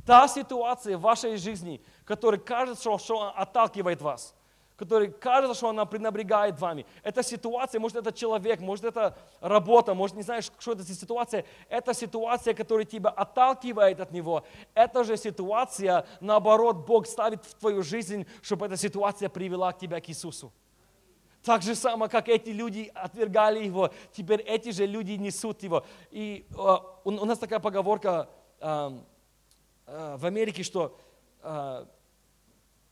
Та 0.06 0.28
ситуация 0.28 0.96
в 0.96 1.02
вашей 1.02 1.36
жизни, 1.36 1.82
которая 2.06 2.40
кажется, 2.40 2.98
что, 2.98 3.34
отталкивает 3.36 4.00
вас, 4.00 4.34
которая 4.76 5.08
кажется, 5.08 5.54
что 5.54 5.68
она 5.68 5.84
пренебрегает 5.84 6.58
вами. 6.58 6.84
Эта 7.02 7.22
ситуация, 7.22 7.80
может 7.80 7.96
это 7.96 8.12
человек, 8.12 8.60
может 8.60 8.84
это 8.84 9.16
работа, 9.40 9.94
может 9.94 10.16
не 10.16 10.22
знаешь, 10.22 10.50
что 10.58 10.72
это 10.72 10.82
за 10.82 10.94
ситуация. 10.94 11.44
Это 11.68 11.94
ситуация, 11.94 12.54
которая 12.54 12.84
тебя 12.84 13.10
отталкивает 13.10 14.00
от 14.00 14.10
него. 14.10 14.44
Это 14.74 15.04
же 15.04 15.16
ситуация, 15.16 16.06
наоборот, 16.20 16.86
Бог 16.86 17.06
ставит 17.06 17.44
в 17.44 17.54
твою 17.54 17.82
жизнь, 17.82 18.26
чтобы 18.42 18.66
эта 18.66 18.76
ситуация 18.76 19.28
привела 19.28 19.72
к 19.72 19.78
тебя 19.78 20.00
к 20.00 20.08
Иисусу. 20.08 20.52
Так 21.44 21.62
же 21.62 21.74
само, 21.74 22.08
как 22.08 22.28
эти 22.28 22.48
люди 22.50 22.90
отвергали 22.94 23.64
его, 23.64 23.90
теперь 24.12 24.40
эти 24.40 24.70
же 24.70 24.86
люди 24.86 25.12
несут 25.12 25.62
его. 25.62 25.84
И 26.10 26.46
э, 26.50 26.54
у, 26.54 27.10
у 27.10 27.24
нас 27.26 27.38
такая 27.38 27.60
поговорка 27.60 28.30
э, 28.60 28.98
э, 29.86 30.16
в 30.16 30.24
Америке, 30.24 30.62
что 30.62 30.98
э, 31.42 31.84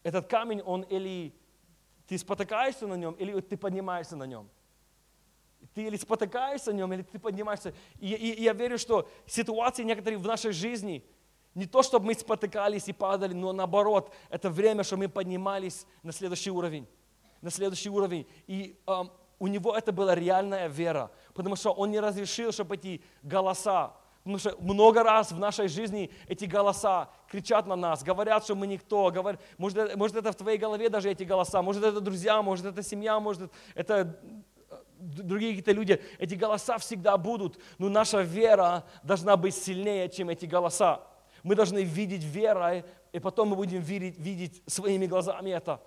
этот 0.03 0.27
камень, 0.27 0.61
он 0.61 0.83
или 0.83 1.33
ты 2.13 2.19
спотыкаешься 2.19 2.87
на 2.87 2.93
нем, 2.95 3.15
или 3.15 3.41
ты 3.41 3.57
поднимаешься 3.57 4.17
на 4.17 4.25
нем. 4.25 4.47
Ты 5.75 5.85
или 5.85 5.97
спотыкаешься 5.97 6.71
на 6.71 6.77
нем, 6.77 6.93
или 6.93 7.01
ты 7.01 7.19
поднимаешься. 7.19 7.73
И, 8.01 8.09
и- 8.13 8.33
и 8.35 8.43
я 8.43 8.53
верю, 8.53 8.77
что 8.77 9.09
ситуации 9.27 9.83
некоторые 9.83 10.19
в 10.19 10.27
нашей 10.27 10.53
жизни, 10.53 11.03
не 11.55 11.65
то, 11.65 11.83
чтобы 11.83 12.07
мы 12.07 12.15
спотыкались 12.15 12.87
и 12.89 12.93
падали, 12.93 13.33
но 13.33 13.53
наоборот, 13.55 14.13
это 14.29 14.51
время, 14.51 14.85
что 14.85 14.99
мы 14.99 15.09
поднимались 15.09 15.87
на 16.03 16.13
следующий 16.13 16.51
уровень. 16.51 16.87
На 17.41 17.51
следующий 17.51 17.89
уровень. 17.89 18.27
И 18.47 18.79
ам, 18.87 19.11
у 19.39 19.47
него 19.47 19.75
это 19.75 19.91
была 19.91 20.15
реальная 20.15 20.69
вера, 20.69 21.11
потому 21.33 21.57
что 21.57 21.73
он 21.73 21.93
не 21.93 22.01
разрешил, 22.01 22.53
чтобы 22.53 22.75
эти 22.75 23.03
голоса, 23.23 23.95
Потому 24.23 24.39
что 24.39 24.57
много 24.61 25.03
раз 25.03 25.33
в 25.33 25.39
нашей 25.39 25.67
жизни 25.67 26.11
эти 26.29 26.45
голоса 26.45 27.11
кричат 27.29 27.67
на 27.67 27.75
нас, 27.75 28.05
говорят, 28.05 28.45
что 28.45 28.55
мы 28.55 28.69
никто. 28.69 29.11
Говорят, 29.11 29.41
может, 29.59 29.79
это, 29.79 29.99
может, 29.99 30.17
это 30.17 30.31
в 30.31 30.37
твоей 30.37 30.59
голове 30.59 30.89
даже 30.89 31.11
эти 31.11 31.25
голоса, 31.25 31.61
может, 31.61 31.83
это 31.83 32.01
друзья, 32.01 32.41
может, 32.41 32.67
это 32.67 32.83
семья, 32.85 33.19
может, 33.19 33.51
это 33.75 34.17
э, 34.71 34.77
другие 34.99 35.53
какие-то 35.53 35.73
люди. 35.73 36.01
Эти 36.19 36.37
голоса 36.37 36.79
всегда 36.79 37.17
будут, 37.17 37.59
но 37.79 37.89
наша 37.89 38.21
вера 38.21 38.85
должна 39.03 39.37
быть 39.37 39.57
сильнее, 39.57 40.09
чем 40.09 40.29
эти 40.31 40.47
голоса. 40.47 41.01
Мы 41.43 41.57
должны 41.57 41.83
видеть 41.83 42.23
верой, 42.23 42.85
и 43.11 43.19
потом 43.19 43.49
мы 43.49 43.57
будем 43.57 43.81
видеть, 43.83 44.17
видеть 44.19 44.63
своими 44.67 45.07
глазами 45.07 45.51
это. 45.51 45.81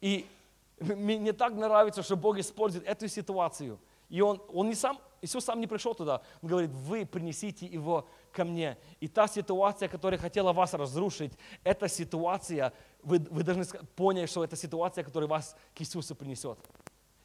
И 0.00 0.26
мне 0.78 1.32
так 1.32 1.54
нравится, 1.54 2.04
что 2.04 2.16
Бог 2.16 2.38
использует 2.38 2.86
эту 2.86 3.08
ситуацию. 3.08 3.80
И 4.08 4.20
он, 4.20 4.40
он 4.52 4.68
не 4.68 4.76
сам, 4.76 5.00
Иисус 5.22 5.44
сам 5.44 5.60
не 5.60 5.66
пришел 5.66 5.94
туда. 5.94 6.22
Он 6.42 6.48
говорит, 6.48 6.70
вы 6.70 7.06
принесите 7.06 7.66
его 7.66 8.08
ко 8.32 8.44
мне. 8.44 8.76
И 9.00 9.08
та 9.08 9.28
ситуация, 9.28 9.88
которая 9.88 10.18
хотела 10.18 10.52
вас 10.52 10.74
разрушить, 10.74 11.32
эта 11.64 11.88
ситуация, 11.88 12.72
вы, 13.02 13.18
вы 13.30 13.42
должны 13.42 13.64
понять, 13.96 14.30
что 14.30 14.44
это 14.44 14.56
ситуация, 14.56 15.04
которая 15.04 15.28
вас 15.28 15.56
к 15.74 15.80
Иисусу 15.80 16.14
принесет. 16.14 16.58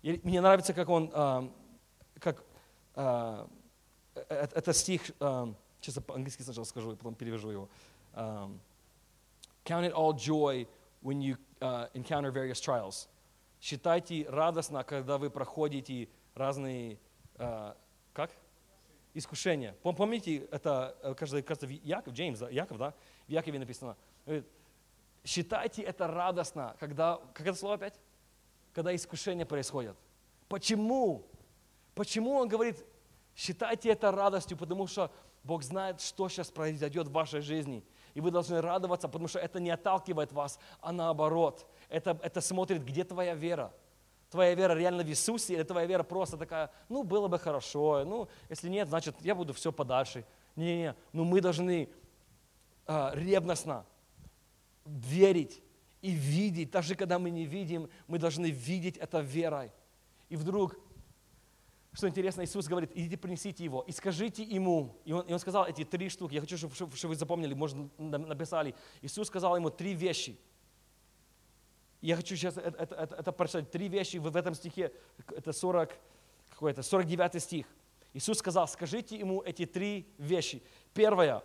И 0.02 0.20
мне 0.24 0.42
нравится, 0.42 0.74
как 0.74 0.90
он, 0.90 1.12
а, 1.14 1.50
как 2.20 2.44
а, 2.96 3.48
э- 4.16 4.26
э- 4.30 4.48
это 4.56 4.74
стих, 4.74 5.12
а, 5.20 5.54
сейчас 5.80 6.04
по-английски 6.04 6.42
сначала 6.42 6.66
скажу, 6.66 6.94
и 6.94 6.96
потом 6.96 7.16
перевяжу 7.16 7.50
его. 7.50 7.70
Count 9.64 9.86
it 9.86 9.94
all 9.94 10.14
joy 10.14 10.68
when 11.04 11.22
you 11.22 11.38
uh, 11.62 11.88
encounter 11.94 12.32
various 12.32 12.60
trials. 12.60 13.08
Считайте 13.62 14.26
радостно, 14.28 14.84
когда 14.84 15.18
вы 15.18 15.30
проходите 15.30 16.10
разные, 16.34 16.98
uh, 17.42 17.76
как? 18.14 18.32
Искушения. 19.14 19.76
Пом- 19.84 19.96
Помните, 19.96 20.48
это, 20.52 20.96
э, 21.02 21.14
кажется, 21.16 21.42
кажется, 21.42 21.68
Яков, 21.68 22.14
Джеймс? 22.14 22.42
Яков, 22.50 22.78
да? 22.78 22.94
В 23.28 23.32
Якове 23.32 23.60
написано. 23.60 23.98
Говорит, 24.26 24.46
Считайте 25.24 25.84
это 25.84 26.08
радостно, 26.08 26.76
когда, 26.80 27.20
как 27.34 27.46
это 27.46 27.58
слово 27.58 27.76
опять? 27.76 28.00
Когда 28.74 28.96
искушения 28.96 29.46
происходят. 29.46 29.96
Почему? 30.48 31.28
Почему 31.94 32.32
он 32.38 32.48
говорит, 32.48 32.84
считайте 33.36 33.90
это 33.90 34.12
радостью, 34.12 34.58
потому 34.58 34.88
что 34.88 35.12
Бог 35.44 35.62
знает, 35.64 36.02
что 36.02 36.28
сейчас 36.28 36.50
произойдет 36.50 37.08
в 37.08 37.12
вашей 37.12 37.42
жизни. 37.42 37.84
И 38.16 38.22
вы 38.22 38.32
должны 38.32 38.62
радоваться, 38.62 39.08
потому 39.08 39.28
что 39.28 39.40
это 39.40 39.60
не 39.60 39.70
отталкивает 39.70 40.32
вас, 40.32 40.60
а 40.82 40.92
наоборот. 40.92 41.68
Это, 41.90 42.20
это 42.24 42.42
смотрит, 42.42 42.84
где 42.84 43.04
твоя 43.04 43.36
вера. 43.36 43.72
Твоя 44.32 44.56
вера 44.56 44.74
реально 44.74 45.04
в 45.04 45.08
Иисусе, 45.10 45.56
или 45.56 45.64
твоя 45.64 45.86
вера 45.86 46.04
просто 46.04 46.38
такая, 46.38 46.72
ну, 46.88 47.04
было 47.04 47.28
бы 47.28 47.38
хорошо, 47.38 48.06
ну, 48.06 48.30
если 48.50 48.70
нет, 48.70 48.88
значит, 48.88 49.14
я 49.20 49.36
буду 49.36 49.52
все 49.54 49.74
подальше. 49.74 50.26
Не-не-не, 50.56 50.96
ну, 51.12 51.26
мы 51.26 51.42
должны 51.42 51.90
а, 52.88 53.12
ревностно 53.14 53.86
верить 54.86 55.62
и 56.02 56.12
видеть, 56.12 56.72
даже 56.72 56.96
когда 56.96 57.20
мы 57.20 57.30
не 57.30 57.46
видим, 57.46 57.90
мы 58.08 58.20
должны 58.20 58.50
видеть 58.50 58.96
это 58.98 59.20
верой. 59.20 59.70
И 60.30 60.38
вдруг, 60.38 60.78
что 61.92 62.08
интересно, 62.08 62.46
Иисус 62.46 62.68
говорит, 62.68 62.92
идите 62.96 63.18
принесите 63.18 63.66
его 63.66 63.82
и 63.82 63.92
скажите 63.92 64.44
ему. 64.44 64.96
И 65.04 65.12
он, 65.12 65.26
и 65.28 65.34
он 65.34 65.40
сказал 65.40 65.68
эти 65.68 65.84
три 65.84 66.08
штуки, 66.08 66.36
я 66.36 66.40
хочу, 66.42 66.58
чтобы, 66.58 66.74
чтобы- 66.74 66.96
вы 67.10 67.16
запомнили, 67.16 67.54
может, 67.54 67.78
на- 67.98 68.18
написали. 68.18 68.76
Иисус 69.02 69.28
сказал 69.28 69.58
ему 69.58 69.70
три 69.70 69.94
вещи. 69.94 70.40
Я 72.02 72.16
хочу 72.16 72.36
сейчас 72.36 72.58
это, 72.58 72.78
это- 72.84 72.96
это- 72.96 73.16
это 73.16 73.32
прочитать. 73.32 73.70
Три 73.72 73.88
вещи 73.88 74.18
в 74.18 74.36
этом 74.36 74.54
стихе, 74.56 74.92
это 75.36 75.54
40, 75.54 75.92
какой 76.50 76.72
это, 76.72 76.82
49 76.84 77.40
стих. 77.40 77.68
Иисус 78.14 78.40
сказал, 78.40 78.68
скажите 78.68 79.18
ему 79.18 79.42
эти 79.44 79.66
три 79.66 80.06
вещи. 80.18 80.62
Первое, 80.94 81.42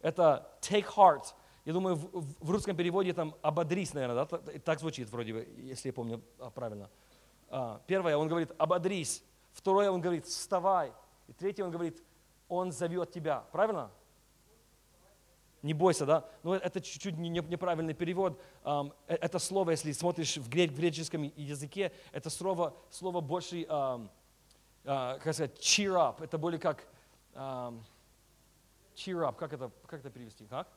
это 0.00 0.46
take 0.60 0.86
heart. 0.96 1.34
Я 1.64 1.72
думаю, 1.72 1.96
в, 1.96 2.34
в- 2.44 2.50
русском 2.50 2.76
переводе 2.76 3.12
там 3.12 3.34
ободрись, 3.42 3.92
наверное, 3.94 4.24
да? 4.24 4.26
Так, 4.26 4.62
так 4.62 4.78
звучит 4.80 5.10
вроде 5.10 5.32
бы, 5.32 5.48
если 5.56 5.88
я 5.88 5.92
помню 5.92 6.22
а, 6.38 6.50
правильно. 6.50 6.90
А, 7.48 7.80
Первое, 7.86 8.16
он 8.16 8.28
говорит, 8.28 8.52
ободрись. 8.58 9.24
Второе, 9.52 9.90
он 9.90 10.00
говорит, 10.00 10.26
вставай. 10.26 10.92
И 11.26 11.32
третье, 11.32 11.64
он 11.64 11.70
говорит, 11.72 12.00
он 12.48 12.70
зовет 12.70 13.10
тебя. 13.10 13.40
Правильно? 13.50 13.90
Не 15.62 15.74
бойся, 15.74 16.06
да? 16.06 16.28
Но 16.42 16.54
это 16.54 16.80
чуть-чуть 16.80 17.16
не- 17.16 17.28
не- 17.28 17.40
неправильный 17.40 17.94
перевод. 17.94 18.40
Э- 18.64 18.84
Это 19.08 19.38
слово, 19.38 19.70
если 19.72 19.92
смотришь 19.92 20.36
в 20.36 20.48
гре- 20.48 20.68
в 20.68 20.76
греческом 20.76 21.22
языке, 21.36 21.92
это 22.12 22.30
слово, 22.30 22.76
слово 22.90 23.20
больше, 23.20 23.66
а, 23.68 24.00
как 24.84 25.34
сказать, 25.34 25.58
cheer 25.58 25.94
up. 25.94 26.22
Это 26.22 26.38
более 26.38 26.60
как 26.60 26.86
cheer 28.94 29.22
up. 29.28 29.36
Как 29.36 29.52
это, 29.52 29.70
как 29.86 30.00
это 30.00 30.10
перевести? 30.10 30.46
Как? 30.46 30.68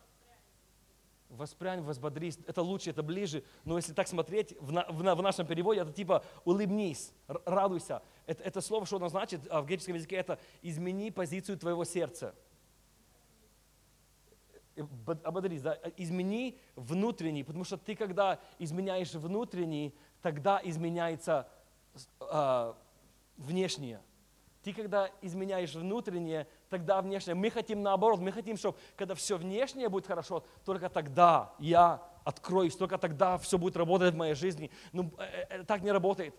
воспрянь, 1.29 1.81
возбодрись, 1.83 2.39
это 2.47 2.63
лучше, 2.63 2.89
это 2.89 3.03
ближе. 3.03 3.43
Но 3.63 3.77
если 3.77 3.93
так 3.93 4.07
смотреть, 4.07 4.55
в, 4.59 4.71
на- 4.71 4.87
в 4.89 5.03
на- 5.03 5.13
в 5.13 5.21
нашем 5.21 5.45
переводе 5.45 5.81
это 5.81 5.91
типа 5.93 6.23
улыбнись, 6.43 7.11
радуйся. 7.45 8.01
Это, 8.25 8.41
это 8.41 8.61
слово, 8.61 8.87
что 8.87 8.95
оно 8.95 9.09
значит 9.09 9.41
а 9.51 9.61
в 9.61 9.67
греческом 9.67 9.93
языке, 9.93 10.15
это 10.15 10.39
измени 10.63 11.11
позицию 11.11 11.59
твоего 11.59 11.85
сердца. 11.85 12.33
Э, 14.79 14.83
бод- 14.83 15.25
Ободрись, 15.25 15.61
да, 15.61 15.77
Э, 15.83 15.91
измени 15.97 16.57
внутренний, 16.75 17.43
потому 17.43 17.63
что 17.65 17.77
ты, 17.77 17.95
когда 17.95 18.39
изменяешь 18.59 19.13
внутренний, 19.13 19.93
тогда 20.21 20.61
изменяется 20.63 21.47
а, 22.19 22.75
внешнее. 23.37 24.01
Ты, 24.63 24.73
когда 24.73 25.09
изменяешь 25.21 25.73
внутреннее, 25.73 26.47
тогда 26.69 27.01
внешнее. 27.01 27.35
Мы 27.35 27.49
хотим 27.49 27.81
наоборот, 27.81 28.19
мы 28.19 28.31
хотим, 28.31 28.57
чтобы 28.57 28.77
когда 28.95 29.15
все 29.15 29.37
внешнее 29.37 29.89
будет 29.89 30.07
хорошо, 30.07 30.43
только 30.65 30.89
тогда 30.89 31.53
я 31.59 32.01
откроюсь, 32.23 32.75
только 32.75 32.97
тогда 32.97 33.37
все 33.37 33.57
будет 33.57 33.77
работать 33.77 34.13
в 34.13 34.17
моей 34.17 34.35
жизни. 34.35 34.69
Но 34.93 35.09
э, 35.17 35.45
э, 35.49 35.63
так 35.63 35.81
не 35.81 35.91
работает. 35.91 36.35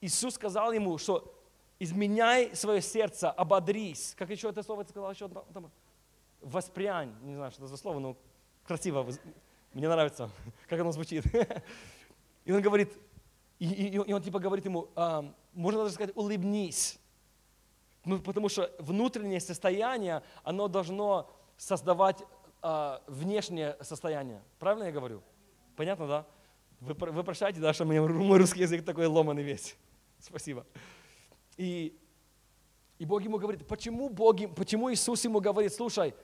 Иисус 0.00 0.34
сказал 0.34 0.72
ему, 0.72 0.98
что 0.98 1.34
изменяй 1.78 2.54
свое 2.54 2.80
сердце, 2.80 3.30
ободрись. 3.30 4.14
Как 4.18 4.30
еще 4.30 4.50
это 4.50 4.62
слово 4.62 4.84
сказал? 4.84 5.10
Еще 5.10 5.24
одно, 5.24 5.44
воспрянь. 6.44 7.12
Не 7.22 7.34
знаю, 7.34 7.50
что 7.50 7.62
это 7.62 7.68
за 7.68 7.76
слово, 7.76 7.98
но 7.98 8.16
красиво. 8.64 9.06
Мне 9.72 9.88
нравится, 9.88 10.30
как 10.68 10.80
оно 10.80 10.92
звучит. 10.92 11.24
И 12.44 12.52
он 12.52 12.60
говорит, 12.60 12.92
и, 13.58 13.66
и- 13.66 13.94
и 13.94 14.12
он 14.12 14.22
типа 14.22 14.38
говорит 14.38 14.66
ему, 14.66 14.90
а, 14.94 15.34
можно 15.54 15.82
даже 15.82 15.94
сказать, 15.94 16.14
улыбнись. 16.14 16.98
Ну, 18.04 18.18
потому 18.20 18.50
что 18.50 18.70
внутреннее 18.78 19.40
состояние, 19.40 20.22
оно 20.42 20.68
должно 20.68 21.30
создавать 21.56 22.22
а, 22.60 23.02
внешнее 23.06 23.78
состояние. 23.80 24.42
Правильно 24.58 24.84
я 24.84 24.92
говорю? 24.92 25.22
Понятно, 25.74 26.06
да? 26.06 26.26
Вы, 26.80 26.92
вы 26.94 27.24
прощаете, 27.24 27.60
да, 27.60 27.72
что 27.72 27.84
у 27.84 27.86
меня 27.86 28.02
мой 28.02 28.38
русский 28.38 28.60
язык 28.60 28.84
такой 28.84 29.06
ломаный 29.06 29.42
весь. 29.42 29.74
Спасибо. 30.18 30.66
И, 31.56 31.98
и 32.98 33.06
Бог 33.06 33.22
ему 33.22 33.38
говорит, 33.38 33.66
почему, 33.66 34.10
Бог, 34.10 34.36
почему 34.54 34.92
Иисус 34.92 35.24
ему 35.24 35.40
говорит, 35.40 35.72
слушай, 35.72 36.14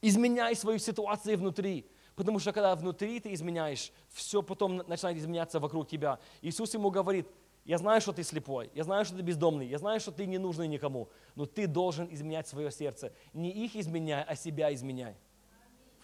изменяй 0.00 0.54
свою 0.54 0.78
ситуацию 0.78 1.38
внутри. 1.38 1.86
Потому 2.14 2.38
что 2.38 2.52
когда 2.52 2.74
внутри 2.74 3.20
ты 3.20 3.34
изменяешь, 3.34 3.92
все 4.08 4.42
потом 4.42 4.78
начинает 4.78 5.18
изменяться 5.18 5.60
вокруг 5.60 5.86
тебя. 5.86 6.18
Иисус 6.40 6.72
ему 6.72 6.90
говорит, 6.90 7.28
я 7.66 7.78
знаю, 7.78 8.00
что 8.00 8.12
ты 8.12 8.22
слепой, 8.22 8.70
я 8.74 8.84
знаю, 8.84 9.04
что 9.04 9.16
ты 9.16 9.22
бездомный, 9.22 9.66
я 9.66 9.78
знаю, 9.78 10.00
что 10.00 10.12
ты 10.12 10.24
не 10.24 10.38
нужный 10.38 10.68
никому, 10.68 11.08
но 11.34 11.46
ты 11.46 11.66
должен 11.66 12.08
изменять 12.10 12.48
свое 12.48 12.70
сердце. 12.70 13.12
Не 13.34 13.50
их 13.50 13.76
изменяй, 13.76 14.22
а 14.22 14.36
себя 14.36 14.72
изменяй. 14.72 15.16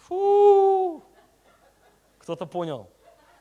Фу! 0.09 1.03
Кто-то 2.19 2.47
понял? 2.47 2.89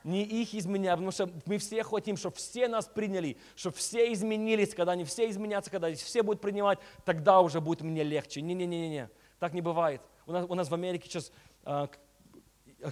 Не 0.04 0.22
их 0.22 0.54
изменяй, 0.54 0.92
потому 0.92 1.10
что 1.10 1.30
мы 1.46 1.58
все 1.58 1.82
хотим, 1.82 2.16
чтобы 2.16 2.36
все 2.36 2.68
нас 2.68 2.86
приняли, 2.86 3.36
чтобы 3.54 3.76
все 3.76 4.12
изменились. 4.12 4.74
Когда 4.74 4.92
они 4.92 5.04
все 5.04 5.28
изменятся, 5.28 5.70
когда 5.70 5.92
все 5.94 6.22
будут 6.22 6.40
принимать, 6.40 6.78
тогда 7.04 7.40
уже 7.40 7.60
будет 7.60 7.82
мне 7.82 8.02
легче. 8.02 8.40
Не-не-не-не, 8.40 9.10
так 9.38 9.52
не 9.52 9.60
бывает. 9.60 10.00
У 10.26 10.32
нас, 10.32 10.46
у 10.48 10.54
нас 10.54 10.68
в 10.68 10.74
Америке 10.74 11.08
сейчас, 11.08 11.32
а, 11.64 11.88
к- 11.88 11.98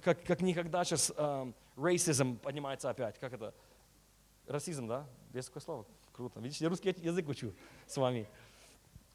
как, 0.02 0.22
как 0.24 0.40
никогда 0.40 0.84
сейчас 0.84 1.12
рейсизм 1.76 2.38
поднимается 2.38 2.90
опять. 2.90 3.18
Как 3.18 3.32
это? 3.32 3.54
Расизм, 4.46 4.86
да? 4.88 5.06
Есть 5.32 5.48
такое 5.48 5.62
слово? 5.62 5.86
Круто. 6.12 6.40
Видите, 6.40 6.64
я 6.64 6.68
русский 6.70 6.94
язык 6.98 7.28
учу 7.28 7.54
с 7.86 7.96
вами. 7.96 8.26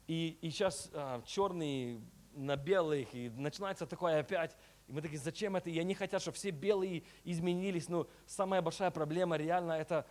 И, 0.06 0.38
и 0.40 0.50
сейчас 0.50 0.90
черные 1.24 2.00
на 2.32 2.56
белых, 2.56 3.14
и 3.14 3.28
начинается 3.30 3.86
такое 3.86 4.20
опять. 4.20 4.56
И 4.86 4.92
мы 4.92 5.02
такие, 5.02 5.18
зачем 5.18 5.56
это? 5.56 5.68
И 5.68 5.78
они 5.78 5.94
хотят, 5.94 6.22
чтобы 6.22 6.36
все 6.36 6.50
белые 6.50 7.02
изменились. 7.24 7.88
Но 7.88 8.06
самая 8.26 8.62
большая 8.62 8.90
проблема 8.90 9.36
реально 9.36 9.72
это 9.72 10.06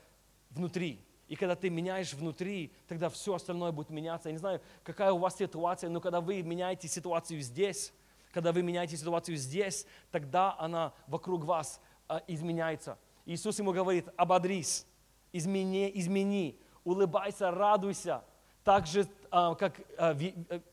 внутри. 0.49 0.99
И 1.27 1.35
когда 1.35 1.55
ты 1.55 1.69
меняешь 1.69 2.13
внутри, 2.13 2.71
тогда 2.87 3.09
все 3.09 3.35
остальное 3.35 3.71
будет 3.71 3.89
меняться. 3.89 4.29
Я 4.29 4.33
не 4.33 4.39
знаю, 4.39 4.61
какая 4.83 5.11
у 5.11 5.17
вас 5.17 5.35
ситуация, 5.37 5.89
но 5.89 5.99
когда 5.99 6.21
вы 6.21 6.43
меняете 6.43 6.87
ситуацию 6.87 7.41
здесь, 7.41 7.93
когда 8.31 8.51
вы 8.51 8.61
меняете 8.61 8.97
ситуацию 8.97 9.37
здесь, 9.37 9.87
тогда 10.11 10.55
она 10.59 10.93
вокруг 11.07 11.45
вас 11.45 11.81
а, 12.07 12.21
изменяется. 12.27 12.99
Иисус 13.25 13.57
ему 13.57 13.71
говорит, 13.71 14.07
ободрись, 14.17 14.85
измени, 15.31 15.89
измени, 15.95 16.59
улыбайся, 16.83 17.49
радуйся. 17.49 18.23
Так 18.63 18.85
же, 18.85 19.07
а, 19.31 19.55
как, 19.55 19.79
а, 19.97 20.13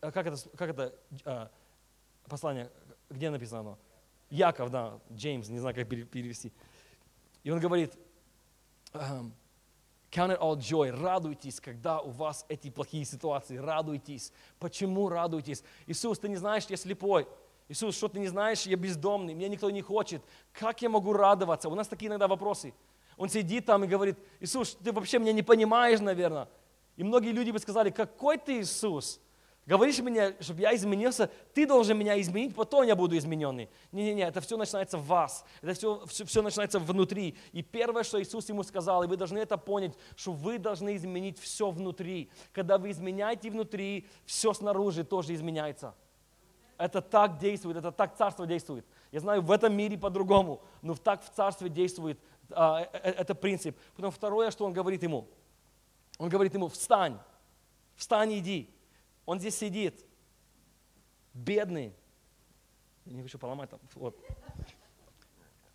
как 0.01 0.27
это, 0.27 0.37
как 0.57 0.71
это 0.71 1.51
послание, 2.29 2.71
где 3.09 3.31
написано 3.31 3.61
оно? 3.61 3.79
Яков, 4.29 4.71
да, 4.71 4.99
Джеймс, 5.13 5.49
не 5.49 5.59
знаю, 5.59 5.75
как 5.75 5.89
пере- 5.89 6.05
перевести. 6.05 6.53
И 7.45 7.51
он 7.51 7.61
говорит, 7.61 7.97
Count 10.13 10.31
it 10.31 10.39
all 10.41 10.57
joy. 10.57 10.91
Радуйтесь, 10.91 11.59
когда 11.59 12.01
у 12.01 12.11
вас 12.11 12.45
эти 12.51 12.69
плохие 12.69 13.07
ситуации. 13.07 13.57
Радуйтесь. 13.57 14.31
Почему 14.59 15.09
радуйтесь? 15.09 15.65
Иисус, 15.87 16.19
ты 16.19 16.29
не 16.29 16.37
знаешь, 16.37 16.67
я 16.69 16.77
слепой. 16.77 17.27
Иисус, 17.69 17.97
что 17.97 18.09
ты 18.09 18.19
не 18.19 18.29
знаешь, 18.29 18.67
я 18.67 18.77
бездомный, 18.77 19.33
меня 19.33 19.49
никто 19.49 19.71
не 19.71 19.81
хочет. 19.81 20.23
Как 20.53 20.83
я 20.83 20.91
могу 20.91 21.15
радоваться? 21.15 21.71
У 21.71 21.75
нас 21.75 21.89
такие 21.89 22.09
иногда 22.09 22.29
вопросы. 22.29 22.75
Он 23.17 23.31
сидит 23.31 23.65
там 23.65 23.85
и 23.85 23.87
говорит, 23.87 24.19
Иисус, 24.41 24.77
ты 24.85 24.93
вообще 24.93 25.19
меня 25.19 25.33
не 25.33 25.43
понимаешь, 25.43 26.01
наверное. 26.01 26.47
И 26.97 27.05
многие 27.05 27.31
люди 27.31 27.51
бы 27.51 27.59
сказали, 27.59 27.89
какой 27.89 28.37
ты 28.37 28.61
Иисус? 28.61 29.19
Говоришь 29.65 30.01
мне, 30.01 30.35
чтобы 30.41 30.61
я 30.61 30.75
изменился, 30.75 31.31
ты 31.55 31.67
должен 31.67 31.97
меня 31.97 32.21
изменить, 32.21 32.53
потом 32.55 32.85
я 32.85 32.97
буду 32.97 33.17
измененный. 33.17 33.69
Не-не-не, 33.93 34.23
это 34.23 34.41
все 34.41 34.57
начинается 34.57 34.99
в 34.99 35.07
вас, 35.07 35.45
это 35.61 35.75
все, 35.75 36.05
все, 36.07 36.25
все 36.25 36.43
начинается 36.43 36.81
внутри. 36.81 37.37
И 37.53 37.63
первое, 37.63 38.03
что 38.03 38.21
Иисус 38.21 38.49
ему 38.49 38.65
сказал, 38.65 39.05
и 39.05 39.07
вы 39.07 39.17
должны 39.17 39.39
это 39.39 39.57
понять, 39.57 39.95
что 40.17 40.33
вы 40.33 40.59
должны 40.59 40.97
изменить 40.97 41.39
все 41.39 41.71
внутри. 41.71 42.29
Когда 42.53 42.77
вы 42.77 42.91
изменяете 42.91 43.51
внутри, 43.51 44.09
все 44.25 44.53
снаружи 44.53 45.05
тоже 45.05 45.33
изменяется. 45.35 45.95
Это 46.77 47.01
так 47.01 47.39
действует, 47.39 47.77
это 47.77 47.93
так 47.93 48.17
царство 48.17 48.45
действует. 48.45 48.85
Я 49.13 49.21
знаю, 49.21 49.43
в 49.43 49.51
этом 49.53 49.73
мире 49.73 49.97
по-другому, 49.97 50.61
но 50.81 50.97
так 50.97 51.23
в 51.23 51.31
царстве 51.31 51.69
действует 51.69 52.19
а, 52.51 52.81
э- 52.81 52.89
э- 52.93 53.11
это 53.13 53.37
принцип. 53.37 53.79
Потом 53.95 54.11
второе, 54.11 54.51
что 54.51 54.65
он 54.65 54.73
говорит 54.73 55.05
ему. 55.05 55.29
Он 56.19 56.29
говорит 56.29 56.55
ему, 56.55 56.67
встань, 56.67 57.19
встань 57.95 58.39
иди. 58.39 58.72
Он 59.27 59.39
здесь 59.39 59.57
сидит, 59.57 60.05
бедный. 61.35 61.95
Не 63.05 63.23
хочу 63.23 63.39
поломать 63.39 63.71
там. 63.71 63.81
Вот. 63.95 64.17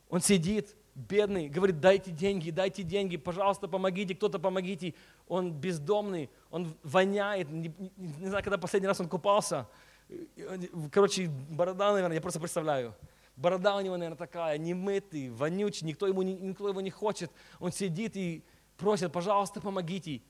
Он 0.09 0.21
сидит, 0.21 0.75
бедный, 0.95 1.49
говорит, 1.49 1.79
дайте 1.79 2.11
деньги, 2.11 2.49
дайте 2.49 2.83
деньги, 2.83 3.17
пожалуйста, 3.17 3.67
помогите, 3.67 4.15
кто-то 4.15 4.39
помогите. 4.39 4.93
Он 5.27 5.51
бездомный, 5.51 6.29
он 6.49 6.73
воняет, 6.83 7.49
не, 7.51 7.73
не- 7.77 7.91
не 7.97 8.27
знаю, 8.27 8.43
когда 8.43 8.57
последний 8.57 8.87
раз 8.87 8.99
он 8.99 9.09
купался. 9.09 9.67
Короче, 10.91 11.27
борода, 11.49 11.91
наверное, 11.91 12.15
я 12.15 12.21
просто 12.21 12.39
представляю. 12.39 12.95
Борода 13.35 13.75
у 13.75 13.81
него, 13.81 13.97
наверное, 13.97 14.17
такая, 14.17 14.57
немытый, 14.57 15.29
вонючий, 15.29 15.85
никто, 15.85 16.07
ему, 16.07 16.23
никто 16.23 16.67
его 16.69 16.81
не 16.81 16.89
хочет. 16.89 17.31
Он 17.59 17.71
сидит 17.71 18.15
и 18.15 18.43
просит, 18.77 19.11
пожалуйста, 19.11 19.61
помогите. 19.61 20.21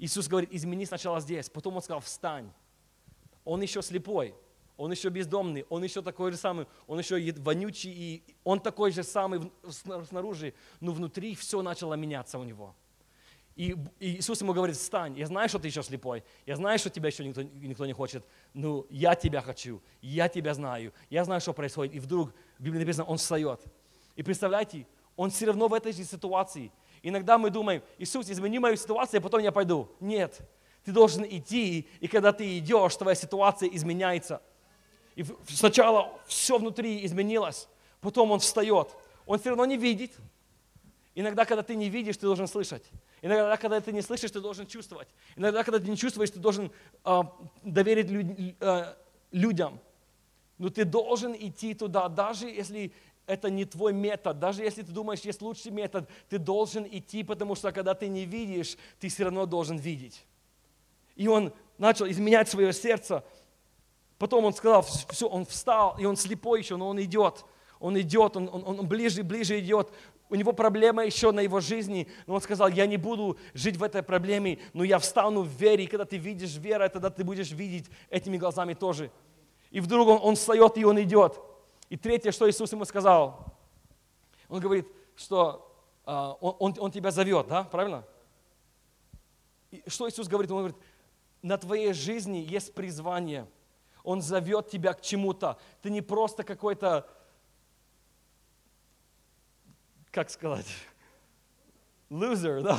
Иисус 0.00 0.28
говорит, 0.28 0.50
измени 0.52 0.86
сначала 0.86 1.20
здесь. 1.20 1.50
Потом 1.50 1.76
он 1.76 1.82
сказал, 1.82 2.00
встань. 2.00 2.50
Он 3.44 3.60
еще 3.60 3.82
слепой, 3.82 4.34
он 4.76 4.90
еще 4.90 5.10
бездомный, 5.10 5.66
он 5.68 5.84
еще 5.84 6.00
такой 6.00 6.32
же 6.32 6.38
самый, 6.38 6.66
он 6.86 6.98
еще 6.98 7.32
вонючий, 7.38 7.92
и 7.92 8.22
он 8.44 8.60
такой 8.60 8.92
же 8.92 9.02
самый 9.02 9.52
снаружи, 9.68 10.54
но 10.80 10.92
внутри 10.92 11.34
все 11.34 11.60
начало 11.60 11.94
меняться 11.94 12.38
у 12.38 12.44
него. 12.44 12.74
И 13.56 13.76
Иисус 13.98 14.40
ему 14.40 14.54
говорит, 14.54 14.76
встань, 14.76 15.18
я 15.18 15.26
знаю, 15.26 15.48
что 15.50 15.58
ты 15.58 15.68
еще 15.68 15.82
слепой, 15.82 16.24
я 16.46 16.56
знаю, 16.56 16.78
что 16.78 16.88
тебя 16.88 17.08
еще 17.08 17.26
никто, 17.26 17.42
никто 17.42 17.84
не 17.84 17.92
хочет, 17.92 18.24
но 18.54 18.86
я 18.88 19.14
тебя 19.14 19.42
хочу, 19.42 19.82
я 20.00 20.28
тебя 20.28 20.54
знаю, 20.54 20.94
я 21.10 21.24
знаю, 21.24 21.42
что 21.42 21.52
происходит. 21.52 21.94
И 21.94 22.00
вдруг 22.00 22.32
в 22.58 22.62
Библии 22.62 22.80
написано, 22.80 23.04
он 23.04 23.18
встает. 23.18 23.60
И 24.16 24.22
представляете, 24.22 24.86
он 25.16 25.30
все 25.30 25.46
равно 25.46 25.68
в 25.68 25.74
этой 25.74 25.92
же 25.92 26.04
ситуации. 26.04 26.72
Иногда 27.02 27.38
мы 27.38 27.50
думаем, 27.50 27.82
Иисус, 27.98 28.28
измени 28.30 28.58
мою 28.58 28.76
ситуацию, 28.76 29.18
а 29.18 29.22
потом 29.22 29.40
я 29.40 29.52
пойду. 29.52 29.88
Нет, 30.00 30.40
ты 30.84 30.92
должен 30.92 31.24
идти, 31.24 31.88
и 32.00 32.08
когда 32.08 32.32
ты 32.32 32.58
идешь, 32.58 32.96
твоя 32.96 33.14
ситуация 33.14 33.68
изменяется. 33.70 34.42
И 35.16 35.24
сначала 35.48 36.12
все 36.26 36.58
внутри 36.58 37.04
изменилось, 37.04 37.68
потом 38.00 38.30
он 38.30 38.40
встает. 38.40 38.88
Он 39.26 39.38
все 39.38 39.50
равно 39.50 39.64
не 39.64 39.76
видит. 39.76 40.12
Иногда, 41.14 41.44
когда 41.44 41.62
ты 41.62 41.74
не 41.74 41.88
видишь, 41.88 42.16
ты 42.16 42.26
должен 42.26 42.46
слышать. 42.46 42.84
Иногда, 43.20 43.56
когда 43.56 43.80
ты 43.80 43.92
не 43.92 44.00
слышишь, 44.00 44.30
ты 44.30 44.40
должен 44.40 44.66
чувствовать. 44.66 45.08
Иногда, 45.36 45.64
когда 45.64 45.78
ты 45.78 45.90
не 45.90 45.96
чувствуешь, 45.96 46.30
ты 46.30 46.38
должен 46.38 46.70
а, 47.04 47.36
доверить 47.62 48.10
люд- 48.10 48.56
а, 48.60 48.96
людям. 49.30 49.80
Но 50.56 50.68
ты 50.68 50.84
должен 50.84 51.34
идти 51.34 51.74
туда, 51.74 52.08
даже 52.08 52.46
если 52.46 52.92
это 53.30 53.48
не 53.48 53.64
твой 53.64 53.92
метод, 53.92 54.40
даже 54.40 54.64
если 54.64 54.82
ты 54.82 54.90
думаешь, 54.90 55.20
есть 55.20 55.40
лучший 55.40 55.70
метод, 55.70 56.08
ты 56.28 56.38
должен 56.38 56.84
идти, 56.90 57.22
потому 57.22 57.54
что 57.54 57.70
когда 57.70 57.94
ты 57.94 58.08
не 58.08 58.24
видишь, 58.24 58.76
ты 58.98 59.08
все 59.08 59.24
равно 59.24 59.46
должен 59.46 59.76
видеть. 59.76 60.24
И 61.14 61.28
он 61.28 61.52
начал 61.78 62.08
изменять 62.08 62.48
свое 62.48 62.72
сердце. 62.72 63.24
Потом 64.18 64.44
он 64.44 64.52
сказал, 64.52 64.82
все, 64.82 65.28
он 65.28 65.46
встал, 65.46 65.96
и 65.98 66.04
он 66.04 66.16
слепой 66.16 66.60
еще, 66.60 66.76
но 66.76 66.88
он 66.88 67.00
идет. 67.00 67.44
Он 67.78 67.98
идет, 67.98 68.36
он, 68.36 68.50
он, 68.52 68.64
он 68.64 68.88
ближе 68.88 69.20
и 69.20 69.22
ближе 69.22 69.58
идет. 69.60 69.90
У 70.28 70.34
него 70.34 70.52
проблема 70.52 71.04
еще 71.04 71.30
на 71.30 71.40
его 71.40 71.60
жизни, 71.60 72.08
но 72.26 72.34
он 72.34 72.40
сказал, 72.40 72.68
я 72.68 72.86
не 72.86 72.96
буду 72.96 73.38
жить 73.54 73.76
в 73.76 73.82
этой 73.82 74.02
проблеме, 74.02 74.58
но 74.72 74.82
я 74.82 74.98
встану 74.98 75.42
в 75.42 75.48
вере, 75.48 75.84
и 75.84 75.86
когда 75.86 76.04
ты 76.04 76.18
видишь 76.18 76.56
веру, 76.56 76.88
тогда 76.90 77.10
ты 77.10 77.22
будешь 77.22 77.52
видеть 77.52 77.86
этими 78.10 78.36
глазами 78.36 78.74
тоже. 78.74 79.10
И 79.70 79.80
вдруг 79.80 80.08
он, 80.08 80.20
он 80.22 80.34
встает, 80.34 80.76
и 80.78 80.84
он 80.84 81.00
идет. 81.00 81.40
И 81.90 81.96
третье, 81.96 82.30
что 82.30 82.48
Иисус 82.48 82.70
ему 82.72 82.84
сказал, 82.84 83.52
он 84.48 84.60
говорит, 84.60 84.86
что 85.16 85.76
а, 86.06 86.32
он, 86.40 86.56
он, 86.60 86.74
он 86.78 86.90
тебя 86.92 87.10
зовет, 87.10 87.48
да, 87.48 87.64
правильно? 87.64 88.06
И 89.72 89.82
что 89.88 90.08
Иисус 90.08 90.28
говорит? 90.28 90.52
Он 90.52 90.58
говорит, 90.58 90.76
на 91.42 91.58
твоей 91.58 91.92
жизни 91.92 92.38
есть 92.38 92.74
призвание. 92.74 93.48
Он 94.04 94.22
зовет 94.22 94.70
тебя 94.70 94.94
к 94.94 95.02
чему-то. 95.02 95.58
Ты 95.82 95.90
не 95.90 96.00
просто 96.00 96.44
какой-то, 96.44 97.08
как 100.12 100.30
сказать, 100.30 100.66
loser, 102.08 102.62
да? 102.62 102.78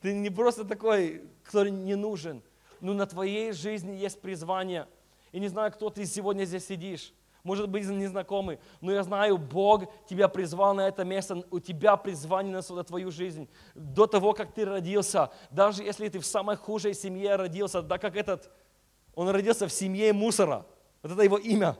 Ты 0.00 0.14
не 0.14 0.30
просто 0.30 0.64
такой, 0.64 1.28
который 1.42 1.72
не 1.72 1.96
нужен. 1.96 2.42
Но 2.80 2.94
на 2.94 3.06
твоей 3.06 3.50
жизни 3.50 3.92
есть 3.92 4.20
призвание. 4.20 4.86
И 5.32 5.40
не 5.40 5.48
знаю, 5.48 5.72
кто 5.72 5.90
ты 5.90 6.06
сегодня 6.06 6.44
здесь 6.44 6.66
сидишь 6.66 7.12
может 7.44 7.68
быть, 7.68 7.86
незнакомый, 7.86 8.58
но 8.80 8.90
я 8.90 9.02
знаю, 9.02 9.36
Бог 9.36 9.84
тебя 10.08 10.28
призвал 10.28 10.74
на 10.74 10.88
это 10.88 11.04
место, 11.04 11.44
у 11.50 11.60
тебя 11.60 11.96
призвание 11.96 12.58
на 12.68 12.84
твою 12.84 13.10
жизнь. 13.10 13.48
До 13.74 14.06
того, 14.06 14.32
как 14.32 14.52
ты 14.52 14.64
родился, 14.64 15.30
даже 15.50 15.82
если 15.82 16.08
ты 16.08 16.18
в 16.18 16.26
самой 16.26 16.56
худшей 16.56 16.94
семье 16.94 17.36
родился, 17.36 17.82
да 17.82 17.98
как 17.98 18.16
этот, 18.16 18.50
он 19.14 19.28
родился 19.28 19.68
в 19.68 19.72
семье 19.72 20.14
мусора, 20.14 20.64
вот 21.02 21.12
это 21.12 21.22
его 21.22 21.36
имя, 21.36 21.76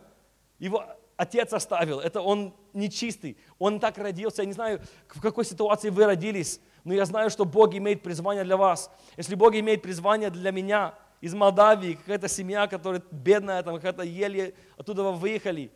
его 0.59 0.85
отец 1.17 1.55
оставил, 1.55 1.99
это 1.99 2.21
он 2.21 2.55
нечистый, 2.75 3.39
он 3.59 3.81
так 3.81 3.97
родился, 3.97 4.43
я 4.43 4.47
не 4.47 4.53
знаю, 4.53 4.83
в 5.09 5.23
какой 5.23 5.47
ситуации 5.47 5.89
вы 5.89 6.05
родились, 6.05 6.61
но 6.85 6.93
я 6.93 7.07
знаю, 7.07 7.31
что 7.31 7.47
Бог 7.47 7.75
имеет 7.75 8.03
призвание 8.03 8.45
для 8.45 8.59
вас. 8.59 8.91
Если 9.17 9.35
Бог 9.35 9.55
имеет 9.55 9.81
призвание 9.81 10.29
для 10.29 10.53
меня, 10.53 10.95
из 11.25 11.33
Молдавии, 11.33 11.95
какая-то 11.95 12.29
семья, 12.29 12.67
которая 12.67 13.03
бедная, 13.11 13.63
там 13.63 13.77
какая-то 13.77 14.03
еле 14.03 14.53
оттуда 14.77 15.05
выехали. 15.05 15.73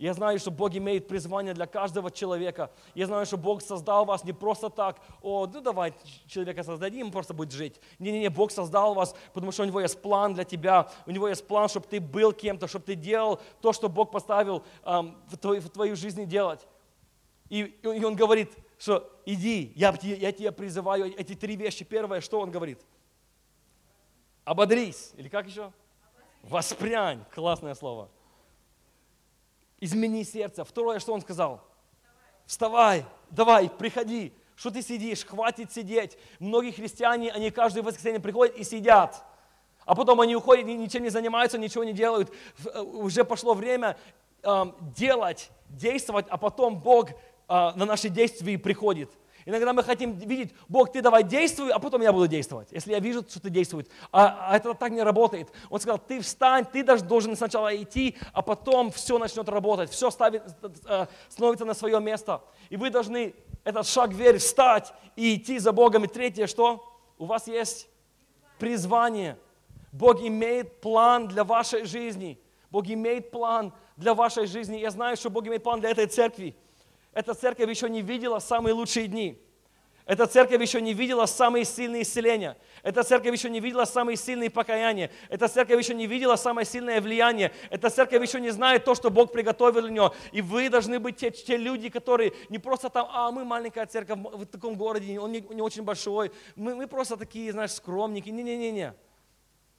Я 0.00 0.14
знаю, 0.14 0.40
что 0.40 0.50
Бог 0.50 0.74
имеет 0.74 1.06
призвание 1.06 1.54
для 1.54 1.68
каждого 1.68 2.10
человека. 2.10 2.72
Я 2.96 3.06
знаю, 3.06 3.24
что 3.24 3.36
Бог 3.36 3.62
создал 3.62 4.04
вас 4.04 4.24
не 4.24 4.32
просто 4.32 4.70
так, 4.70 5.00
о, 5.22 5.46
ну 5.46 5.60
давай 5.60 5.94
человека 6.26 6.64
создадим, 6.64 7.12
просто 7.12 7.34
будет 7.34 7.52
жить. 7.52 7.80
Не-не-не, 8.00 8.30
Бог 8.30 8.50
создал 8.50 8.94
вас, 8.94 9.14
потому 9.32 9.52
что 9.52 9.62
у 9.62 9.66
Него 9.66 9.80
есть 9.80 10.02
план 10.02 10.34
для 10.34 10.42
тебя. 10.42 10.90
У 11.06 11.12
Него 11.12 11.28
есть 11.28 11.46
план, 11.46 11.68
чтобы 11.68 11.86
ты 11.86 12.00
был 12.00 12.32
кем-то, 12.32 12.66
чтобы 12.66 12.84
ты 12.84 12.96
делал 12.96 13.40
то, 13.60 13.72
что 13.72 13.88
Бог 13.88 14.10
поставил 14.10 14.64
эм, 14.84 15.16
в, 15.28 15.36
твою, 15.36 15.60
в 15.60 15.70
твою 15.70 15.94
жизнь 15.94 16.26
делать. 16.26 16.66
И, 17.48 17.60
и 17.60 18.04
Он 18.04 18.16
говорит, 18.16 18.50
что 18.76 19.08
иди, 19.24 19.72
я, 19.76 19.96
я 20.02 20.32
тебя 20.32 20.50
призываю, 20.50 21.16
эти 21.16 21.36
три 21.36 21.54
вещи. 21.54 21.84
Первое, 21.84 22.20
что 22.20 22.40
Он 22.40 22.50
говорит– 22.50 22.80
Ободрись. 24.44 25.12
Или 25.16 25.28
как 25.28 25.46
еще? 25.46 25.72
Воспрянь. 26.42 27.24
Классное 27.34 27.74
слово. 27.74 28.08
Измени 29.80 30.24
сердце. 30.24 30.64
Второе, 30.64 30.98
что 30.98 31.12
он 31.12 31.20
сказал? 31.20 31.62
Вставай, 32.46 33.06
давай, 33.30 33.70
приходи. 33.70 34.32
Что 34.54 34.70
ты 34.70 34.82
сидишь? 34.82 35.24
Хватит 35.24 35.72
сидеть. 35.72 36.16
Многие 36.38 36.70
христиане, 36.70 37.32
они 37.32 37.50
каждое 37.50 37.82
воскресенье 37.82 38.20
приходят 38.20 38.56
и 38.56 38.64
сидят. 38.64 39.24
А 39.84 39.94
потом 39.94 40.20
они 40.20 40.36
уходят, 40.36 40.66
ничем 40.66 41.02
не 41.02 41.10
занимаются, 41.10 41.58
ничего 41.58 41.84
не 41.84 41.92
делают. 41.92 42.32
Э, 42.64 42.80
уже 42.80 43.24
пошло 43.24 43.54
время 43.54 43.96
э, 44.42 44.64
делать, 44.96 45.50
действовать, 45.68 46.26
а 46.28 46.38
потом 46.38 46.80
Бог 46.80 47.10
э, 47.10 47.14
на 47.48 47.84
наши 47.84 48.08
действия 48.08 48.58
приходит. 48.58 49.10
Иногда 49.46 49.72
мы 49.72 49.82
хотим 49.82 50.12
видеть, 50.12 50.54
Бог, 50.68 50.92
ты 50.92 51.02
давай 51.02 51.22
действуй, 51.22 51.70
а 51.70 51.78
потом 51.78 52.00
я 52.00 52.12
буду 52.12 52.26
действовать, 52.26 52.68
если 52.72 52.92
я 52.92 52.98
вижу, 52.98 53.22
что 53.28 53.40
ты 53.40 53.50
действуешь. 53.50 53.86
А, 54.10 54.48
а 54.50 54.56
это 54.56 54.72
так 54.74 54.90
не 54.90 55.02
работает. 55.02 55.50
Он 55.68 55.78
сказал, 55.80 55.98
ты 55.98 56.20
встань, 56.20 56.64
ты 56.64 56.82
даже 56.82 57.04
должен 57.04 57.36
сначала 57.36 57.74
идти, 57.76 58.16
а 58.32 58.40
потом 58.40 58.90
все 58.90 59.18
начнет 59.18 59.48
работать, 59.48 59.90
все 59.90 60.10
ставит, 60.10 60.42
э, 60.86 61.06
становится 61.28 61.66
на 61.66 61.74
свое 61.74 62.00
место. 62.00 62.42
И 62.70 62.76
вы 62.76 62.88
должны 62.88 63.34
этот 63.64 63.86
шаг 63.86 64.12
веры 64.12 64.38
встать 64.38 64.94
и 65.14 65.36
идти 65.36 65.58
за 65.58 65.72
Богом. 65.72 66.04
И 66.04 66.08
третье, 66.08 66.46
что? 66.46 66.82
У 67.18 67.26
вас 67.26 67.46
есть 67.46 67.88
призвание. 68.58 69.38
Бог 69.92 70.22
имеет 70.22 70.80
план 70.80 71.28
для 71.28 71.44
вашей 71.44 71.84
жизни. 71.84 72.38
Бог 72.70 72.86
имеет 72.88 73.30
план 73.30 73.72
для 73.96 74.14
вашей 74.14 74.46
жизни. 74.46 74.78
Я 74.78 74.90
знаю, 74.90 75.16
что 75.16 75.30
Бог 75.30 75.46
имеет 75.46 75.62
план 75.62 75.80
для 75.80 75.90
этой 75.90 76.06
церкви. 76.06 76.56
Эта 77.14 77.34
церковь 77.34 77.70
еще 77.70 77.88
не 77.88 78.02
видела 78.02 78.40
самые 78.40 78.74
лучшие 78.74 79.06
дни. 79.06 79.40
Эта 80.06 80.26
церковь 80.26 80.60
еще 80.60 80.82
не 80.82 80.92
видела 80.92 81.24
самые 81.24 81.64
сильные 81.64 82.02
исцеления. 82.02 82.58
Эта 82.82 83.02
церковь 83.02 83.32
еще 83.32 83.48
не 83.48 83.58
видела 83.60 83.86
самые 83.86 84.16
сильные 84.18 84.50
покаяния. 84.50 85.10
Эта 85.30 85.48
церковь 85.48 85.82
еще 85.82 85.94
не 85.94 86.06
видела 86.06 86.36
самое 86.36 86.66
сильное 86.66 87.00
влияние. 87.00 87.52
Эта 87.70 87.88
церковь 87.88 88.20
еще 88.20 88.38
не 88.38 88.50
знает 88.50 88.84
то, 88.84 88.94
что 88.94 89.10
Бог 89.10 89.32
приготовил 89.32 89.80
для 89.80 89.90
нее. 89.90 90.12
И 90.32 90.42
вы 90.42 90.68
должны 90.68 90.98
быть 90.98 91.16
те, 91.16 91.30
те 91.30 91.56
люди, 91.56 91.88
которые 91.88 92.34
не 92.50 92.58
просто 92.58 92.90
там, 92.90 93.08
а 93.10 93.30
мы 93.30 93.46
маленькая 93.46 93.86
церковь 93.86 94.18
в 94.18 94.44
таком 94.44 94.74
городе, 94.74 95.18
он 95.18 95.32
не, 95.32 95.40
не 95.40 95.62
очень 95.62 95.84
большой. 95.84 96.32
Мы, 96.54 96.74
мы 96.74 96.86
просто 96.86 97.16
такие, 97.16 97.50
знаешь, 97.52 97.72
скромники. 97.72 98.28
Не-не-не-не. 98.28 98.92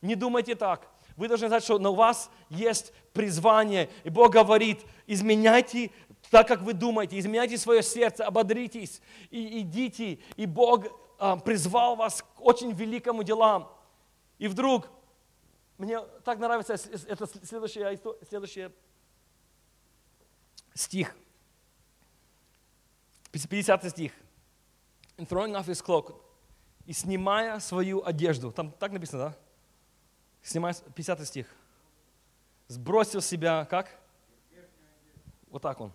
Не 0.01 0.15
думайте 0.15 0.55
так. 0.55 0.87
Вы 1.15 1.27
должны 1.27 1.47
знать, 1.47 1.63
что 1.63 1.79
на 1.79 1.91
вас 1.91 2.29
есть 2.49 2.91
призвание. 3.13 3.89
И 4.03 4.09
Бог 4.09 4.31
говорит, 4.31 4.81
изменяйте 5.07 5.91
так, 6.29 6.47
как 6.47 6.61
вы 6.61 6.73
думаете, 6.73 7.19
изменяйте 7.19 7.57
свое 7.57 7.83
сердце, 7.83 8.25
ободритесь 8.25 9.01
и 9.29 9.61
идите. 9.61 10.19
И 10.35 10.45
Бог 10.45 10.85
а, 11.17 11.37
призвал 11.37 11.95
вас 11.95 12.21
к 12.21 12.41
очень 12.41 12.71
великому 12.71 13.23
делам. 13.23 13.71
И 14.37 14.47
вдруг, 14.47 14.89
мне 15.77 15.99
так 16.23 16.39
нравится 16.39 16.73
это 16.73 17.27
следующий, 17.45 17.99
следующий 18.27 18.69
стих, 20.73 21.15
50 23.31 23.89
стих. 23.91 24.11
And 25.17 25.27
throwing 25.27 25.55
off 25.55 25.67
his 25.67 25.81
cloak. 25.81 26.15
И 26.85 26.93
снимая 26.93 27.59
свою 27.59 28.05
одежду. 28.05 28.51
Там 28.51 28.71
так 28.71 28.91
написано, 28.91 29.29
да? 29.29 29.37
Снимая, 30.43 30.73
50 30.73 31.25
стих. 31.25 31.47
Сбросил 32.67 33.21
себя, 33.21 33.65
как? 33.65 33.89
Вот 35.49 35.61
так 35.61 35.79
он. 35.79 35.93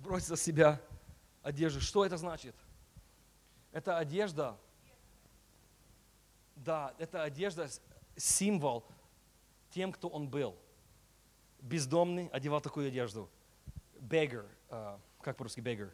Сбросить 0.00 0.28
со 0.28 0.36
себя 0.36 0.80
одежду. 1.42 1.80
Что 1.80 2.06
это 2.06 2.16
значит? 2.16 2.54
Это 3.70 3.98
одежда, 3.98 4.56
да, 6.56 6.94
это 6.98 7.22
одежда 7.22 7.68
символ 8.16 8.84
тем, 9.70 9.92
кто 9.92 10.08
он 10.08 10.28
был. 10.28 10.56
Бездомный 11.60 12.28
одевал 12.28 12.62
такую 12.62 12.88
одежду. 12.88 13.28
Beggar, 14.00 14.46
uh, 14.70 14.98
как 15.20 15.36
по-русски 15.36 15.60
beggar? 15.60 15.90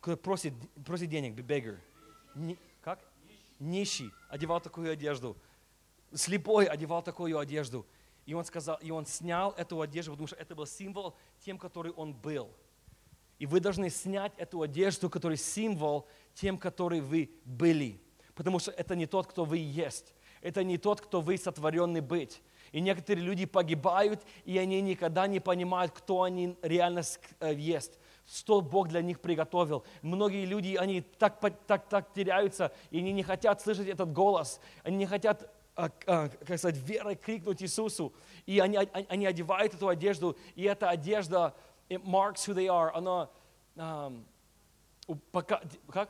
Кто 0.00 0.16
просит, 0.16 0.52
просит 0.84 1.08
денег, 1.08 1.34
beggar. 1.34 1.78
Не, 2.34 2.58
как? 2.82 2.98
Нищий 3.60 4.10
одевал 4.28 4.60
такую 4.60 4.90
одежду. 4.90 5.36
Слепой 6.12 6.66
одевал 6.66 7.02
такую 7.02 7.38
одежду. 7.38 7.86
И 8.26 8.34
он 8.34 8.44
сказал, 8.44 8.76
и 8.82 8.90
он 8.90 9.06
снял 9.06 9.52
эту 9.52 9.80
одежду, 9.80 10.12
потому 10.12 10.26
что 10.26 10.36
это 10.36 10.54
был 10.54 10.66
символ 10.66 11.16
тем, 11.40 11.58
который 11.58 11.92
он 11.92 12.12
был. 12.12 12.50
И 13.38 13.46
вы 13.46 13.60
должны 13.60 13.88
снять 13.88 14.32
эту 14.36 14.62
одежду, 14.62 15.08
который 15.08 15.36
символ 15.36 16.08
тем, 16.34 16.58
который 16.58 17.00
вы 17.00 17.30
были. 17.44 18.00
Потому 18.34 18.58
что 18.58 18.72
это 18.72 18.96
не 18.96 19.06
тот, 19.06 19.28
кто 19.28 19.44
вы 19.44 19.58
есть. 19.58 20.14
Это 20.40 20.64
не 20.64 20.76
тот, 20.76 21.00
кто 21.00 21.20
вы 21.20 21.38
сотворенный 21.38 22.00
быть. 22.00 22.42
И 22.72 22.80
некоторые 22.80 23.24
люди 23.24 23.46
погибают, 23.46 24.22
и 24.44 24.58
они 24.58 24.80
никогда 24.80 25.26
не 25.26 25.38
понимают, 25.38 25.92
кто 25.92 26.22
они 26.22 26.56
реально 26.62 27.02
э, 27.40 27.54
есть 27.54 27.98
что 28.26 28.60
Бог 28.60 28.88
для 28.88 29.02
них 29.02 29.20
приготовил. 29.20 29.84
Многие 30.02 30.44
люди, 30.46 30.74
они 30.74 31.00
так, 31.00 31.38
так, 31.66 31.88
так 31.88 32.12
теряются, 32.12 32.72
и 32.90 32.98
они 32.98 33.12
не 33.12 33.22
хотят 33.22 33.60
слышать 33.60 33.86
этот 33.86 34.12
голос, 34.12 34.60
они 34.82 34.96
не 34.96 35.06
хотят 35.06 35.48
как 35.76 36.32
сказать, 36.42 36.76
верой 36.76 37.14
крикнуть 37.14 37.62
Иисусу. 37.62 38.12
И 38.46 38.58
они, 38.58 38.76
они 38.76 39.26
одевают 39.26 39.74
эту 39.74 39.88
одежду, 39.88 40.36
и 40.54 40.62
эта 40.64 40.88
одежда, 40.88 41.54
it 41.88 42.02
marks 42.02 42.46
who 42.46 42.54
they 42.54 42.66
are, 42.66 42.90
она 42.94 43.28
um, 43.76 44.24
пока, 45.30 45.60
как? 45.92 46.08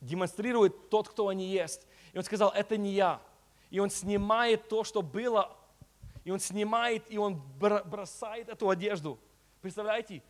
демонстрирует 0.00 0.90
тот, 0.90 1.08
кто 1.08 1.28
они 1.28 1.46
есть. 1.46 1.86
И 2.12 2.18
он 2.18 2.24
сказал, 2.24 2.50
это 2.50 2.76
не 2.76 2.92
я. 2.92 3.20
И 3.70 3.80
он 3.80 3.90
снимает 3.90 4.68
то, 4.68 4.84
что 4.84 5.02
было, 5.02 5.56
и 6.24 6.30
он 6.30 6.38
снимает, 6.38 7.10
и 7.10 7.18
он 7.18 7.42
бросает 7.58 8.48
эту 8.48 8.68
одежду. 8.68 9.18
Представляете? 9.62 10.22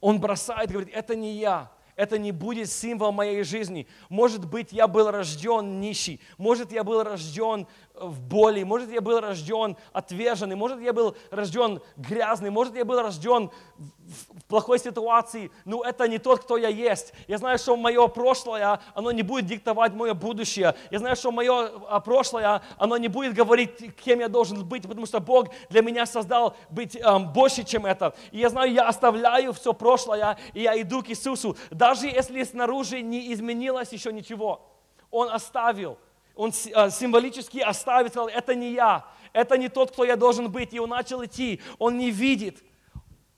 Он 0.00 0.20
бросает, 0.20 0.70
говорит, 0.70 0.92
это 0.92 1.14
не 1.14 1.34
я, 1.36 1.70
это 1.96 2.18
не 2.18 2.32
будет 2.32 2.70
символ 2.70 3.12
моей 3.12 3.42
жизни. 3.44 3.86
Может 4.08 4.44
быть, 4.44 4.72
я 4.72 4.86
был 4.88 5.10
рожден 5.10 5.80
нищий, 5.80 6.20
может, 6.38 6.72
я 6.72 6.84
был 6.84 7.02
рожден 7.02 7.66
в 7.94 8.20
боли, 8.20 8.62
может, 8.62 8.90
я 8.90 9.00
был 9.00 9.20
рожден 9.20 9.76
отверженный, 9.92 10.56
может, 10.56 10.80
я 10.80 10.92
был 10.92 11.14
рожден 11.30 11.80
грязный, 11.96 12.50
может, 12.50 12.74
я 12.74 12.84
был 12.84 13.00
рожден 13.00 13.50
в 13.78 14.44
плохой 14.44 14.78
ситуации, 14.78 15.50
но 15.64 15.82
это 15.84 16.08
не 16.08 16.18
тот, 16.18 16.40
кто 16.40 16.56
я 16.56 16.68
есть. 16.68 17.12
Я 17.28 17.38
знаю, 17.38 17.58
что 17.58 17.76
мое 17.76 18.06
прошлое, 18.08 18.80
оно 18.94 19.12
не 19.12 19.22
будет 19.22 19.46
диктовать 19.46 19.92
мое 19.92 20.14
будущее. 20.14 20.74
Я 20.90 20.98
знаю, 20.98 21.16
что 21.16 21.30
мое 21.32 21.70
а, 21.88 22.00
прошлое, 22.00 22.62
оно 22.76 22.96
не 22.96 23.08
будет 23.08 23.34
говорить, 23.34 23.94
кем 23.96 24.20
я 24.20 24.28
должен 24.28 24.64
быть, 24.64 24.82
потому 24.82 25.06
что 25.06 25.20
Бог 25.20 25.48
для 25.68 25.82
меня 25.82 26.06
создал 26.06 26.56
быть 26.70 26.96
эм, 26.96 27.32
больше, 27.32 27.64
чем 27.64 27.86
это. 27.86 28.14
И 28.30 28.38
я 28.38 28.48
знаю, 28.48 28.72
я 28.72 28.88
оставляю 28.88 29.52
все 29.52 29.72
прошлое, 29.72 30.38
и 30.54 30.62
я 30.62 30.80
иду 30.80 31.02
к 31.02 31.10
Иисусу, 31.10 31.56
даже 31.70 32.06
если 32.06 32.42
снаружи 32.42 33.00
не 33.00 33.32
изменилось 33.32 33.92
еще 33.92 34.12
ничего. 34.12 34.66
Он 35.10 35.30
оставил 35.30 35.98
он 36.34 36.52
а, 36.74 36.90
символически 36.90 37.58
оставил, 37.58 38.10
сказал, 38.10 38.28
это 38.28 38.54
не 38.54 38.72
я, 38.72 39.06
это 39.32 39.56
не 39.58 39.68
тот, 39.68 39.92
кто 39.92 40.04
я 40.04 40.16
должен 40.16 40.50
быть. 40.50 40.72
И 40.72 40.80
он 40.80 40.90
начал 40.90 41.24
идти, 41.24 41.60
он 41.78 41.98
не 41.98 42.10
видит, 42.10 42.62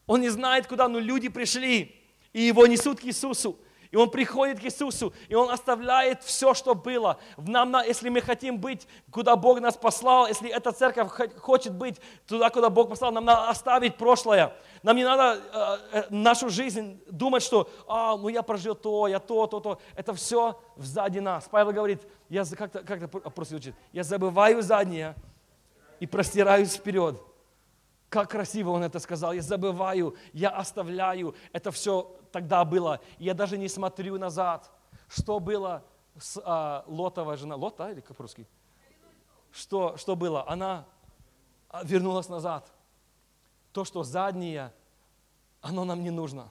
он 0.06 0.20
не 0.20 0.28
знает, 0.28 0.66
куда, 0.66 0.88
но 0.88 0.98
люди 0.98 1.28
пришли, 1.28 1.94
и 2.32 2.42
его 2.42 2.66
несут 2.66 3.00
к 3.00 3.04
Иисусу. 3.04 3.58
И 3.94 3.96
он 3.96 4.10
приходит 4.10 4.58
к 4.58 4.64
Иисусу, 4.64 5.14
и 5.28 5.36
он 5.36 5.52
оставляет 5.52 6.24
все, 6.24 6.52
что 6.52 6.74
было. 6.74 7.16
Нам, 7.36 7.76
если 7.86 8.08
мы 8.08 8.20
хотим 8.20 8.58
быть, 8.58 8.88
куда 9.08 9.36
Бог 9.36 9.60
нас 9.60 9.76
послал, 9.76 10.26
если 10.26 10.50
эта 10.50 10.72
церковь 10.72 11.12
хочет 11.38 11.72
быть 11.72 12.00
туда, 12.26 12.50
куда 12.50 12.70
Бог 12.70 12.88
послал, 12.88 13.12
нам 13.12 13.24
надо 13.24 13.48
оставить 13.48 13.94
прошлое. 13.94 14.52
Нам 14.82 14.96
не 14.96 15.04
надо 15.04 15.40
э, 15.92 15.98
э, 15.98 16.04
нашу 16.10 16.48
жизнь 16.48 17.00
думать, 17.08 17.44
что, 17.44 17.70
а, 17.86 18.16
ну 18.16 18.26
я 18.26 18.42
прожил 18.42 18.74
то, 18.74 19.06
я 19.06 19.20
то, 19.20 19.46
то, 19.46 19.60
то. 19.60 19.80
Это 19.94 20.12
все 20.12 20.60
сзади 20.76 21.20
нас. 21.20 21.46
Павел 21.48 21.70
говорит, 21.70 22.02
я 22.28 22.44
как-то, 22.44 22.82
как-то 22.82 23.06
просто 23.06 23.54
звучит, 23.54 23.76
я 23.92 24.02
забываю 24.02 24.60
заднее 24.60 25.14
и 26.00 26.06
простираюсь 26.08 26.74
вперед. 26.74 27.22
Как 28.08 28.30
красиво 28.30 28.70
он 28.70 28.82
это 28.82 28.98
сказал. 28.98 29.32
Я 29.32 29.42
забываю, 29.42 30.16
я 30.32 30.50
оставляю. 30.50 31.36
Это 31.52 31.70
все 31.70 32.12
тогда 32.34 32.64
было. 32.64 33.00
Я 33.18 33.32
даже 33.32 33.56
не 33.56 33.68
смотрю 33.68 34.18
назад. 34.18 34.68
Что 35.08 35.38
было 35.38 35.84
с 36.18 36.42
а, 36.44 36.82
Лотовой 36.88 37.36
жена? 37.36 37.54
Лот, 37.54 37.76
да, 37.78 37.92
или 37.92 38.00
как 38.00 38.18
русский? 38.18 38.48
Что, 39.52 39.96
что 39.96 40.16
было? 40.16 40.44
Она 40.48 40.84
а, 41.68 41.84
вернулась 41.84 42.28
назад. 42.28 42.72
То, 43.70 43.84
что 43.84 44.02
заднее, 44.02 44.72
оно 45.60 45.84
нам 45.84 46.02
не 46.02 46.10
нужно. 46.10 46.50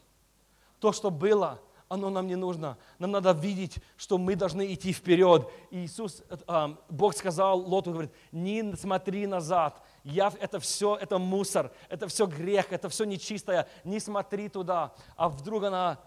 То, 0.80 0.94
что 0.94 1.12
было, 1.12 1.60
оно 1.90 2.10
нам 2.10 2.28
не 2.28 2.38
нужно. 2.38 2.78
Нам 2.98 3.12
надо 3.12 3.34
видеть, 3.34 3.76
что 3.98 4.18
мы 4.18 4.38
должны 4.38 4.74
идти 4.74 4.94
вперед. 4.94 5.52
И 5.70 5.84
Иисус, 5.84 6.24
э, 6.30 6.76
Бог 6.90 7.14
сказал 7.14 7.60
Лоту, 7.60 7.92
говорит, 7.92 8.14
не 8.32 8.74
смотри 8.78 9.28
назад. 9.28 9.82
Я, 10.04 10.34
это 10.40 10.60
все, 10.60 10.98
это 10.98 11.18
мусор, 11.18 11.72
это 11.88 12.08
все 12.08 12.26
грех, 12.26 12.74
это 12.74 12.90
все 12.90 13.06
нечистое. 13.06 13.68
Не 13.84 14.00
смотри 14.00 14.50
туда. 14.50 14.94
А 15.16 15.30
вдруг 15.30 15.64
она 15.64 16.00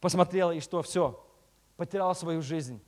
посмотрела, 0.00 0.50
и 0.50 0.60
что, 0.60 0.82
все, 0.82 1.24
потеряла 1.76 2.12
свою 2.12 2.42
жизнь. 2.42 2.82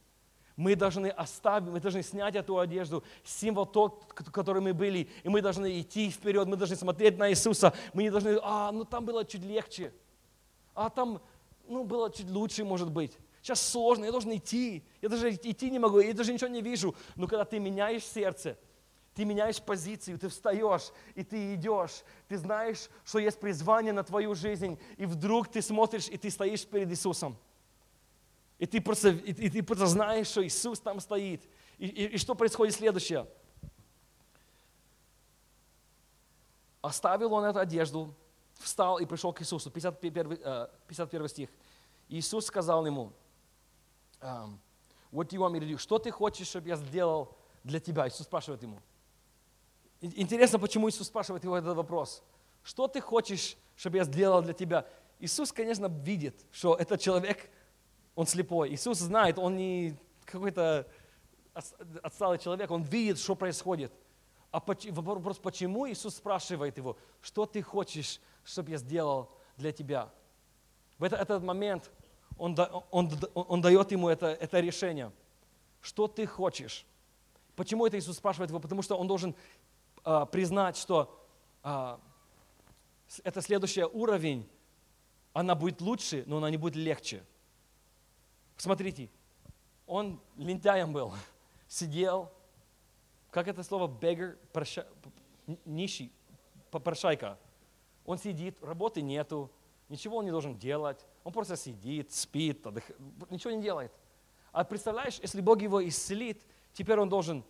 Мы 0.56 0.76
должны 0.76 1.08
оставить, 1.08 1.68
мы 1.68 1.80
должны 1.80 2.02
снять 2.02 2.36
эту 2.36 2.58
одежду, 2.58 3.02
символ 3.24 3.66
тот, 3.66 4.12
который 4.12 4.62
мы 4.62 4.72
были, 4.72 5.08
и 5.22 5.28
мы 5.28 5.40
должны 5.40 5.80
идти 5.80 6.10
вперед, 6.10 6.46
мы 6.46 6.56
должны 6.56 6.76
смотреть 6.76 7.18
на 7.18 7.30
Иисуса. 7.30 7.72
Мы 7.92 8.04
не 8.04 8.10
должны, 8.10 8.38
а, 8.42 8.70
ну 8.70 8.84
там 8.84 9.04
было 9.04 9.24
чуть 9.24 9.42
легче, 9.42 9.92
а 10.74 10.90
там 10.90 11.20
ну, 11.66 11.84
было 11.84 12.12
чуть 12.12 12.30
лучше, 12.30 12.64
может 12.64 12.90
быть. 12.90 13.16
Сейчас 13.42 13.60
сложно, 13.60 14.04
я 14.04 14.12
должен 14.12 14.34
идти. 14.34 14.84
Я 15.02 15.08
даже 15.08 15.30
идти 15.30 15.70
не 15.70 15.78
могу, 15.78 16.00
я 16.00 16.14
даже 16.14 16.32
ничего 16.32 16.48
не 16.48 16.62
вижу. 16.62 16.94
Но 17.14 17.26
когда 17.26 17.44
ты 17.44 17.58
меняешь 17.58 18.04
сердце, 18.04 18.56
ты 19.14 19.24
меняешь 19.24 19.62
позицию, 19.62 20.18
ты 20.18 20.28
встаешь, 20.28 20.90
и 21.14 21.22
ты 21.22 21.54
идешь. 21.54 22.02
Ты 22.28 22.36
знаешь, 22.36 22.90
что 23.04 23.20
есть 23.20 23.38
призвание 23.38 23.92
на 23.92 24.02
твою 24.02 24.34
жизнь. 24.34 24.78
И 24.96 25.06
вдруг 25.06 25.48
ты 25.48 25.62
смотришь, 25.62 26.08
и 26.08 26.18
ты 26.18 26.30
стоишь 26.30 26.66
перед 26.66 26.90
Иисусом. 26.90 27.36
И 28.58 28.66
ты 28.66 28.80
просто, 28.80 29.10
и, 29.10 29.32
и 29.32 29.50
ты 29.50 29.62
просто 29.62 29.86
знаешь, 29.86 30.26
что 30.26 30.44
Иисус 30.44 30.80
там 30.80 30.98
стоит. 30.98 31.48
И, 31.78 31.86
и, 31.86 32.06
и 32.14 32.18
что 32.18 32.34
происходит 32.34 32.74
следующее? 32.74 33.26
Оставил 36.82 37.32
он 37.32 37.44
эту 37.44 37.60
одежду, 37.60 38.14
встал 38.54 38.98
и 38.98 39.06
пришел 39.06 39.32
к 39.32 39.42
Иисусу. 39.42 39.70
51, 39.70 40.38
51 40.88 41.24
э, 41.24 41.28
стих. 41.28 41.50
Иисус 42.08 42.46
сказал 42.46 42.84
ему, 42.84 43.12
what 44.20 45.28
do 45.28 45.36
you 45.36 45.40
want 45.40 45.52
me 45.52 45.60
to 45.60 45.68
do? 45.68 45.78
Что 45.78 45.98
ты 45.98 46.10
хочешь, 46.10 46.48
чтобы 46.48 46.68
я 46.68 46.76
сделал 46.76 47.36
для 47.62 47.78
тебя? 47.78 48.08
Иисус 48.08 48.26
спрашивает 48.26 48.62
ему. 48.62 48.80
Интересно, 50.16 50.58
почему 50.58 50.90
Иисус 50.90 51.06
спрашивает 51.06 51.44
его 51.44 51.56
этот 51.56 51.76
вопрос. 51.76 52.22
Что 52.62 52.88
ты 52.88 53.00
хочешь, 53.00 53.56
чтобы 53.74 53.96
я 53.96 54.04
сделал 54.04 54.42
для 54.42 54.52
тебя? 54.52 54.86
Иисус, 55.18 55.50
конечно, 55.50 55.86
видит, 55.86 56.44
что 56.52 56.74
этот 56.74 57.00
человек, 57.00 57.50
он 58.14 58.26
слепой. 58.26 58.74
Иисус 58.74 58.98
знает, 58.98 59.38
он 59.38 59.56
не 59.56 59.96
какой-то 60.26 60.86
отсталый 62.02 62.38
человек, 62.38 62.70
он 62.70 62.82
видит, 62.82 63.18
что 63.18 63.34
происходит. 63.34 63.92
А 64.50 64.60
вопрос, 64.60 65.38
почему 65.38 65.88
Иисус 65.90 66.16
спрашивает 66.16 66.76
его, 66.76 66.96
что 67.22 67.46
ты 67.46 67.62
хочешь, 67.62 68.20
чтобы 68.44 68.72
я 68.72 68.76
сделал 68.76 69.30
для 69.56 69.72
тебя? 69.72 70.10
В 70.98 71.04
этот, 71.04 71.20
этот 71.20 71.42
момент 71.42 71.90
он, 72.36 72.56
он, 72.90 73.10
он, 73.34 73.60
дает 73.60 73.90
ему 73.92 74.08
это, 74.08 74.26
это 74.26 74.60
решение. 74.60 75.12
Что 75.80 76.08
ты 76.08 76.26
хочешь? 76.26 76.84
Почему 77.56 77.86
это 77.86 77.98
Иисус 77.98 78.16
спрашивает 78.16 78.50
его? 78.50 78.60
Потому 78.60 78.82
что 78.82 78.96
он 78.96 79.06
должен 79.06 79.34
а, 80.04 80.26
признать, 80.26 80.76
что 80.76 81.18
а, 81.62 81.98
это 83.22 83.40
следующий 83.40 83.84
уровень, 83.84 84.48
она 85.32 85.54
будет 85.54 85.80
лучше, 85.80 86.24
но 86.26 86.36
она 86.36 86.50
не 86.50 86.56
будет 86.56 86.76
легче. 86.76 87.24
Смотрите, 88.56 89.10
он 89.86 90.20
лентяем 90.36 90.92
был, 90.92 91.12
сидел, 91.68 92.30
как 93.30 93.48
это 93.48 93.62
слово 93.62 93.88
beggar, 93.88 94.36
проща, 94.52 94.86
нищий, 95.64 96.12
попрошайка. 96.70 97.38
Он 98.04 98.18
сидит, 98.18 98.62
работы 98.62 99.00
нету, 99.00 99.50
ничего 99.88 100.18
он 100.18 100.26
не 100.26 100.30
должен 100.30 100.58
делать, 100.58 101.04
он 101.24 101.32
просто 101.32 101.56
сидит, 101.56 102.12
спит, 102.12 102.66
отдых... 102.66 102.84
ничего 103.30 103.52
не 103.52 103.62
делает. 103.62 103.92
А 104.52 104.62
представляешь, 104.64 105.18
если 105.20 105.40
Бог 105.40 105.62
его 105.62 105.86
исцелит, 105.88 106.44
теперь 106.74 106.98
он 106.98 107.08
должен 107.08 107.42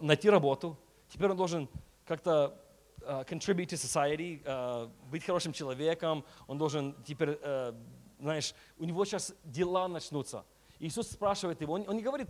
найти 0.00 0.30
работу, 0.30 0.78
теперь 1.10 1.30
он 1.30 1.36
должен 1.36 1.68
как-то 2.06 2.56
uh, 3.00 3.26
contribute 3.26 3.66
to 3.66 3.76
society, 3.76 4.42
uh, 4.44 4.90
быть 5.10 5.24
хорошим 5.24 5.52
человеком, 5.52 6.24
он 6.46 6.58
должен 6.58 6.94
теперь, 7.04 7.30
uh, 7.30 7.74
знаешь, 8.18 8.54
у 8.78 8.84
него 8.84 9.04
сейчас 9.04 9.34
дела 9.44 9.88
начнутся. 9.88 10.44
Иисус 10.78 11.10
спрашивает 11.10 11.60
его, 11.60 11.74
он, 11.74 11.84
он 11.86 11.96
не 11.96 12.02
говорит, 12.02 12.28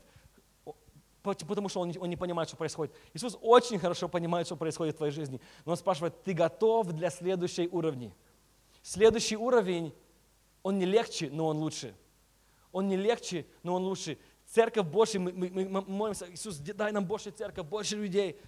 потому 1.22 1.68
что 1.68 1.80
он, 1.80 1.92
он 1.98 2.08
не 2.08 2.16
понимает, 2.16 2.48
что 2.48 2.56
происходит. 2.56 2.94
Иисус 3.14 3.38
очень 3.40 3.78
хорошо 3.78 4.08
понимает, 4.08 4.46
что 4.46 4.56
происходит 4.56 4.94
в 4.94 4.98
твоей 4.98 5.12
жизни. 5.12 5.40
Но 5.64 5.72
он 5.72 5.78
спрашивает, 5.78 6.22
ты 6.22 6.32
готов 6.32 6.88
для 6.92 7.10
следующей 7.10 7.68
уровня? 7.68 8.12
Следующий 8.82 9.36
уровень, 9.36 9.94
он 10.62 10.78
не 10.78 10.86
легче, 10.86 11.28
но 11.30 11.48
он 11.48 11.58
лучше. 11.58 11.94
Он 12.72 12.88
не 12.88 12.96
легче, 12.96 13.46
но 13.62 13.74
он 13.74 13.84
лучше. 13.84 14.18
Церковь 14.46 14.86
больше, 14.86 15.18
мы, 15.18 15.32
мы, 15.32 15.50
мы 15.50 15.82
молимся, 15.82 16.26
Иисус, 16.32 16.56
дай 16.58 16.90
нам 16.92 17.04
больше 17.04 17.30
церковь, 17.30 17.66
больше 17.66 17.96
людей. 17.96 18.40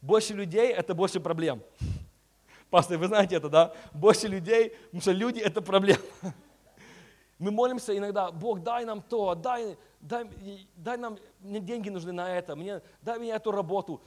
Больше 0.00 0.34
людей– 0.34 0.72
это 0.72 0.94
больше 0.94 1.20
проблем. 1.20 1.62
Пастор, 2.70 2.98
вы 2.98 3.06
знаете 3.06 3.36
это, 3.36 3.48
да? 3.48 3.74
Больше 3.92 4.28
людей, 4.28 4.70
потому 4.86 5.00
что 5.00 5.12
люди– 5.12 5.38
это 5.40 5.60
проблема. 5.60 6.02
Мы 7.38 7.50
молимся 7.50 7.96
иногда, 7.96 8.30
Бог, 8.32 8.62
дай 8.62 8.84
нам 8.84 9.00
то, 9.00 9.34
дай, 9.34 9.78
дай, 10.00 10.28
дай 10.74 10.96
нам, 10.96 11.18
мне 11.40 11.60
деньги 11.60 11.88
нужны 11.88 12.10
на 12.10 12.36
это, 12.36 12.56
мне, 12.56 12.82
дай 13.00 13.18
мне 13.18 13.30
эту 13.30 13.52
работу. 13.52 14.02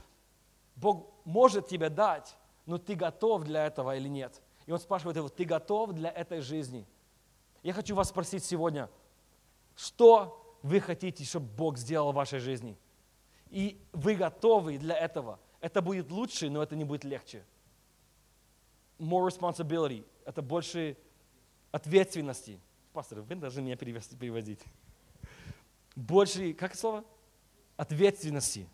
Бог 0.75 1.13
может 1.23 1.67
тебе 1.67 1.89
дать, 1.89 2.35
но 2.65 2.77
ты 2.77 2.95
готов 2.95 3.43
для 3.43 3.65
этого 3.65 3.95
или 3.95 4.09
нет? 4.09 4.41
И 4.65 4.71
он 4.71 4.79
спрашивает 4.79 5.17
его, 5.17 5.29
ты 5.29 5.45
готов 5.45 5.93
для 5.93 6.09
этой 6.09 6.41
жизни? 6.41 6.85
Я 7.63 7.73
хочу 7.73 7.95
вас 7.95 8.09
спросить 8.09 8.43
сегодня, 8.43 8.89
что 9.75 10.57
вы 10.61 10.79
хотите, 10.79 11.23
чтобы 11.23 11.47
Бог 11.47 11.77
сделал 11.77 12.11
в 12.11 12.15
вашей 12.15 12.39
жизни? 12.39 12.77
И 13.49 13.81
вы 13.93 14.15
готовы 14.15 14.77
для 14.77 14.97
этого? 14.97 15.39
Это 15.61 15.81
будет 15.81 16.09
лучше, 16.11 16.49
но 16.49 16.61
это 16.61 16.75
не 16.75 16.83
будет 16.83 17.03
легче. 17.03 17.45
More 18.99 19.27
responsibility. 19.27 20.05
Это 20.25 20.41
больше 20.41 20.97
ответственности. 21.71 22.59
Пастор, 22.93 23.21
вы 23.21 23.35
должны 23.35 23.61
меня 23.61 23.77
переводить. 23.77 24.59
Больше, 25.95 26.53
как 26.53 26.75
слово? 26.75 27.05
Ответственности. 27.77 28.67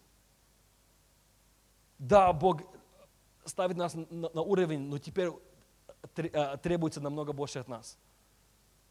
Да, 1.99 2.31
Бог 2.31 2.61
ставит 3.45 3.77
нас 3.77 3.93
на, 3.95 4.41
уровень, 4.41 4.79
но 4.79 4.97
теперь 4.97 5.29
а, 6.33 6.57
требуется 6.57 7.01
намного 7.01 7.33
больше 7.33 7.59
от 7.59 7.67
нас. 7.67 7.97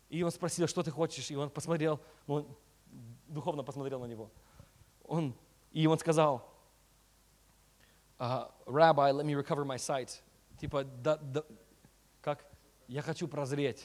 И 0.09 0.23
он 0.23 0.31
спросил, 0.31 0.67
что 0.67 0.83
ты 0.83 0.91
хочешь? 0.91 1.31
И 1.31 1.37
он 1.37 1.51
посмотрел, 1.51 2.01
ну, 2.27 2.35
он 2.35 2.57
духовно 3.27 3.63
посмотрел 3.63 4.01
на 4.01 4.07
него. 4.07 4.31
Он, 5.05 5.35
и 5.73 5.87
он 5.87 5.99
сказал, 5.99 6.56
Rabbi, 8.19 9.11
let 9.11 9.27
me 9.27 9.35
recover 9.35 9.65
my 9.65 9.77
sight. 9.77 10.23
Типа, 10.59 10.85
да, 10.85 11.17
да, 11.17 11.43
как? 12.21 12.45
Я 12.89 13.03
хочу 13.03 13.29
прозреть. 13.29 13.85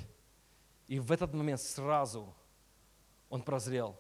И 0.88 1.00
в 1.00 1.12
этот 1.12 1.34
момент 1.34 1.60
сразу 1.62 2.34
он 3.30 3.42
прозрел. 3.42 4.00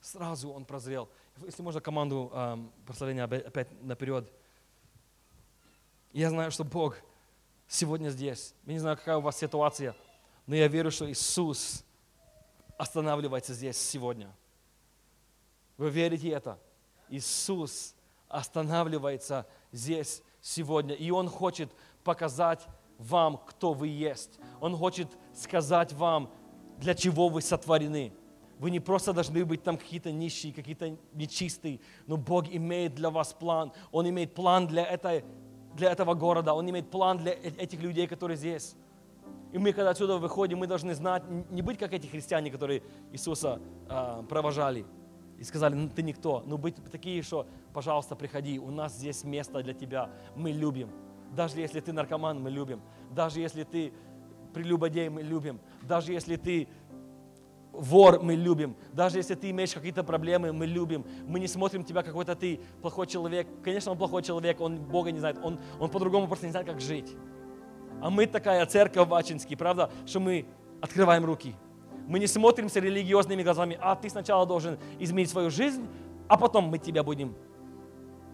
Сразу 0.00 0.50
он 0.50 0.64
прозрел. 0.64 1.08
Если 1.44 1.62
можно 1.62 1.80
команду 1.80 2.30
эм, 2.32 2.72
прославления 2.86 3.24
опять 3.24 3.68
наперед. 3.82 4.30
Я 6.12 6.30
знаю, 6.30 6.50
что 6.50 6.64
Бог 6.64 6.96
сегодня 7.66 8.08
здесь. 8.10 8.54
Я 8.64 8.72
не 8.72 8.78
знаю, 8.78 8.96
какая 8.96 9.16
у 9.16 9.20
вас 9.20 9.36
ситуация, 9.36 9.94
но 10.46 10.54
я 10.54 10.68
верю, 10.68 10.90
что 10.90 11.10
Иисус 11.10 11.84
останавливается 12.76 13.54
здесь 13.54 13.76
сегодня. 13.76 14.34
Вы 15.76 15.90
верите 15.90 16.28
это? 16.30 16.58
Иисус 17.08 17.94
останавливается 18.28 19.46
здесь 19.72 20.22
сегодня. 20.40 20.94
И 20.94 21.10
Он 21.10 21.28
хочет 21.28 21.70
показать 22.04 22.66
вам, 22.98 23.38
кто 23.46 23.72
вы 23.72 23.88
есть. 23.88 24.38
Он 24.60 24.76
хочет 24.76 25.08
сказать 25.34 25.92
вам, 25.92 26.30
для 26.78 26.94
чего 26.94 27.28
вы 27.28 27.42
сотворены. 27.42 28.12
Вы 28.58 28.70
не 28.70 28.80
просто 28.80 29.12
должны 29.12 29.44
быть 29.44 29.62
там 29.62 29.76
какие-то 29.76 30.10
нищие, 30.10 30.52
какие-то 30.52 30.96
нечистые, 31.12 31.80
но 32.06 32.16
Бог 32.16 32.48
имеет 32.48 32.94
для 32.94 33.10
вас 33.10 33.32
план. 33.32 33.72
Он 33.92 34.08
имеет 34.08 34.34
план 34.34 34.66
для, 34.66 34.84
этой, 34.84 35.24
для 35.74 35.92
этого 35.92 36.14
города, 36.14 36.54
Он 36.54 36.68
имеет 36.68 36.90
план 36.90 37.18
для 37.18 37.34
э, 37.34 37.52
этих 37.56 37.80
людей, 37.80 38.08
которые 38.08 38.36
здесь. 38.36 38.74
И 39.52 39.58
мы, 39.58 39.72
когда 39.72 39.90
отсюда 39.90 40.18
выходим, 40.18 40.58
мы 40.58 40.66
должны 40.66 40.94
знать, 40.94 41.22
не 41.50 41.62
быть 41.62 41.78
как 41.78 41.92
эти 41.92 42.06
христиане, 42.06 42.50
которые 42.50 42.82
Иисуса 43.12 43.60
э, 43.88 44.22
провожали 44.28 44.84
и 45.38 45.44
сказали, 45.44 45.74
ну 45.74 45.88
ты 45.88 46.02
никто, 46.02 46.42
но 46.46 46.58
быть 46.58 46.76
такие, 46.90 47.22
что, 47.22 47.46
пожалуйста, 47.72 48.16
приходи, 48.16 48.58
у 48.58 48.70
нас 48.70 48.96
здесь 48.96 49.24
место 49.24 49.62
для 49.62 49.72
тебя, 49.72 50.10
мы 50.34 50.50
любим. 50.50 50.90
Даже 51.34 51.60
если 51.60 51.80
ты 51.80 51.92
наркоман, 51.92 52.40
мы 52.42 52.50
любим. 52.50 52.80
Даже 53.10 53.40
если 53.40 53.62
ты 53.62 53.92
прелюбодей, 54.52 55.08
мы 55.08 55.22
любим. 55.22 55.60
Даже 55.82 56.12
если 56.12 56.36
ты 56.36 56.68
вор, 57.72 58.20
мы 58.20 58.34
любим. 58.34 58.74
Даже 58.92 59.18
если 59.18 59.34
ты 59.34 59.50
имеешь 59.50 59.72
какие-то 59.72 60.02
проблемы, 60.02 60.52
мы 60.52 60.66
любим. 60.66 61.04
Мы 61.26 61.38
не 61.38 61.46
смотрим 61.46 61.84
тебя, 61.84 62.02
какой-то 62.02 62.34
ты 62.34 62.60
плохой 62.82 63.06
человек. 63.06 63.46
Конечно, 63.62 63.92
он 63.92 63.98
плохой 63.98 64.22
человек, 64.22 64.60
он 64.60 64.78
Бога 64.78 65.12
не 65.12 65.18
знает. 65.18 65.38
Он, 65.42 65.60
он 65.78 65.90
по-другому 65.90 66.26
просто 66.26 66.46
не 66.46 66.50
знает, 66.50 66.66
как 66.66 66.80
жить. 66.80 67.14
А 68.00 68.10
мы 68.10 68.26
такая 68.26 68.64
церковь 68.66 69.08
в 69.08 69.14
Ачинске, 69.14 69.56
правда, 69.56 69.90
что 70.06 70.20
мы 70.20 70.46
открываем 70.80 71.24
руки. 71.24 71.54
Мы 72.08 72.18
не 72.18 72.26
смотримся 72.26 72.80
религиозными 72.80 73.42
глазами, 73.42 73.78
а 73.80 73.94
ты 73.94 74.08
сначала 74.08 74.46
должен 74.46 74.78
изменить 74.98 75.28
свою 75.28 75.50
жизнь, 75.50 75.86
а 76.26 76.38
потом 76.38 76.64
мы 76.64 76.78
тебя 76.78 77.02
будем. 77.02 77.34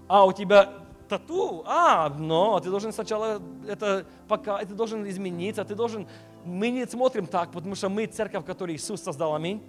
А 0.07 0.25
у 0.25 0.33
тебя 0.33 0.75
тату, 1.09 1.65
а, 1.67 2.09
но 2.09 2.61
ты 2.61 2.71
должен 2.71 2.93
сначала 2.93 3.43
это 3.67 4.07
пока, 4.29 4.65
ты 4.65 4.75
должен 4.75 5.09
измениться, 5.09 5.65
ты 5.65 5.75
должен, 5.75 6.07
мы 6.45 6.71
не 6.71 6.87
смотрим 6.87 7.27
так, 7.27 7.51
потому 7.51 7.75
что 7.75 7.89
мы 7.89 8.07
церковь, 8.07 8.45
которую 8.45 8.77
Иисус 8.77 9.03
создал, 9.03 9.35
аминь. 9.35 9.61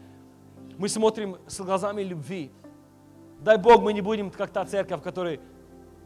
Мы 0.77 0.87
смотрим 0.87 1.37
с 1.47 1.59
глазами 1.61 2.03
любви. 2.03 2.51
Дай 3.39 3.57
Бог, 3.57 3.81
мы 3.81 3.91
не 3.91 4.01
будем 4.01 4.29
как 4.29 4.51
та 4.51 4.65
церковь, 4.65 5.01
которая 5.01 5.39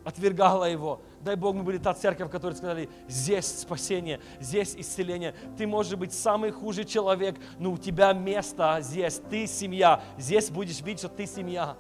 отвергала 0.04 0.66
его. 0.66 1.02
Дай 1.22 1.36
Бог, 1.36 1.56
мы 1.56 1.64
были 1.64 1.78
та 1.78 1.94
церковь, 1.94 2.32
которая 2.32 2.56
сказали, 2.56 2.90
здесь 3.08 3.46
спасение, 3.46 4.20
здесь 4.40 4.76
исцеление. 4.76 5.36
Ты 5.58 5.68
можешь 5.68 5.96
быть 5.96 6.14
самый 6.14 6.52
худший 6.52 6.86
человек, 6.86 7.36
но 7.58 7.72
у 7.72 7.78
тебя 7.78 8.14
место 8.14 8.78
здесь, 8.82 9.22
ты 9.30 9.48
семья. 9.48 10.02
Здесь 10.18 10.50
будешь 10.50 10.82
видеть, 10.82 11.00
что 11.00 11.10
ты 11.10 11.26
семья. 11.26 11.76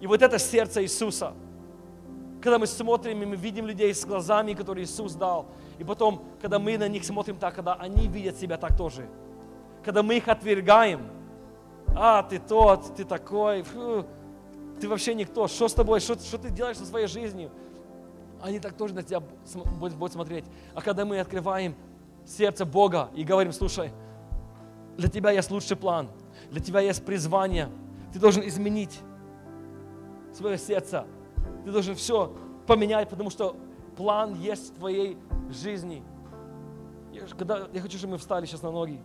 И 0.00 0.06
вот 0.06 0.20
это 0.20 0.38
сердце 0.38 0.82
Иисуса. 0.82 1.32
Когда 2.42 2.58
мы 2.58 2.66
смотрим, 2.66 3.22
и 3.22 3.24
мы 3.24 3.36
видим 3.36 3.66
людей 3.66 3.94
с 3.94 4.04
глазами, 4.04 4.52
которые 4.52 4.84
Иисус 4.84 5.14
дал. 5.14 5.46
И 5.78 5.84
потом, 5.84 6.22
когда 6.42 6.58
мы 6.58 6.76
на 6.76 6.88
них 6.88 7.04
смотрим 7.04 7.38
так, 7.38 7.54
когда 7.54 7.74
они 7.74 8.06
видят 8.06 8.36
себя 8.36 8.58
так 8.58 8.76
тоже. 8.76 9.08
Когда 9.82 10.02
мы 10.02 10.18
их 10.18 10.28
отвергаем. 10.28 11.08
А, 11.96 12.22
ты 12.22 12.38
тот, 12.38 12.94
ты 12.96 13.04
такой. 13.04 13.62
Фу, 13.62 14.04
ты 14.84 14.88
вообще 14.90 15.14
никто, 15.14 15.48
что 15.48 15.66
с 15.66 15.72
тобой, 15.72 15.98
что, 16.00 16.14
что 16.18 16.36
ты 16.36 16.50
делаешь 16.50 16.76
со 16.76 16.84
своей 16.84 17.06
жизнью? 17.06 17.50
Они 18.42 18.60
так 18.60 18.74
тоже 18.74 18.92
на 18.92 19.02
тебя 19.02 19.20
будут, 19.80 19.96
будут 19.96 20.12
смотреть. 20.12 20.44
А 20.74 20.82
когда 20.82 21.06
мы 21.06 21.20
открываем 21.20 21.74
сердце 22.26 22.66
Бога 22.66 23.08
и 23.14 23.24
говорим, 23.24 23.54
слушай, 23.54 23.92
для 24.98 25.08
тебя 25.08 25.30
есть 25.30 25.50
лучший 25.50 25.78
план, 25.78 26.10
для 26.50 26.60
тебя 26.60 26.80
есть 26.80 27.02
призвание, 27.02 27.70
ты 28.12 28.18
должен 28.18 28.46
изменить 28.46 29.00
свое 30.34 30.58
сердце, 30.58 31.06
ты 31.64 31.72
должен 31.72 31.94
все 31.94 32.30
поменять, 32.66 33.08
потому 33.08 33.30
что 33.30 33.56
план 33.96 34.34
есть 34.34 34.74
в 34.74 34.74
твоей 34.80 35.16
жизни. 35.48 36.02
Я, 37.10 37.22
когда, 37.38 37.68
я 37.72 37.80
хочу, 37.80 37.96
чтобы 37.96 38.12
мы 38.12 38.18
встали 38.18 38.44
сейчас 38.44 38.60
на 38.60 38.70
ноги. 38.70 39.00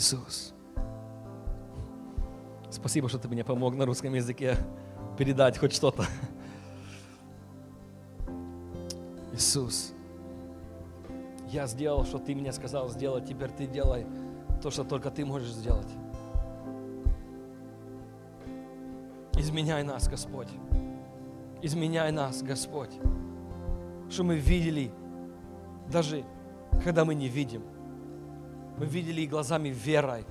Иисус. 0.00 0.54
Спасибо, 2.70 3.10
что 3.10 3.18
ты 3.18 3.28
мне 3.28 3.44
помог 3.44 3.74
на 3.76 3.84
русском 3.84 4.14
языке 4.14 4.56
передать 5.18 5.58
хоть 5.58 5.74
что-то. 5.74 6.06
Иисус, 9.34 9.92
я 11.50 11.66
сделал, 11.66 12.06
что 12.06 12.18
ты 12.18 12.34
мне 12.34 12.50
сказал 12.52 12.88
сделать, 12.88 13.26
теперь 13.26 13.50
ты 13.50 13.66
делай 13.66 14.06
то, 14.62 14.70
что 14.70 14.84
только 14.84 15.10
ты 15.10 15.26
можешь 15.26 15.52
сделать. 15.52 15.92
Изменяй 19.36 19.82
нас, 19.82 20.08
Господь. 20.08 20.48
Изменяй 21.60 22.10
нас, 22.10 22.42
Господь. 22.42 22.94
Что 24.08 24.24
мы 24.24 24.36
видели, 24.36 24.92
даже 25.92 26.24
когда 26.82 27.04
мы 27.04 27.14
не 27.14 27.28
видим– 27.28 27.62
мы 28.80 28.86
видели 28.86 29.26
глазами 29.26 29.68
верой. 29.68 30.24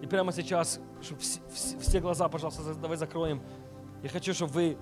И 0.00 0.06
прямо 0.06 0.32
сейчас, 0.32 0.80
чтобы 1.02 1.20
все, 1.20 1.40
все 1.78 2.00
глаза, 2.00 2.28
пожалуйста, 2.28 2.74
давай 2.74 2.96
закроем. 2.96 3.42
Я 4.02 4.08
хочу, 4.08 4.32
чтобы 4.32 4.52
вы 4.52 4.78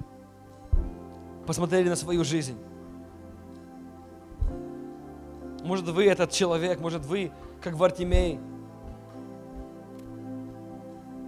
посмотрели 1.48 1.88
на 1.88 1.96
свою 1.96 2.22
жизнь. 2.22 2.56
Может, 5.64 5.88
вы 5.88 6.04
этот 6.04 6.30
человек, 6.30 6.78
может, 6.78 7.04
вы, 7.06 7.32
как 7.60 7.74
Вартимей. 7.74 8.38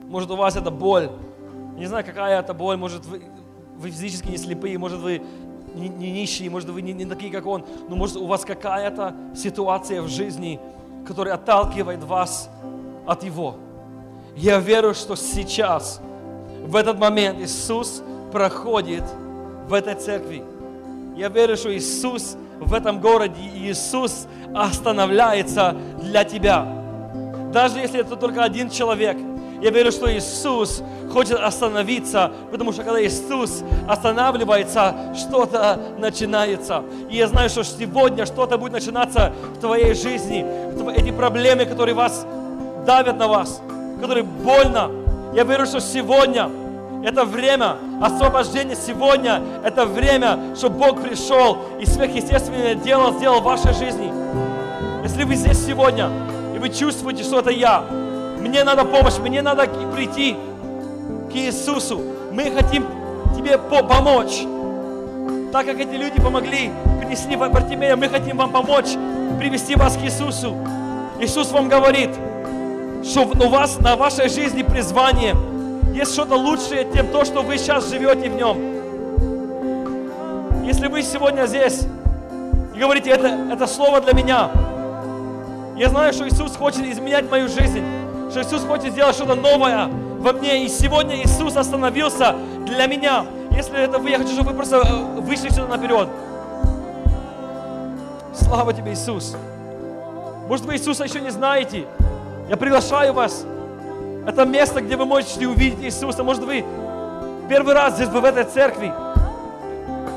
Может, 0.09 0.31
у 0.31 0.37
вас 0.37 0.55
это 0.55 0.71
боль. 0.71 1.11
Не 1.75 1.87
знаю, 1.87 2.05
какая 2.05 2.39
это 2.39 2.55
боль. 2.55 2.77
Может, 2.77 3.05
вы, 3.07 3.25
вы 3.79 3.91
физически 3.91 4.29
не 4.29 4.37
слепые, 4.37 4.79
может, 4.79 5.01
вы 5.01 5.23
не, 5.77 5.89
не 5.89 6.11
нищие, 6.11 6.51
может, 6.51 6.69
вы 6.71 6.83
не, 6.83 6.93
не 6.93 7.05
такие, 7.05 7.31
как 7.31 7.47
он, 7.47 7.65
но 7.89 7.97
может, 7.97 8.17
у 8.17 8.27
вас 8.27 8.45
какая-то 8.45 9.15
ситуация 9.35 10.03
в 10.03 10.09
жизни, 10.09 10.59
которая 11.07 11.35
отталкивает 11.35 12.03
вас 12.03 12.51
от 13.07 13.23
Его. 13.23 13.57
Я 14.35 14.59
верю, 14.59 14.95
что 14.95 15.17
сейчас, 15.17 16.01
в 16.65 16.75
этот 16.77 16.99
момент, 16.99 17.41
Иисус 17.41 18.03
проходит 18.33 19.05
в 19.69 19.73
этой 19.73 19.95
церкви. 19.95 20.43
Я 21.17 21.29
верю, 21.29 21.57
что 21.57 21.75
Иисус 21.75 22.37
в 22.59 22.75
этом 22.75 23.01
городе, 23.01 23.41
Иисус 23.55 24.27
останавливается 24.55 25.77
для 26.03 26.25
тебя. 26.25 26.67
Даже 27.53 27.79
если 27.79 28.01
это 28.01 28.17
только 28.17 28.43
один 28.43 28.71
человек– 28.71 29.17
я 29.63 29.71
верю, 29.71 29.93
что 29.93 30.13
Иисус 30.13 30.83
хочет 31.13 31.39
остановиться, 31.39 32.31
потому 32.51 32.73
что 32.73 32.83
когда 32.83 33.03
Иисус 33.03 33.63
останавливается, 33.89 35.15
что-то 35.17 35.79
начинается. 35.99 36.83
И 37.11 37.17
я 37.17 37.29
знаю, 37.29 37.49
что 37.49 37.65
сегодня 37.65 38.27
что-то 38.27 38.59
будет 38.59 38.73
начинаться 38.73 39.33
в 39.57 39.61
твоей 39.61 39.95
жизни. 39.95 40.45
Эти 40.95 41.11
проблемы, 41.11 41.65
которые 41.65 41.95
вас 41.95 42.27
давят 42.87 43.19
на 43.19 43.29
вас, 43.29 43.61
которые 44.01 44.25
больно. 44.25 44.91
Я 45.35 45.45
верю, 45.45 45.67
что 45.67 45.81
сегодня 45.81 46.51
это 47.07 47.25
время 47.25 47.77
освобождения 48.03 48.75
сегодня. 48.75 49.41
Это 49.65 49.87
время, 49.87 50.39
чтобы 50.57 50.79
Бог 50.79 51.03
пришел 51.03 51.59
и 51.81 51.87
сверхъестественное 51.87 52.75
дело 52.75 53.13
сделал 53.13 53.41
в 53.41 53.45
вашей 53.45 53.73
жизни. 53.75 54.13
Если 55.05 55.23
вы 55.23 55.37
здесь 55.37 55.65
сегодня, 55.65 56.11
и 56.55 56.59
вы 56.59 56.69
чувствуете, 56.69 57.23
что 57.23 57.39
это 57.39 57.51
я, 57.51 57.85
мне 58.49 58.65
надо 58.65 58.85
помощь, 58.85 59.19
мне 59.19 59.43
надо 59.43 59.67
прийти 59.95 60.37
к 61.31 61.35
Иисусу. 61.35 62.01
Мы 62.33 62.51
хотим 62.51 62.87
тебе 63.37 63.59
помочь. 63.59 64.43
Так 65.53 65.67
как 65.67 65.79
эти 65.79 65.95
люди 65.95 66.21
помогли, 66.21 66.71
принесли 67.01 67.37
Бартимея, 67.37 67.97
мы 67.97 68.09
хотим 68.09 68.37
вам 68.37 68.51
помочь, 68.51 68.93
привести 69.39 69.75
вас 69.75 69.97
к 69.97 70.03
Иисусу. 70.03 70.57
Иисус 71.21 71.51
вам 71.51 71.69
говорит, 71.69 72.11
что 73.05 73.23
у 73.23 73.49
вас 73.49 73.79
на 73.79 73.97
вашей 73.97 74.29
жизни 74.29 74.63
призвание 74.63 75.35
есть 75.95 76.13
что-то 76.13 76.35
лучшее, 76.35 76.87
чем 76.95 77.09
то, 77.09 77.25
что 77.25 77.43
вы 77.43 77.57
сейчас 77.57 77.89
живете 77.91 78.29
в 78.29 78.37
нем. 78.37 78.57
Если 80.65 80.89
вы 80.89 81.03
сегодня 81.03 81.47
здесь 81.47 81.83
и 82.75 82.79
говорите, 82.79 83.11
это, 83.11 83.29
это 83.51 83.67
слово 83.67 84.01
для 84.01 84.13
меня, 84.13 84.51
я 85.77 85.89
знаю, 85.89 86.13
что 86.13 86.29
Иисус 86.29 86.57
хочет 86.57 86.85
изменять 86.87 87.31
мою 87.31 87.49
жизнь, 87.49 87.83
что 88.31 88.43
Иисус 88.43 88.65
хочет 88.65 88.93
сделать 88.93 89.15
что-то 89.15 89.35
новое 89.35 89.89
во 90.19 90.33
мне. 90.33 90.65
И 90.65 90.69
сегодня 90.69 91.23
Иисус 91.23 91.57
остановился 91.57 92.35
для 92.67 92.87
меня. 92.87 93.25
Если 93.51 93.79
это 93.79 93.99
вы, 93.99 94.11
я 94.11 94.19
хочу, 94.19 94.33
чтобы 94.33 94.51
вы 94.51 94.57
просто 94.57 94.77
э, 94.77 95.21
вышли 95.21 95.49
сюда 95.49 95.77
наперед. 95.77 96.09
Слава 98.35 98.73
тебе, 98.73 98.93
Иисус. 98.93 99.37
Может, 100.49 100.67
вы 100.67 100.75
Иисуса 100.75 101.05
еще 101.05 101.21
не 101.21 101.31
знаете. 101.31 101.87
Я 102.49 102.57
приглашаю 102.57 103.13
вас. 103.13 103.45
Это 104.27 104.45
место, 104.45 104.81
где 104.81 104.97
вы 104.97 105.07
можете 105.07 105.47
увидеть 105.47 105.83
Иисуса. 105.83 106.23
Может, 106.23 106.45
вы 106.45 106.65
первый 107.49 107.75
раз 107.75 107.95
здесь, 107.95 108.09
вы 108.09 108.21
в 108.21 108.25
этой 108.25 108.45
церкви. 108.45 108.93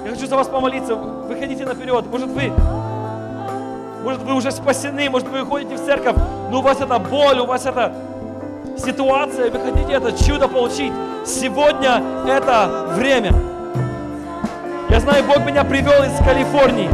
Я 0.06 0.12
хочу 0.12 0.28
за 0.28 0.36
вас 0.36 0.48
помолиться. 0.48 0.96
Выходите 0.96 1.66
наперед. 1.66 2.06
Может, 2.08 2.30
вы 2.30 2.52
может, 4.04 4.22
вы 4.24 4.34
уже 4.34 4.52
спасены, 4.52 5.10
может, 5.10 5.28
вы 5.28 5.46
ходите 5.46 5.76
в 5.76 5.86
церковь, 5.86 6.16
но 6.50 6.60
у 6.60 6.62
вас 6.62 6.82
это 6.82 7.00
боль, 7.00 7.40
у 7.40 7.46
вас 7.46 7.66
это 7.66 7.94
ситуация, 8.78 9.52
вы 9.52 9.60
хотите 9.60 9.94
это 9.94 10.12
чудо 10.12 10.48
получить. 10.48 10.92
Сегодня 11.26 12.02
это 12.28 12.88
время. 12.96 13.34
Я 14.90 15.00
знаю, 15.00 15.24
Бог 15.26 15.46
меня 15.46 15.64
привел 15.64 16.04
из 16.04 16.18
Калифорнии. 16.26 16.90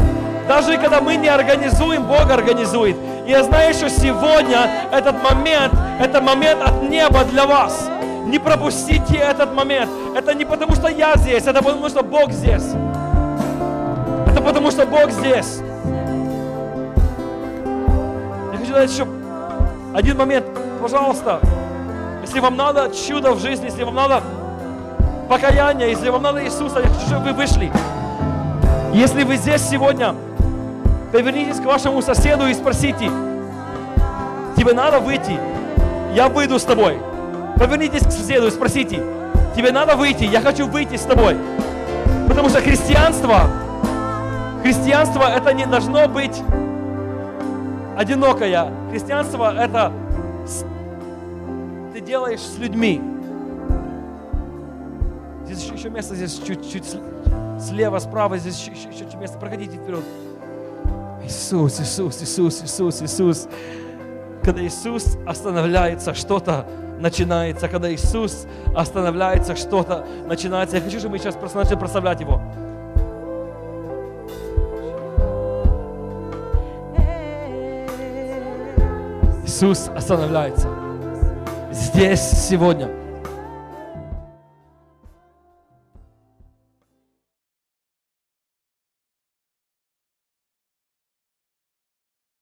Даже 0.47 0.77
когда 0.77 0.99
мы 0.99 1.15
не 1.15 1.29
организуем, 1.29 2.03
Бог 2.03 2.29
организует. 2.29 2.97
И 3.25 3.31
я 3.31 3.43
знаю, 3.43 3.73
что 3.73 3.89
сегодня 3.89 4.69
этот 4.91 5.23
момент, 5.23 5.73
это 5.99 6.21
момент 6.21 6.61
от 6.61 6.83
неба 6.83 7.23
для 7.23 7.45
вас. 7.45 7.89
Не 8.25 8.39
пропустите 8.39 9.15
этот 9.15 9.53
момент. 9.53 9.89
Это 10.15 10.33
не 10.33 10.45
потому, 10.45 10.75
что 10.75 10.89
я 10.89 11.15
здесь, 11.15 11.45
это 11.47 11.63
потому, 11.63 11.87
что 11.89 12.03
Бог 12.03 12.31
здесь. 12.31 12.73
Это 14.27 14.41
потому, 14.41 14.69
что 14.71 14.85
Бог 14.85 15.11
здесь. 15.11 15.61
сказать 18.75 18.91
еще 18.91 19.05
один 19.95 20.17
момент. 20.17 20.45
Пожалуйста, 20.81 21.39
если 22.21 22.41
вам 22.41 22.57
надо 22.57 22.91
чудо 22.93 23.31
в 23.31 23.39
жизни, 23.39 23.65
если 23.65 23.83
вам 23.83 23.95
надо 23.95 24.21
покаяние, 25.29 25.89
если 25.89 26.09
вам 26.09 26.21
надо 26.21 26.43
Иисуса, 26.43 26.79
я 26.79 26.87
хочу, 26.87 27.07
чтобы 27.07 27.27
вы 27.27 27.33
вышли. 27.33 27.71
Если 28.93 29.23
вы 29.23 29.37
здесь 29.37 29.61
сегодня, 29.61 30.13
повернитесь 31.13 31.61
к 31.61 31.65
вашему 31.65 32.01
соседу 32.01 32.45
и 32.45 32.53
спросите, 32.53 33.09
тебе 34.57 34.73
надо 34.73 34.99
выйти, 34.99 35.39
я 36.13 36.27
выйду 36.27 36.59
с 36.59 36.63
тобой. 36.63 36.99
Повернитесь 37.57 38.05
к 38.05 38.11
соседу 38.11 38.47
и 38.47 38.51
спросите, 38.51 39.01
тебе 39.55 39.71
надо 39.71 39.95
выйти, 39.95 40.25
я 40.25 40.41
хочу 40.41 40.67
выйти 40.67 40.97
с 40.97 41.03
тобой. 41.03 41.37
Потому 42.27 42.49
что 42.49 42.59
христианство, 42.59 43.47
христианство 44.61 45.23
это 45.23 45.53
не 45.53 45.65
должно 45.65 46.09
быть 46.09 46.41
одинокая. 47.97 48.71
Христианство– 48.91 49.53
это 49.57 49.91
ты 51.93 52.01
делаешь 52.01 52.41
с 52.41 52.57
людьми. 52.57 53.01
Здесь 55.45 55.63
еще, 55.63 55.75
еще 55.75 55.89
место, 55.89 56.13
здесь 56.13 56.37
чуть-чуть 56.45 56.97
слева, 57.57 57.99
справа, 57.99 58.37
здесь 58.37 58.59
еще, 58.59 58.71
еще, 58.71 59.05
еще 59.05 59.17
место. 59.17 59.37
Проходите 59.37 59.77
вперед. 59.77 60.03
Иисус, 61.23 61.79
Иисус, 61.79 62.21
Иисус, 62.21 62.63
Иисус, 62.63 63.01
Иисус. 63.01 63.47
Когда 64.43 64.61
Иисус 64.65 65.17
останавливается, 65.25 66.13
что-то 66.13 66.67
начинается. 66.99 67.69
Когда 67.69 67.93
Иисус 67.93 68.45
останавливается, 68.75 69.55
что-то 69.55 70.05
начинается. 70.27 70.75
Я 70.75 70.81
хочу, 70.83 70.99
чтобы 70.99 71.13
мы 71.13 71.19
сейчас 71.19 71.35
просто 71.35 71.59
начали 71.59 71.75
прославлять 71.75 72.19
Его. 72.19 72.41
Иисус 79.55 79.89
останавливается 79.95 80.67
здесь 81.71 82.19
сегодня. 82.19 83.04